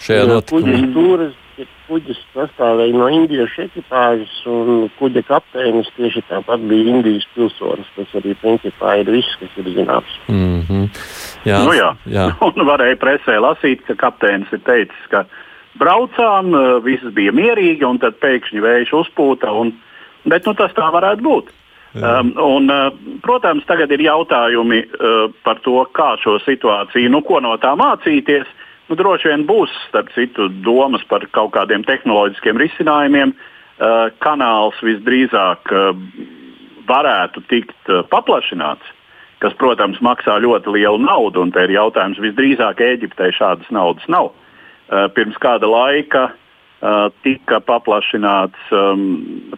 šajā 0.00 0.26
notikumā 0.30 1.30
kuģis 1.90 2.18
sastāvēja 2.34 2.94
no 2.94 3.08
indiešu 3.10 3.64
ekipāžas, 3.66 4.32
un 4.50 4.86
kuģa 5.00 5.24
kapteinis 5.26 5.90
tieši 5.96 6.22
tāpat 6.28 6.62
bija 6.70 6.94
Indijas 6.94 7.26
pilsonis. 7.34 7.88
Tas 7.96 8.14
arī 8.20 8.36
principā 8.42 8.96
ir 9.00 9.10
viss, 9.10 9.38
kas 9.40 9.56
ir 9.62 9.70
zināms. 9.74 10.16
Mm 10.28 10.62
-hmm. 10.68 10.88
jā, 11.50 11.60
nu, 11.66 11.74
jā. 11.74 11.90
jā. 12.06 12.26
un 12.48 12.66
varēja 12.70 12.98
presē 13.04 13.38
lasīt, 13.42 13.82
ka 13.86 13.98
kapteinis 14.06 14.52
ir 14.52 14.62
teicis, 14.66 15.06
ka 15.10 15.24
braucām, 15.80 16.54
viss 16.84 17.14
bija 17.14 17.32
mierīgi, 17.32 17.84
un 17.86 17.98
tad 17.98 18.20
pēkšņi 18.22 18.60
vējš 18.66 18.94
uzpūta. 19.02 19.50
Un, 19.50 19.72
bet 20.24 20.46
nu, 20.46 20.54
tas 20.54 20.72
tā 20.76 20.90
varētu 20.92 21.22
būt. 21.22 21.50
Um, 21.90 22.32
un, 22.38 22.70
uh, 22.70 22.92
protams, 23.22 23.64
tagad 23.66 23.90
ir 23.90 24.04
jautājumi 24.04 24.84
uh, 24.86 25.32
par 25.42 25.58
to, 25.64 25.80
kā 25.96 26.12
šo 26.22 26.36
situāciju, 26.44 27.10
nu, 27.10 27.18
ko 27.26 27.40
no 27.42 27.56
tā 27.58 27.72
mācīties. 27.78 28.46
Nu, 28.86 28.98
droši 28.98 29.32
vien 29.32 29.42
būs, 29.46 29.74
starp 29.88 30.12
citu, 30.14 30.46
domas 30.62 31.02
par 31.10 31.26
kaut 31.34 31.50
kādiem 31.58 31.82
tehnoloģiskiem 31.86 32.62
risinājumiem. 32.62 33.34
Uh, 33.34 34.06
kanāls 34.22 34.78
visdrīzāk 34.86 35.74
uh, 35.74 35.90
varētu 36.86 37.42
tikt 37.50 37.90
uh, 37.90 38.04
paplašināts, 38.06 38.86
kas, 39.42 39.54
protams, 39.58 39.98
maksā 40.04 40.38
ļoti 40.44 40.78
lielu 40.78 41.02
naudu. 41.02 41.42
Un 41.42 41.50
te 41.50 41.66
ir 41.66 41.74
jautājums, 41.74 42.22
visdrīzāk 42.22 42.82
Eģiptei 42.86 43.34
šādas 43.34 43.70
naudas 43.74 44.06
nav. 44.06 44.30
Uh, 44.30 45.08
pirms 45.16 45.38
kāda 45.42 45.66
laika 45.66 46.28
uh, 46.30 47.08
tika 47.26 47.58
paplašināts 47.66 48.74
um, 48.74 49.08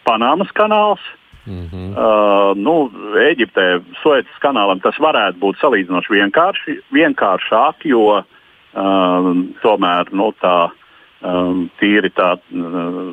Panāmas 0.09 0.53
kanāls. 0.57 1.03
Mm 1.47 1.69
-hmm. 1.69 1.89
uh, 1.99 2.57
nu, 2.57 2.91
Eģiptē, 3.19 3.83
Suecas 4.03 4.39
kanālam 4.41 4.81
tas 4.83 4.99
varētu 4.99 5.39
būt 5.39 5.59
salīdzinoši 5.59 6.13
vienkārši, 6.13 6.77
vienkāršāk, 6.95 7.83
jo 7.85 8.05
uh, 8.19 8.25
um, 8.75 9.43
tomēr 9.63 10.11
nu, 10.17 10.31
tā 10.43 10.71
um, 11.23 11.67
tīri 11.81 12.13
tā 12.17 12.35
uh, 12.39 13.13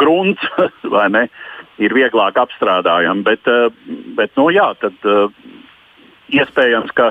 grunts 0.00 0.44
vai 0.94 1.08
ne. 1.10 1.26
ir 1.82 1.94
vieglāk 1.96 2.36
apstrādājami. 2.38 3.24
Bet, 3.26 3.48
bet 4.14 4.36
nu, 4.36 4.50
jā, 4.52 4.68
tad 4.78 4.94
iespējams, 6.30 6.92
ka 6.94 7.08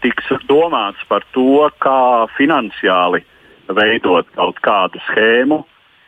tiks 0.00 0.30
domāts 0.48 1.02
par 1.10 1.26
to, 1.34 1.66
kā 1.82 2.24
finansiāli 2.38 3.24
veidot 3.68 4.30
kaut 4.38 4.62
kādu 4.64 5.02
schēmu. 5.10 5.64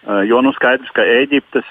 Jo 0.06 0.38
nu 0.38 0.52
skaidrs, 0.54 0.92
ka 0.94 1.02
Eģiptes 1.02 1.66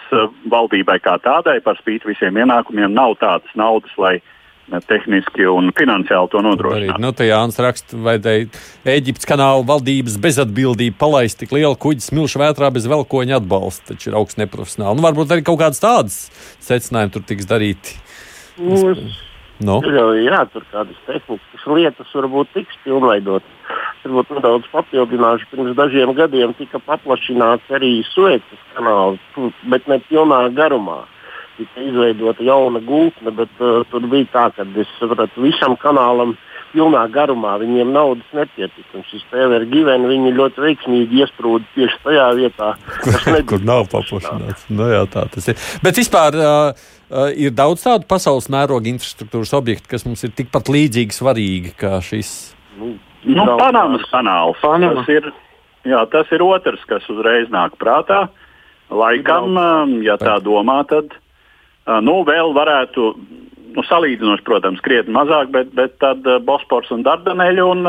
valdībai 0.52 0.98
kā 1.00 1.14
tādai 1.24 1.62
par 1.64 1.78
spīti 1.80 2.10
visiem 2.10 2.36
ienākumiem 2.36 2.92
nav 2.92 3.14
tādas 3.22 3.54
naudas, 3.56 3.94
lai 3.96 4.18
uh, 4.18 4.34
tehniski 4.66 5.46
un 5.50 5.70
finansiāli 5.78 6.30
to 6.32 6.42
nodrošināt. 6.42 7.02
Nu, 7.02 7.12
te 7.16 7.28
Jānis 7.28 7.60
raksta, 7.62 7.98
vajadzēja 8.08 8.48
Eģiptes 8.96 9.30
kanāla 9.30 9.66
valdības 9.68 10.18
bezatbildību 10.22 10.98
palaist 11.00 11.40
tik 11.42 11.54
lielu 11.54 11.76
kuģi 11.78 12.08
smilšu 12.08 12.42
vētrā 12.42 12.72
bez 12.74 12.88
velkoņa 12.90 13.40
atbalsta. 13.42 13.94
Taču 13.94 14.10
ir 14.10 14.18
augsts 14.18 14.40
neprofesionāli. 14.42 14.98
Nu, 14.98 15.06
varbūt 15.06 15.36
arī 15.36 15.46
kaut 15.46 15.62
kādas 15.62 15.84
tādas 15.84 16.18
secinājumi 16.66 17.14
tur 17.14 17.26
tiks 17.30 17.50
darīti. 17.50 18.00
Nu, 18.58 18.82
es... 18.96 19.22
No. 19.64 19.78
Tur 19.80 19.94
jau 19.96 20.10
jā, 20.20 20.42
tur 20.52 20.66
kādas 20.74 20.98
tehniskas 21.06 21.55
lietas 21.68 22.13
varbūt 22.13 22.53
tiks 22.53 22.78
pilnveidotas. 22.84 23.51
Varbūt 24.05 24.36
nedaudz 24.38 24.70
papildināšu. 24.70 25.49
Pirms 25.51 25.76
dažiem 25.78 26.13
gadiem 26.18 26.53
tika 26.59 26.82
paplašināts 26.86 27.74
arī 27.74 27.97
Suecas 28.11 28.63
kanāls, 28.76 29.22
bet 29.72 29.88
ne 29.89 29.99
pilnā 30.09 30.45
garumā 30.57 31.03
tika 31.57 31.82
izveidota 31.82 32.43
jauna 32.43 32.82
gultne, 32.84 33.32
bet 33.32 33.61
uh, 33.63 33.82
tur 33.89 34.05
bija 34.11 34.28
tā, 34.34 34.45
ka 34.55 34.66
es 34.82 34.91
sapratu, 34.99 35.45
visam 35.45 35.78
kanālam 35.80 36.36
pilnā 36.76 37.06
garumā 37.14 37.56
viņiem 37.62 37.94
naudas 37.96 38.28
nepietika. 38.36 39.02
Šis 39.10 39.24
PVR 39.32 39.66
giveni 39.72 40.10
viņi 40.12 40.34
ļoti 40.36 40.64
veiksmīgi 40.66 41.24
iesprūda 41.24 41.66
tieši 41.78 42.02
tajā 42.04 42.28
vietā, 42.38 42.70
kur 43.50 43.64
nav 43.66 43.88
paplašināts. 43.94 44.68
Nu 44.70 44.92
jā, 44.92 45.02
tā 45.12 45.26
tas 45.34 45.50
ir. 45.52 45.66
Bet 45.86 45.98
vispār 46.02 46.38
uh, 46.38 46.86
uh, 47.10 47.32
ir 47.32 47.56
daudz 47.56 47.88
tādu 47.88 48.08
pasaules 48.12 48.52
mēroga 48.54 48.92
infrastruktūras 48.92 49.56
objektu, 49.58 49.90
kas 49.96 50.06
mums 50.08 50.26
ir 50.28 50.36
tikpat 50.38 50.72
līdzīgi 50.76 51.16
svarīgi 51.16 51.76
kā 51.80 51.98
šis. 52.06 52.36
Nu, 52.78 52.96
nu, 53.26 53.50
Panamas 53.58 54.06
kanāls. 54.12 54.60
Panama. 54.62 55.02
Tas, 55.02 55.14
ir, 55.16 55.32
jā, 55.88 56.06
tas 56.12 56.34
ir 56.36 56.46
otrs, 56.46 56.84
kas 56.90 57.08
uzreiz 57.10 57.48
nāk 57.54 57.80
prātā. 57.82 58.28
Laikam, 58.94 59.56
um, 59.58 59.96
ja 60.06 60.14
tā 60.22 60.38
domā, 60.46 60.84
tad 60.86 61.16
Nu, 61.86 62.24
vēl 62.26 62.50
varētu, 62.56 63.12
nu, 63.76 63.84
salīdzinoši, 63.86 64.46
protams, 64.48 64.82
krietni 64.86 65.16
mazāk, 65.16 65.52
bet, 65.54 65.72
bet 65.76 65.98
tad 66.04 66.26
Bospors 66.48 66.92
un 66.96 67.06
Dardaneļa 67.06 67.68
un, 67.72 67.86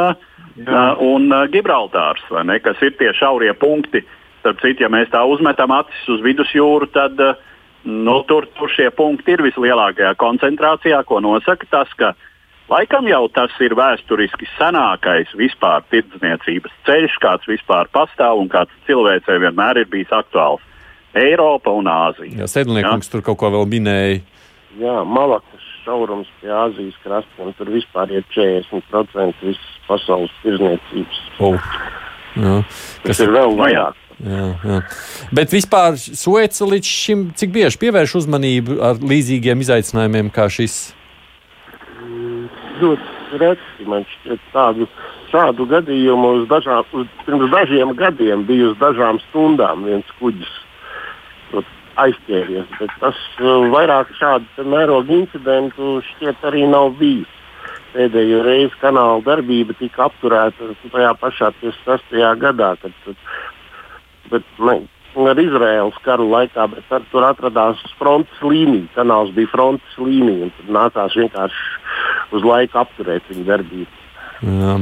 Jā. 0.56 0.84
un 1.04 1.32
Gibraltārs, 1.52 2.24
ne, 2.48 2.60
kas 2.64 2.80
ir 2.84 2.96
tie 3.00 3.12
šaurie 3.16 3.52
punkti. 3.58 4.04
Starp 4.40 4.62
citu, 4.62 4.84
ja 4.84 4.90
mēs 4.92 5.10
tā 5.10 5.24
uzmetam 5.26 5.72
acis 5.74 6.06
uz 6.12 6.22
vidusjūru, 6.22 6.86
tad 6.94 7.18
nu, 7.86 8.20
tur, 8.28 8.46
tur 8.58 8.70
šie 8.70 8.90
punkti 8.94 9.34
ir 9.34 9.42
vislielākajā 9.46 10.14
koncentrācijā, 10.20 11.02
ko 11.06 11.20
nosaka 11.24 11.66
tas, 11.70 11.90
ka 11.98 12.12
laikam 12.70 13.08
jau 13.10 13.24
tas 13.34 13.54
ir 13.62 13.74
vēsturiski 13.78 14.48
senākais 14.56 15.34
vispār 15.38 15.84
tirdzniecības 15.90 16.74
ceļš, 16.86 17.18
kāds 17.22 17.50
vispār 17.50 17.90
pastāv 17.94 18.42
un 18.42 18.50
kāds 18.52 18.74
cilvēcei 18.88 19.38
vienmēr 19.42 19.82
ir 19.82 19.90
bijis 19.92 20.14
aktuāls. 20.14 20.62
Eiropa 21.16 21.72
un 21.72 21.88
Āzija. 21.88 22.42
Jā, 22.42 22.48
Sedlnieks 22.50 23.08
tur 23.08 23.22
kaut 23.24 23.38
ko 23.40 23.48
vēl 23.54 23.64
minēja. 23.70 24.18
Jā, 24.76 24.98
Malakas 25.08 25.65
šaurums 25.86 26.30
pie 26.40 26.50
Āzijas 26.52 26.96
krastiem. 27.04 27.52
Tur 27.58 27.70
vispār 27.72 28.10
ir 28.12 28.26
40% 28.34 29.46
visas 29.46 29.78
pasaules 29.86 30.34
tirzniecības. 30.42 31.22
Oh. 31.40 31.70
Jā, 32.36 32.58
Tas 33.06 33.22
ir 33.24 33.32
vēl 33.32 33.54
nu 33.54 33.62
vairāk. 33.62 34.02
Jā, 34.16 34.44
jā. 34.64 34.76
Bet 35.36 35.52
vispār 35.52 35.96
Sueca 36.00 36.68
līdz 36.68 36.88
šim 36.88 37.24
cik 37.36 37.52
bieži 37.52 37.80
pievērš 37.80 38.16
uzmanību 38.22 38.78
ar 38.84 39.00
līdzīgiem 39.00 39.64
izaicinājumiem 39.64 40.30
kā 40.32 40.48
šis? 40.52 40.78
Ļoti 42.80 43.40
reti 43.40 43.88
man 43.88 44.04
šķiet 44.08 44.48
tādu, 44.52 44.88
šādu 45.32 45.68
gadījumu 45.68 46.32
uz 46.40 46.46
dažām, 46.48 46.84
uz, 46.96 47.08
pirms 47.24 47.52
dažiem 47.52 47.92
gadiem 47.96 48.44
bija 48.48 48.70
uz 48.72 48.78
dažām 48.80 49.20
stundām 49.28 49.84
viens 49.88 50.16
kuģis 50.20 50.52
aizķēries. 52.02 52.68
Bet 52.80 52.92
tas 53.02 53.22
uh, 53.40 53.66
vairāk 53.72 54.12
šādu 54.18 54.66
mērogu 54.72 55.22
incidentu 55.22 56.00
šķiet 56.12 56.44
arī 56.48 56.66
nav 56.70 56.94
bijis. 57.00 57.32
Pēdējo 57.94 58.42
reizi 58.44 58.76
kanāla 58.82 59.22
darbība 59.24 59.76
tika 59.78 60.10
apturēta 60.10 60.74
tajā 60.92 61.14
pašā 61.20 61.48
56. 61.62 62.18
gadā, 62.42 62.74
kad, 62.82 63.14
bet, 64.32 64.50
ne, 64.60 64.74
ar 65.24 65.40
Izraēlas 65.40 65.96
karu 66.04 66.26
laikā, 66.28 66.66
bet 66.74 66.84
tad 66.90 67.06
tur 67.12 67.24
atradās 67.24 67.80
frontes 67.96 68.42
līnija. 68.44 68.90
Kanāls 68.98 69.32
bija 69.36 69.48
frontes 69.54 69.96
līnija, 70.00 70.48
un 70.48 70.52
tad 70.58 70.74
nācās 70.76 71.16
vienkārši 71.16 72.36
uz 72.36 72.44
laiku 72.44 72.82
apturēt 72.82 73.32
viņa 73.32 73.48
darbību. 73.48 74.04
Jā. 74.44 74.76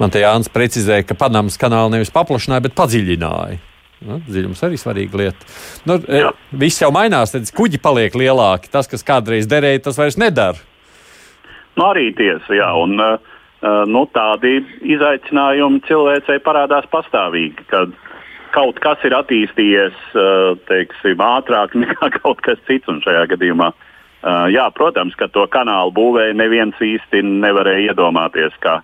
Man 0.00 0.10
te 0.10 0.24
Jānis 0.24 0.48
precizēja, 0.50 1.04
ka 1.06 1.18
Panamas 1.18 1.60
kanālu 1.60 1.92
nevis 1.92 2.12
paplašināja, 2.14 2.64
bet 2.64 2.76
padziļināja. 2.78 3.60
Nu, 4.04 4.18
dziļums 4.26 4.62
arī 4.66 4.78
svarīga 4.80 5.20
lieta. 5.20 5.46
Nu, 5.88 5.96
e, 6.02 6.24
Jā. 6.24 6.32
viss 6.60 6.82
jau 6.82 6.90
mainās, 6.94 7.32
tad 7.32 7.48
kuģi 7.56 7.80
paliek 7.82 8.16
lielāki. 8.18 8.70
Tas, 8.72 8.88
kas 8.90 9.06
kādreiz 9.06 9.48
derēja, 9.50 9.84
tas 9.86 10.00
vairs 10.00 10.18
nedara. 10.20 10.58
Nu, 11.78 11.86
arī 11.88 12.10
tiesa, 12.16 12.52
jā. 12.54 12.68
Un, 12.78 12.98
uh, 13.00 13.32
nu, 13.90 14.04
tādi 14.14 14.58
izaicinājumi 14.94 15.82
cilvēcei 15.88 16.42
parādās 16.44 16.86
pastāvīgi. 16.92 17.66
Kad 17.70 17.94
kaut 18.54 18.78
kas 18.82 19.02
ir 19.06 19.16
attīstījies 19.16 19.96
teiksim, 20.68 21.18
ātrāk 21.18 21.74
nekā 21.78 22.12
kaut 22.20 22.44
kas 22.46 22.60
cits. 22.68 22.90
Šajā 23.06 23.24
gadījumā, 23.32 23.72
jā, 24.54 24.68
protams, 24.76 25.16
ka 25.18 25.30
to 25.32 25.48
kanālu 25.50 25.94
būvēja 25.96 26.36
neviens 26.38 26.78
īsti 26.78 27.24
nevarēja 27.24 27.94
iedomāties. 27.94 28.54
Uh, 28.62 28.82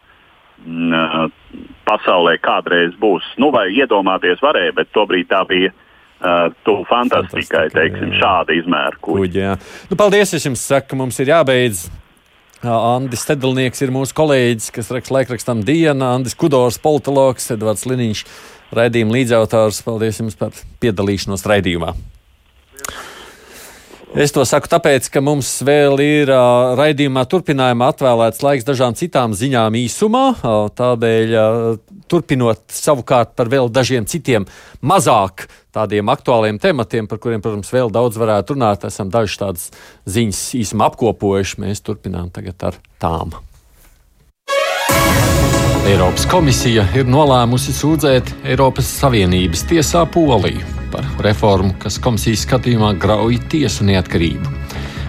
pasaulē 1.89 2.37
kādreiz 2.43 2.93
būs. 3.01 3.25
Nu, 3.41 3.51
vai 3.55 3.69
iedomāties 3.75 4.43
varēja, 4.45 4.75
bet 4.77 4.93
tobrīd 4.97 5.31
tā 5.31 5.45
bija. 5.49 5.73
Uh, 6.21 6.51
Tuvu 6.69 6.83
fantastikai, 6.85 7.71
teiksim, 7.73 8.11
jā. 8.13 8.19
šāda 8.21 8.53
izmēra 8.53 8.99
kuģi. 9.01 9.47
Nu, 9.89 9.97
paldies, 9.97 10.35
es 10.37 10.45
jums 10.45 10.61
saku, 10.69 10.99
mums 11.01 11.17
ir 11.23 11.31
jābeidz. 11.33 11.87
Andris 12.61 13.25
Stedlnieks 13.25 13.81
ir 13.81 13.93
mūsu 13.95 14.13
kolēģis, 14.19 14.69
kas 14.77 14.93
raksta 14.93 15.17
laikrakstam 15.17 15.65
Diena, 15.65 16.13
Andris 16.19 16.37
Kudors, 16.37 16.77
politologs, 16.83 17.49
Edvards 17.57 17.89
Liniņš, 17.89 18.27
raidījuma 18.77 19.17
līdzautors. 19.17 19.81
Paldies 19.87 20.21
jums 20.21 20.37
par 20.37 20.53
piedalīšanos 20.85 21.49
raidījumā. 21.49 21.97
Es 24.11 24.33
to 24.35 24.43
saku 24.43 24.67
tāpēc, 24.67 25.07
ka 25.15 25.21
mums 25.23 25.47
vēl 25.63 26.01
ir 26.03 26.31
uh, 26.35 26.73
raidījumā 26.75 27.23
turpinājumā 27.31 27.93
atvēlēts 27.93 28.43
laiks 28.43 28.67
dažām 28.67 28.97
citām 28.99 29.37
ziņām 29.39 29.77
īsumā. 29.79 30.23
Uh, 30.35 30.65
tādēļ, 30.75 31.35
uh, 31.39 32.01
turpinot 32.11 32.65
savukārt 32.75 33.37
par 33.39 33.47
vēl 33.53 33.71
dažiem 33.71 34.09
citiem 34.11 34.49
mazāk 34.83 35.47
tādiem 35.71 36.11
aktuāliem 36.11 36.59
tematiem, 36.59 37.07
par 37.07 37.21
kuriem, 37.23 37.39
protams, 37.45 37.71
vēl 37.71 37.95
daudz 37.95 38.19
varētu 38.19 38.59
runāt, 38.59 38.89
esam 38.91 39.15
dažas 39.15 39.39
tādas 39.39 39.69
ziņas 40.11 40.43
īsumā 40.59 40.91
apkopojuši. 40.91 41.63
Mēs 41.63 41.85
turpinām 41.87 42.35
tagad 42.35 42.67
ar 42.67 42.83
tām. 42.99 43.39
Eiropas 45.87 46.27
komisija 46.31 46.89
ir 46.99 47.07
nolēmusi 47.07 47.79
sūdzēt 47.79 48.35
Eiropas 48.43 48.91
Savienības 48.99 49.65
tiesā 49.71 50.03
Poliju 50.11 50.80
par 50.93 51.07
reformu, 51.25 51.75
kas 51.81 51.99
komisijas 52.03 52.45
skatījumā 52.47 52.93
grauj 53.01 53.39
tiesu 53.53 53.87
neatkarību. 53.89 54.55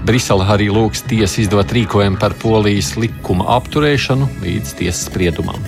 Brisele 0.05 0.47
arī 0.49 0.71
lūgs 0.73 1.03
tiesu 1.05 1.43
izdot 1.43 1.73
rīkojumu 1.75 2.17
par 2.21 2.33
polijas 2.41 2.95
likuma 2.97 3.45
apturēšanu 3.57 4.29
līdz 4.41 4.73
tiesas 4.79 5.05
spriedumam. 5.09 5.61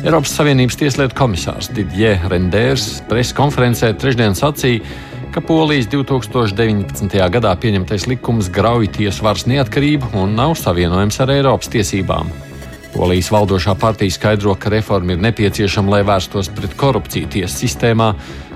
Eiropas 0.00 0.32
Savienības 0.36 0.78
tieslietu 0.80 1.16
komisārs 1.16 1.68
Didier 1.76 2.20
Renders 2.32 3.00
preses 3.08 3.36
konferencē 3.36 3.92
trešdien 4.00 4.36
sacīja, 4.36 4.84
ka 5.32 5.42
Polijas 5.44 5.86
2019. 5.92 7.16
gadā 7.32 7.52
pieņemtais 7.60 8.08
likums 8.10 8.48
grauj 8.52 8.88
tiesu 8.96 9.24
varas 9.24 9.44
neatkarību 9.48 10.14
un 10.18 10.32
nav 10.36 10.56
savienojams 10.58 11.20
ar 11.22 11.34
Eiropas 11.36 11.70
tiesībām. 11.72 12.32
Polijas 12.90 13.30
valdošā 13.30 13.76
partija 13.78 14.16
skaidro, 14.16 14.56
ka 14.58 14.72
reforma 14.72 15.14
ir 15.14 15.22
nepieciešama, 15.22 15.94
lai 15.94 16.00
vērstos 16.08 16.50
pret 16.56 16.74
korupciju 16.80 17.30
tiesu 17.30 17.62
sistēmā, 17.62 18.10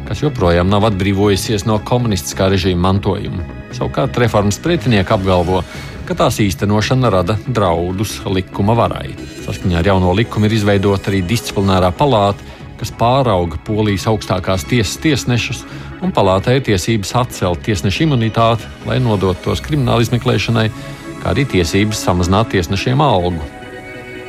kas 0.08 0.22
joprojām 0.22 0.68
nav 0.70 0.88
atbrīvojusies 0.90 1.66
no 1.68 1.78
komunistiskā 1.84 2.48
režīma 2.52 2.88
mantojuma. 2.88 3.44
Savukārt 3.74 4.18
reformas 4.20 4.60
pretinieki 4.62 5.14
apgalvo, 5.16 5.62
ka 6.04 6.16
tās 6.18 6.38
īstenošana 6.44 7.10
rada 7.10 7.38
draudus 7.46 8.18
likuma 8.28 8.76
varai. 8.76 9.14
Saskaņā 9.46 9.80
ar 9.80 9.88
jauno 9.92 10.12
likumu 10.16 10.48
ir 10.48 10.58
izveidota 10.58 11.10
arī 11.10 11.22
disciplinārā 11.26 11.90
palāta, 11.96 12.44
kas 12.80 12.92
pārauga 12.98 13.58
Polijas 13.64 14.06
augstākās 14.10 14.66
tiesas 14.68 14.98
tiesnešus, 15.02 15.64
un 16.04 16.12
palātai 16.12 16.58
ir 16.58 16.66
tiesības 16.68 17.14
atcelt 17.22 17.64
tiesnešu 17.64 18.04
imunitāti, 18.04 18.68
lai 18.88 19.00
nodotu 19.00 19.48
tos 19.48 19.64
krimināla 19.64 20.04
izmeklēšanai, 20.04 20.68
kā 21.22 21.32
arī 21.32 21.46
tiesības 21.48 22.02
samazināt 22.04 22.52
tiesnešiem 22.52 23.00
algu. 23.00 23.40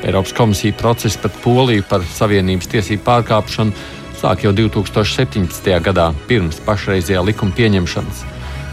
Eiropas 0.05 0.35
komisija 0.37 0.73
procesu 0.77 1.19
pret 1.19 1.37
Poliju 1.43 1.83
par 1.89 2.03
Savienības 2.05 2.69
tiesību 2.69 3.01
pārkāpšanu 3.07 3.73
sāk 4.25 4.41
jau 4.41 4.53
2017. 4.57 5.67
gadā, 5.85 6.07
pirms 6.25 6.57
pašreizējā 6.65 7.21
likuma 7.27 7.53
pieņemšanas. 7.53 8.23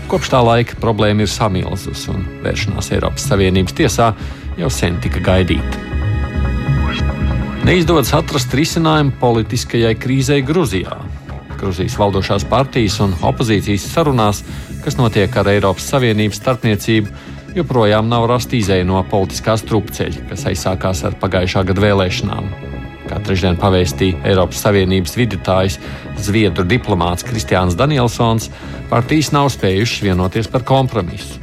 Kopš 0.09 0.31
tā 0.33 0.41
laika 0.41 0.79
problēma 0.81 1.27
ir 1.27 1.29
samilzus, 1.29 2.07
un 2.09 2.25
vēršanās 2.45 2.89
Eiropas 2.97 3.27
Savienības 3.29 3.77
tiesā 3.77 4.07
jau 4.57 4.71
sen 4.73 4.97
tika 5.05 5.21
gaidīta. 5.21 5.83
Neizdodas 7.69 8.15
atrast 8.17 8.55
risinājumu 8.57 9.13
politiskajai 9.21 9.93
krīzei 10.01 10.41
Grūzijā. 10.47 10.97
Grūzijas 11.61 11.99
valdošās 12.01 12.49
partijas 12.49 12.97
un 13.05 13.13
opozīcijas 13.21 13.91
sarunās, 13.93 14.43
kas 14.87 14.97
notiek 14.97 15.37
ar 15.37 15.53
Eiropas 15.53 15.93
Savienības 15.93 16.41
starpniecību, 16.41 17.13
joprojām 17.61 18.09
nav 18.09 18.31
rasta 18.33 18.57
izēja 18.57 18.89
no 18.89 19.05
politiskās 19.05 19.69
trupceļa, 19.69 20.29
kas 20.33 20.49
aizsākās 20.49 21.05
ar 21.11 21.21
pagājušā 21.21 21.69
gada 21.69 21.91
vēlēšanām 21.91 22.72
kā 23.13 23.21
trešdien 23.21 23.59
pavēstīja 23.61 24.23
Eiropas 24.31 24.63
Savienības 24.65 25.17
vidutājs 25.19 25.79
Zviedru 26.23 26.65
diplomāts 26.69 27.27
Kristiāns 27.27 27.77
Danielsons, 27.77 28.49
partijas 28.89 29.33
nav 29.37 29.51
spējušas 29.53 30.05
vienoties 30.07 30.49
par 30.49 30.65
kompromisu. 30.69 31.41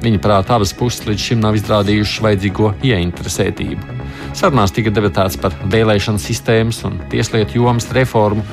Viņa 0.00 0.20
prātā 0.24 0.56
abas 0.56 0.72
puses 0.72 1.04
līdz 1.04 1.26
šim 1.26 1.42
nav 1.42 1.58
izrādījušas 1.58 2.22
vajadzīgo 2.24 2.72
ieinteresētību. 2.88 3.98
Sarunās 4.32 4.72
tika 4.72 4.92
debatēts 4.94 5.36
par 5.42 5.52
vēlēšanu 5.68 6.22
sistēmas 6.22 6.80
un 6.88 6.96
tieslietu 7.12 7.58
jomas 7.60 7.90
reformu, 7.92 8.46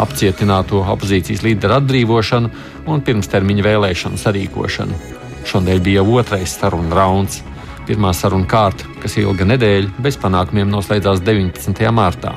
apcietināto 0.00 0.80
opozīcijas 0.94 1.44
līderu 1.44 1.76
atbrīvošanu 1.76 2.50
un 2.90 3.04
pirmstermiņa 3.04 3.66
vēlēšanu 3.68 4.20
sarīkošanu. 4.22 5.02
Šodien 5.44 5.82
bija 5.84 6.02
otrais 6.02 6.56
sarunu 6.56 6.96
rauns. 6.96 7.42
Pirmā 7.84 8.14
saruna 8.16 8.48
kārta, 8.48 8.86
kas 9.02 9.18
ilga 9.20 9.44
nedēļu, 9.44 9.90
bez 10.04 10.16
panākumiem 10.20 10.70
noslēdzās 10.72 11.20
19. 11.24 11.84
martā. 11.92 12.32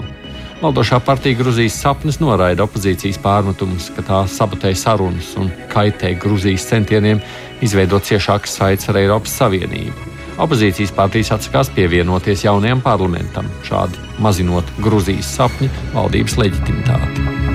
Valdošā 0.58 0.98
partija 1.06 1.38
Grūzijas 1.38 1.78
sapnis 1.84 2.18
noraida 2.20 2.66
opozīcijas 2.66 3.20
pārmetumus, 3.22 3.92
ka 3.96 4.04
tā 4.04 4.24
sabotē 4.28 4.74
sarunas 4.76 5.30
un 5.40 5.52
kaitē 5.72 6.16
Grūzijas 6.20 6.66
centieniem 6.72 7.22
izveidot 7.64 8.04
ciešākas 8.10 8.60
saites 8.60 8.90
ar 8.90 9.00
Eiropas 9.04 9.38
Savienību. 9.40 10.16
Opozīcijas 10.44 10.92
partijas 10.98 11.36
atsakās 11.38 11.72
pievienoties 11.78 12.44
jaunajam 12.46 12.84
parlamentam, 12.84 13.48
šādi 13.70 14.02
mazinot 14.22 14.76
Grūzijas 14.84 15.36
sapņu 15.40 15.72
valdības 15.96 16.42
leģitimitāti. 16.42 17.47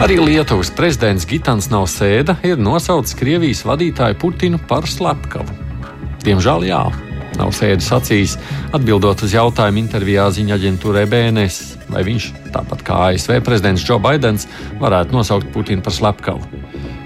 Arī 0.00 0.16
Lietuvas 0.16 0.70
prezidents 0.72 1.26
Gitāns 1.28 1.66
Nausēda 1.68 2.38
ir 2.46 2.60
nosaucis 2.60 3.16
Krievijas 3.18 3.60
vadītāju 3.68 4.16
Putinu 4.22 4.60
par 4.70 4.86
slepkavu. 4.88 5.52
Diemžēl 6.24 6.64
jā. 6.70 6.80
Nausēda 7.36 7.84
sacīs, 7.84 8.36
atbildot 8.76 9.24
uz 9.24 9.34
jautājumu 9.36 9.80
intervijā 9.82 10.28
ziņa 10.32 10.56
aģentūrai 10.56 11.04
BNS, 11.08 11.88
vai 11.92 12.04
viņš, 12.08 12.28
tāpat 12.54 12.84
kā 12.86 12.98
ASV 13.10 13.40
prezidents 13.44 13.84
Joe 13.88 14.00
Bidenis, 14.02 14.48
varētu 14.80 15.16
nosaukt 15.16 15.50
Putinu 15.52 15.84
par 15.84 15.96
slepkavu. 15.96 16.62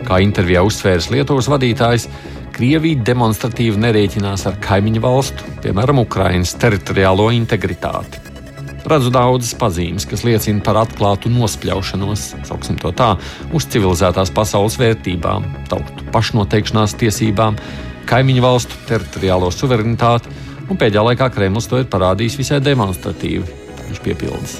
Kā 0.06 0.20
intervijā 0.22 0.62
uzsvērs 0.66 1.10
Lietuvas 1.14 1.50
vadītājs, 1.50 2.10
Krievija 2.56 3.02
demonstratīvi 3.06 3.82
nerēķinās 3.82 4.46
ar 4.50 4.60
kaimiņu 4.62 5.02
valstu, 5.04 5.56
piemēram, 5.66 6.04
Ukrainas 6.06 6.56
teritoriālo 6.58 7.28
integritāti 7.36 8.25
redzu 8.90 9.10
daudzas 9.14 9.54
pazīmes, 9.58 10.06
kas 10.08 10.24
liecina 10.26 10.62
par 10.64 10.80
atklātu 10.84 11.30
nospļaušanos, 11.32 12.26
sauksim 12.48 12.78
to 12.80 12.92
tā, 12.96 13.14
uz 13.56 13.66
civilizētās 13.72 14.32
pasaules 14.34 14.78
vērtībām, 14.80 15.46
tautu 15.70 16.06
pašnoteikšanās 16.14 16.96
tiesībām, 17.00 17.58
kaimiņu 18.06 18.44
valstu 18.44 18.78
teritoriālo 18.88 19.50
suverenitāti, 19.54 20.32
un 20.70 20.78
pēdējā 20.78 21.04
laikā 21.10 21.30
Kremlis 21.34 21.68
to 21.70 21.82
ir 21.82 21.90
parādījis 21.90 22.38
visai 22.40 22.62
demonstratīvi. 22.64 23.62
Viņš 23.86 24.02
piepildīs. 24.02 24.58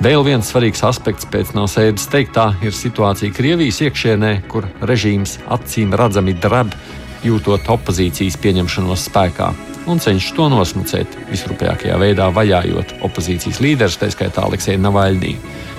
Vēl 0.00 0.24
viens 0.24 0.48
svarīgs 0.48 0.80
aspekts 0.88 1.28
pēc 1.28 1.52
Nausēdas 1.52 2.08
teiktā 2.10 2.54
ir 2.64 2.72
situācija 2.72 3.34
Krievijas 3.36 3.82
iekšienē, 3.84 4.32
kur 4.48 4.66
režīms 4.80 5.36
acīm 5.52 5.92
redzami 5.92 6.38
dreb, 6.40 6.72
jūtot 7.26 7.68
opozīcijas 7.76 8.40
pieņemšanos 8.40 9.10
spēkā 9.10 9.52
un 9.88 10.00
cenšas 10.02 10.34
to 10.36 10.48
nosmucēt 10.52 11.16
visrupjākajā 11.30 11.96
veidā, 12.00 12.28
vajājot 12.34 12.96
opozīcijas 13.06 13.60
līderus, 13.64 13.98
tā 14.00 14.10
skaitā 14.12 14.44
Aleksēju 14.46 14.82
Navaļnī. 14.84 15.34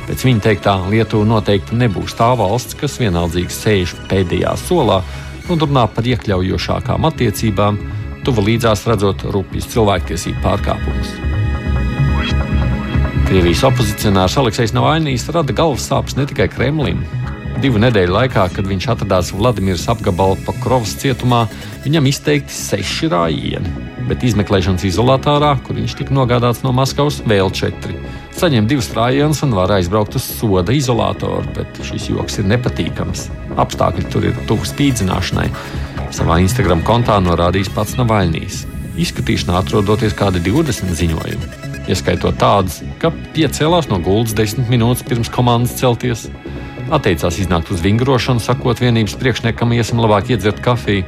Pēc 0.08 0.26
viņa 0.28 0.44
teiktā, 0.48 0.76
Lietuva 0.92 1.28
noteikti 1.30 1.78
nebūs 1.78 2.16
tā 2.18 2.32
valsts, 2.40 2.78
kas 2.80 2.98
vienaldzīgi 3.02 3.54
sēž 3.56 3.96
pēdējā 4.10 4.56
solā 4.64 5.02
un 5.52 5.62
runā 5.62 5.86
par 5.94 6.08
iekļaujošākām 6.08 7.08
attiecībām, 7.12 7.80
tuvu 8.26 8.46
līdzās 8.50 8.86
redzot 8.90 9.26
rupjas 9.34 9.70
cilvēktiesību 9.74 10.44
pārkāpumus. 10.46 11.16
Krievijas 13.30 13.64
opozicionārs 13.70 14.36
Aleksis 14.42 14.74
Navaļnīs 14.76 15.30
rada 15.32 15.56
galvas 15.56 15.88
sāpes 15.88 16.18
ne 16.18 16.28
tikai 16.28 16.50
Kremlim, 16.52 17.06
Divu 17.62 17.78
nedēļu 17.78 18.16
laikā, 18.16 18.48
kad 18.56 18.66
viņš 18.66 18.86
atradās 18.90 19.28
Vladimirs 19.38 19.84
apgabala 19.92 20.34
Pakrovas 20.48 20.96
cietumā, 20.98 21.44
viņam 21.84 22.08
izteikti 22.10 22.56
seši 22.56 23.10
rājieni, 23.12 23.74
bet 24.08 24.24
izmeklēšanas 24.26 24.86
izolatorā, 24.90 25.54
kur 25.66 25.78
viņš 25.80 25.96
tika 26.00 26.16
nogādāts 26.16 26.64
no 26.66 26.74
Maskavas, 26.76 27.20
vēl 27.28 27.52
četri. 27.56 27.98
Saņem 28.38 28.68
divus 28.70 28.92
rājienus 28.96 29.44
un 29.46 29.56
var 29.58 29.74
aizbraukt 29.76 30.16
uz 30.20 30.26
soda 30.26 30.76
izolatoru, 30.76 31.44
bet 31.56 31.82
šis 31.88 32.10
joks 32.14 32.40
ir 32.42 32.50
nepatīkams. 32.52 33.28
Apstākļi 33.62 34.08
tur 34.14 34.30
ir 34.30 34.40
tuvu 34.50 34.68
spīdzināšanai. 34.70 35.50
Savā 36.16 36.42
Instagram 36.44 36.84
kontā 36.88 37.20
norādījis 37.24 37.74
pats 37.76 37.98
Navaļnīs. 38.00 38.64
Izskatīšanā 39.02 39.62
atrodoties 39.62 40.16
kādi 40.18 40.42
20 40.44 40.92
ziņojumi, 41.00 41.52
ieskaitot 41.92 42.36
tādus, 42.42 42.82
ka 43.00 43.14
piecēlās 43.36 43.88
no 43.92 44.02
gultas 44.04 44.36
desmit 44.36 44.68
minūtes 44.72 45.08
pirms 45.08 45.32
komandas 45.32 45.78
celties 45.80 46.28
Atteicās 46.92 47.38
iznākt 47.40 47.70
uz 47.72 47.80
vingrošanu, 47.80 48.42
sakot 48.44 48.82
vienības 48.84 49.14
priekšniekam, 49.16 49.72
iesim 49.78 50.02
labāk 50.04 50.34
iedzert 50.34 50.60
kafiju. 50.66 51.06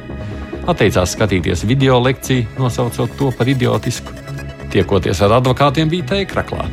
Atteicās 0.64 1.12
skatīties 1.12 1.66
video 1.68 1.98
lekciju, 2.00 2.46
nosaucot 2.56 3.10
to 3.18 3.26
par 3.36 3.48
idiotisku. 3.52 4.14
Tiekoties 4.72 5.18
ar 5.26 5.34
advokātiem, 5.36 5.90
bija 5.92 6.06
teikraklā. 6.14 6.64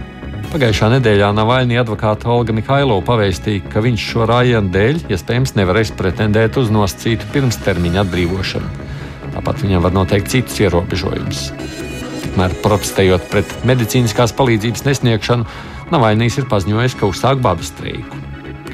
Pagājušā 0.53 0.87
nedēļā 0.93 1.31
Navaļņī 1.35 1.79
advokāta 1.81 2.29
Olga 2.31 2.55
Mikhailova 2.55 3.03
pavēstīja, 3.09 3.65
ka 3.71 3.83
viņš 3.83 4.05
šo 4.13 4.27
rājienu 4.31 4.71
dēļ 4.71 5.01
iespējams 5.11 5.55
nevarēs 5.59 5.91
pretendēt 5.99 6.59
uz 6.61 6.71
nosacītu 6.71 7.27
pirmstermiņa 7.35 8.05
atbrīvošanu. 8.05 8.71
Tāpat 9.35 9.61
viņam 9.65 9.83
var 9.83 9.95
noteikt 9.99 10.31
citus 10.31 10.63
ierobežojumus. 10.63 11.43
Tikmēr 12.23 12.55
protestējot 12.63 13.27
pret 13.31 13.55
medicīniskās 13.67 14.35
palīdzības 14.39 14.87
nesniegšanu, 14.87 15.47
Navaļnīs 15.91 16.39
ir 16.39 16.47
paziņojis, 16.47 16.95
ka 16.95 17.11
uzsāk 17.11 17.43
badu 17.43 17.67
streiku 17.67 18.21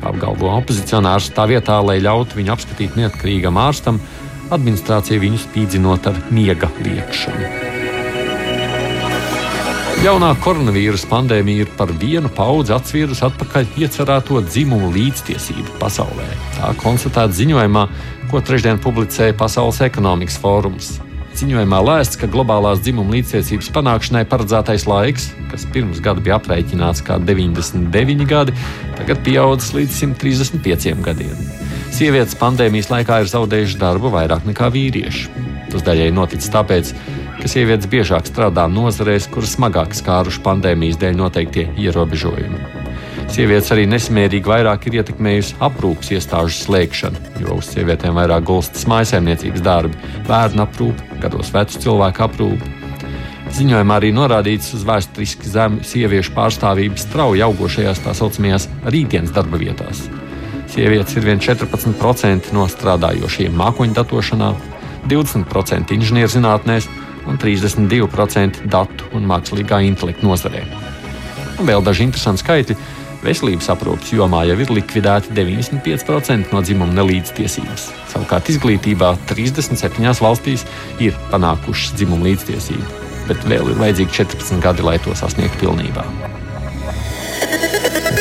apgalvo 0.05 0.51
opozicionārs, 0.59 1.31
tā 1.35 1.47
vietā, 1.49 1.79
lai 1.83 1.97
ļautu 2.03 2.37
viņu 2.37 2.53
apskatīt 2.53 2.97
neatkarīgam 2.99 3.57
ārstam, 3.59 3.97
administrācija 4.53 5.21
viņu 5.21 5.41
spīdzinot 5.45 6.07
ar 6.11 6.21
miega 6.31 6.69
liekšanu. 6.83 7.49
Jaunā 9.97 10.29
koronavīrusa 10.45 11.07
pandēmija 11.09 11.65
ir 11.65 11.71
par 11.79 11.89
vienu 11.89 12.29
paudzi 12.29 12.75
atsvīrusi 12.75 13.23
atpakaļ 13.27 13.71
iecerēto 13.81 14.43
dzimumu 14.45 14.91
līdztiesību 14.93 15.79
pasaulē. 15.81 16.27
Tā 16.59 16.69
konstatēta 16.83 17.33
ziņojumā, 17.33 17.87
ko 18.29 18.43
trešdien 18.45 18.77
publicēja 18.83 19.35
Pasaules 19.39 19.81
ekonomikas 19.89 20.37
fórums. 20.43 20.97
Ziņojumā 21.37 21.79
lēsts, 21.85 22.17
ka 22.17 22.25
globālās 22.33 22.79
dzimuma 22.81 23.13
līdztiesības 23.13 23.67
panākšanai 23.75 24.23
paredzētais 24.25 24.87
laiks, 24.89 25.27
kas 25.51 25.67
pirms 25.69 25.99
gada 26.01 26.23
bija 26.25 26.39
aprēķināts 26.39 27.03
kā 27.05 27.19
99 27.21 28.25
gadi, 28.25 28.55
tagad 28.97 29.21
pieaudzis 29.27 29.75
līdz 29.75 29.99
135 29.99 31.03
gadiem. 31.05 31.35
Sievietes 31.93 32.33
pandēmijas 32.41 32.89
laikā 32.89 33.19
ir 33.21 33.29
zaudējušas 33.29 33.77
darbu 33.83 34.09
vairāk 34.15 34.49
nekā 34.49 34.71
vīrieši. 34.73 35.45
Tas 35.69 35.85
daļai 35.85 36.09
noticis 36.17 36.49
tāpēc, 36.57 36.89
ka 37.37 37.53
sievietes 37.53 37.91
biežāk 37.91 38.25
strādā 38.31 38.65
nozarēs, 38.71 39.29
kuras 39.29 39.53
smagāk 39.59 39.93
skāruši 39.93 40.41
pandēmijas 40.41 40.97
dēļ 41.03 41.21
noteiktie 41.21 41.69
ierobežojumi. 41.85 42.76
Sievietes 43.27 43.69
arī 43.75 43.83
nesamērīgi 43.91 44.47
vairāk 44.47 44.87
ir 44.87 45.01
ietekmējusi 45.01 45.57
aprūpas 45.63 46.09
iestāžu 46.15 46.55
slēgšanu, 46.61 47.19
jo 47.43 47.57
uz 47.59 47.67
sievietēm 47.73 48.15
vairāk 48.17 48.45
gulstas 48.47 48.87
mājsaimniecības 48.89 49.63
darbi, 49.65 49.99
bērnu 50.29 50.63
aprūpe, 50.63 51.07
gados 51.21 51.51
vecu 51.53 51.81
cilvēku 51.83 52.23
aprūpe. 52.23 52.71
Ziņojumā 53.57 53.97
arī 53.99 54.13
norādīts 54.15 54.73
uz 54.75 54.85
vēsturiski 54.87 55.51
zemu 55.51 55.83
sieviešu 55.87 56.33
pārstāvību 56.35 56.99
strauji 57.03 57.43
augošajās 57.45 58.01
tā 58.05 58.15
saucamajās 58.17 58.67
rītdienas 58.95 59.35
darba 59.35 59.59
vietās. 59.59 60.05
Sievietes 60.71 61.15
ir 61.19 61.27
vien 61.27 61.39
14% 61.43 62.51
no 62.55 62.67
strādājošiem 62.71 63.55
mākoņu 63.59 63.95
datošanā, 63.97 64.51
20% 65.07 65.95
inženierzinātnēs 65.95 66.89
un 67.27 67.39
32% 67.39 68.67
datu 68.71 69.11
un 69.15 69.27
mākslīgā 69.27 69.81
intelekta 69.87 70.27
nozarē. 70.27 70.63
Un 71.57 71.69
vēl 71.69 71.83
daži 71.83 72.05
interesanti 72.05 72.43
skaitļi 72.43 72.77
Veselības 73.25 73.69
aprūpas 73.73 74.11
jomā 74.13 74.43
jau 74.45 74.57
ir 74.61 74.71
likvidēti 74.77 75.33
95% 75.33 76.53
no 76.53 76.61
dzimuma 76.61 76.93
nelīdztiesības. 76.99 77.87
Savukārt 78.13 78.51
izglītībā 78.53 79.13
37 79.29 80.21
valstīs 80.21 80.65
ir 81.03 81.17
panākušas 81.31 81.95
dzimuma 81.97 82.29
līdztiesību, 82.29 82.89
bet 83.29 83.47
vēl 83.49 83.71
ir 83.73 83.79
vajadzīgi 83.81 84.19
14 84.21 84.61
gadi, 84.63 84.85
lai 84.85 84.97
to 85.01 85.15
sasniegtu 85.17 85.65
pilnībā. 85.65 86.05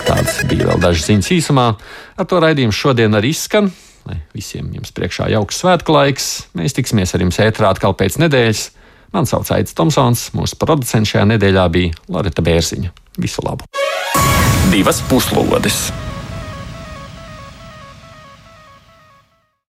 Tāds 0.06 0.38
bija 0.48 0.70
vēl 0.70 0.80
dažas 0.80 1.08
ziņas 1.10 1.32
īsumā. 1.34 1.66
Ar 2.16 2.28
to 2.30 2.40
raidījumu 2.42 2.74
šodien 2.74 3.18
arī 3.18 3.34
izskan. 3.34 3.72
Lai 4.06 4.20
visiem 4.36 4.68
jums 4.74 4.94
priekšā 4.94 5.28
jauks 5.34 5.60
svētku 5.62 5.94
laiks. 5.96 6.28
Mēs 6.56 6.76
tiksimies 6.78 7.14
ar 7.14 7.26
jums 7.26 7.40
ētrā 7.42 7.72
atkal 7.74 7.96
pēc 7.98 8.20
nedēļas. 8.22 8.68
Mani 9.14 9.30
sauc 9.30 9.50
Aits 9.54 9.74
Tomsons, 9.76 10.28
mūsu 10.36 10.58
producents 10.60 11.14
šajā 11.14 11.26
nedēļā 11.34 11.66
bija 11.74 11.94
Lorita 12.12 12.44
Bērziņa. 12.46 12.94
Visu 13.22 13.46
labu! 13.46 13.66
Divas 14.70 15.00
puslodes! 15.02 15.92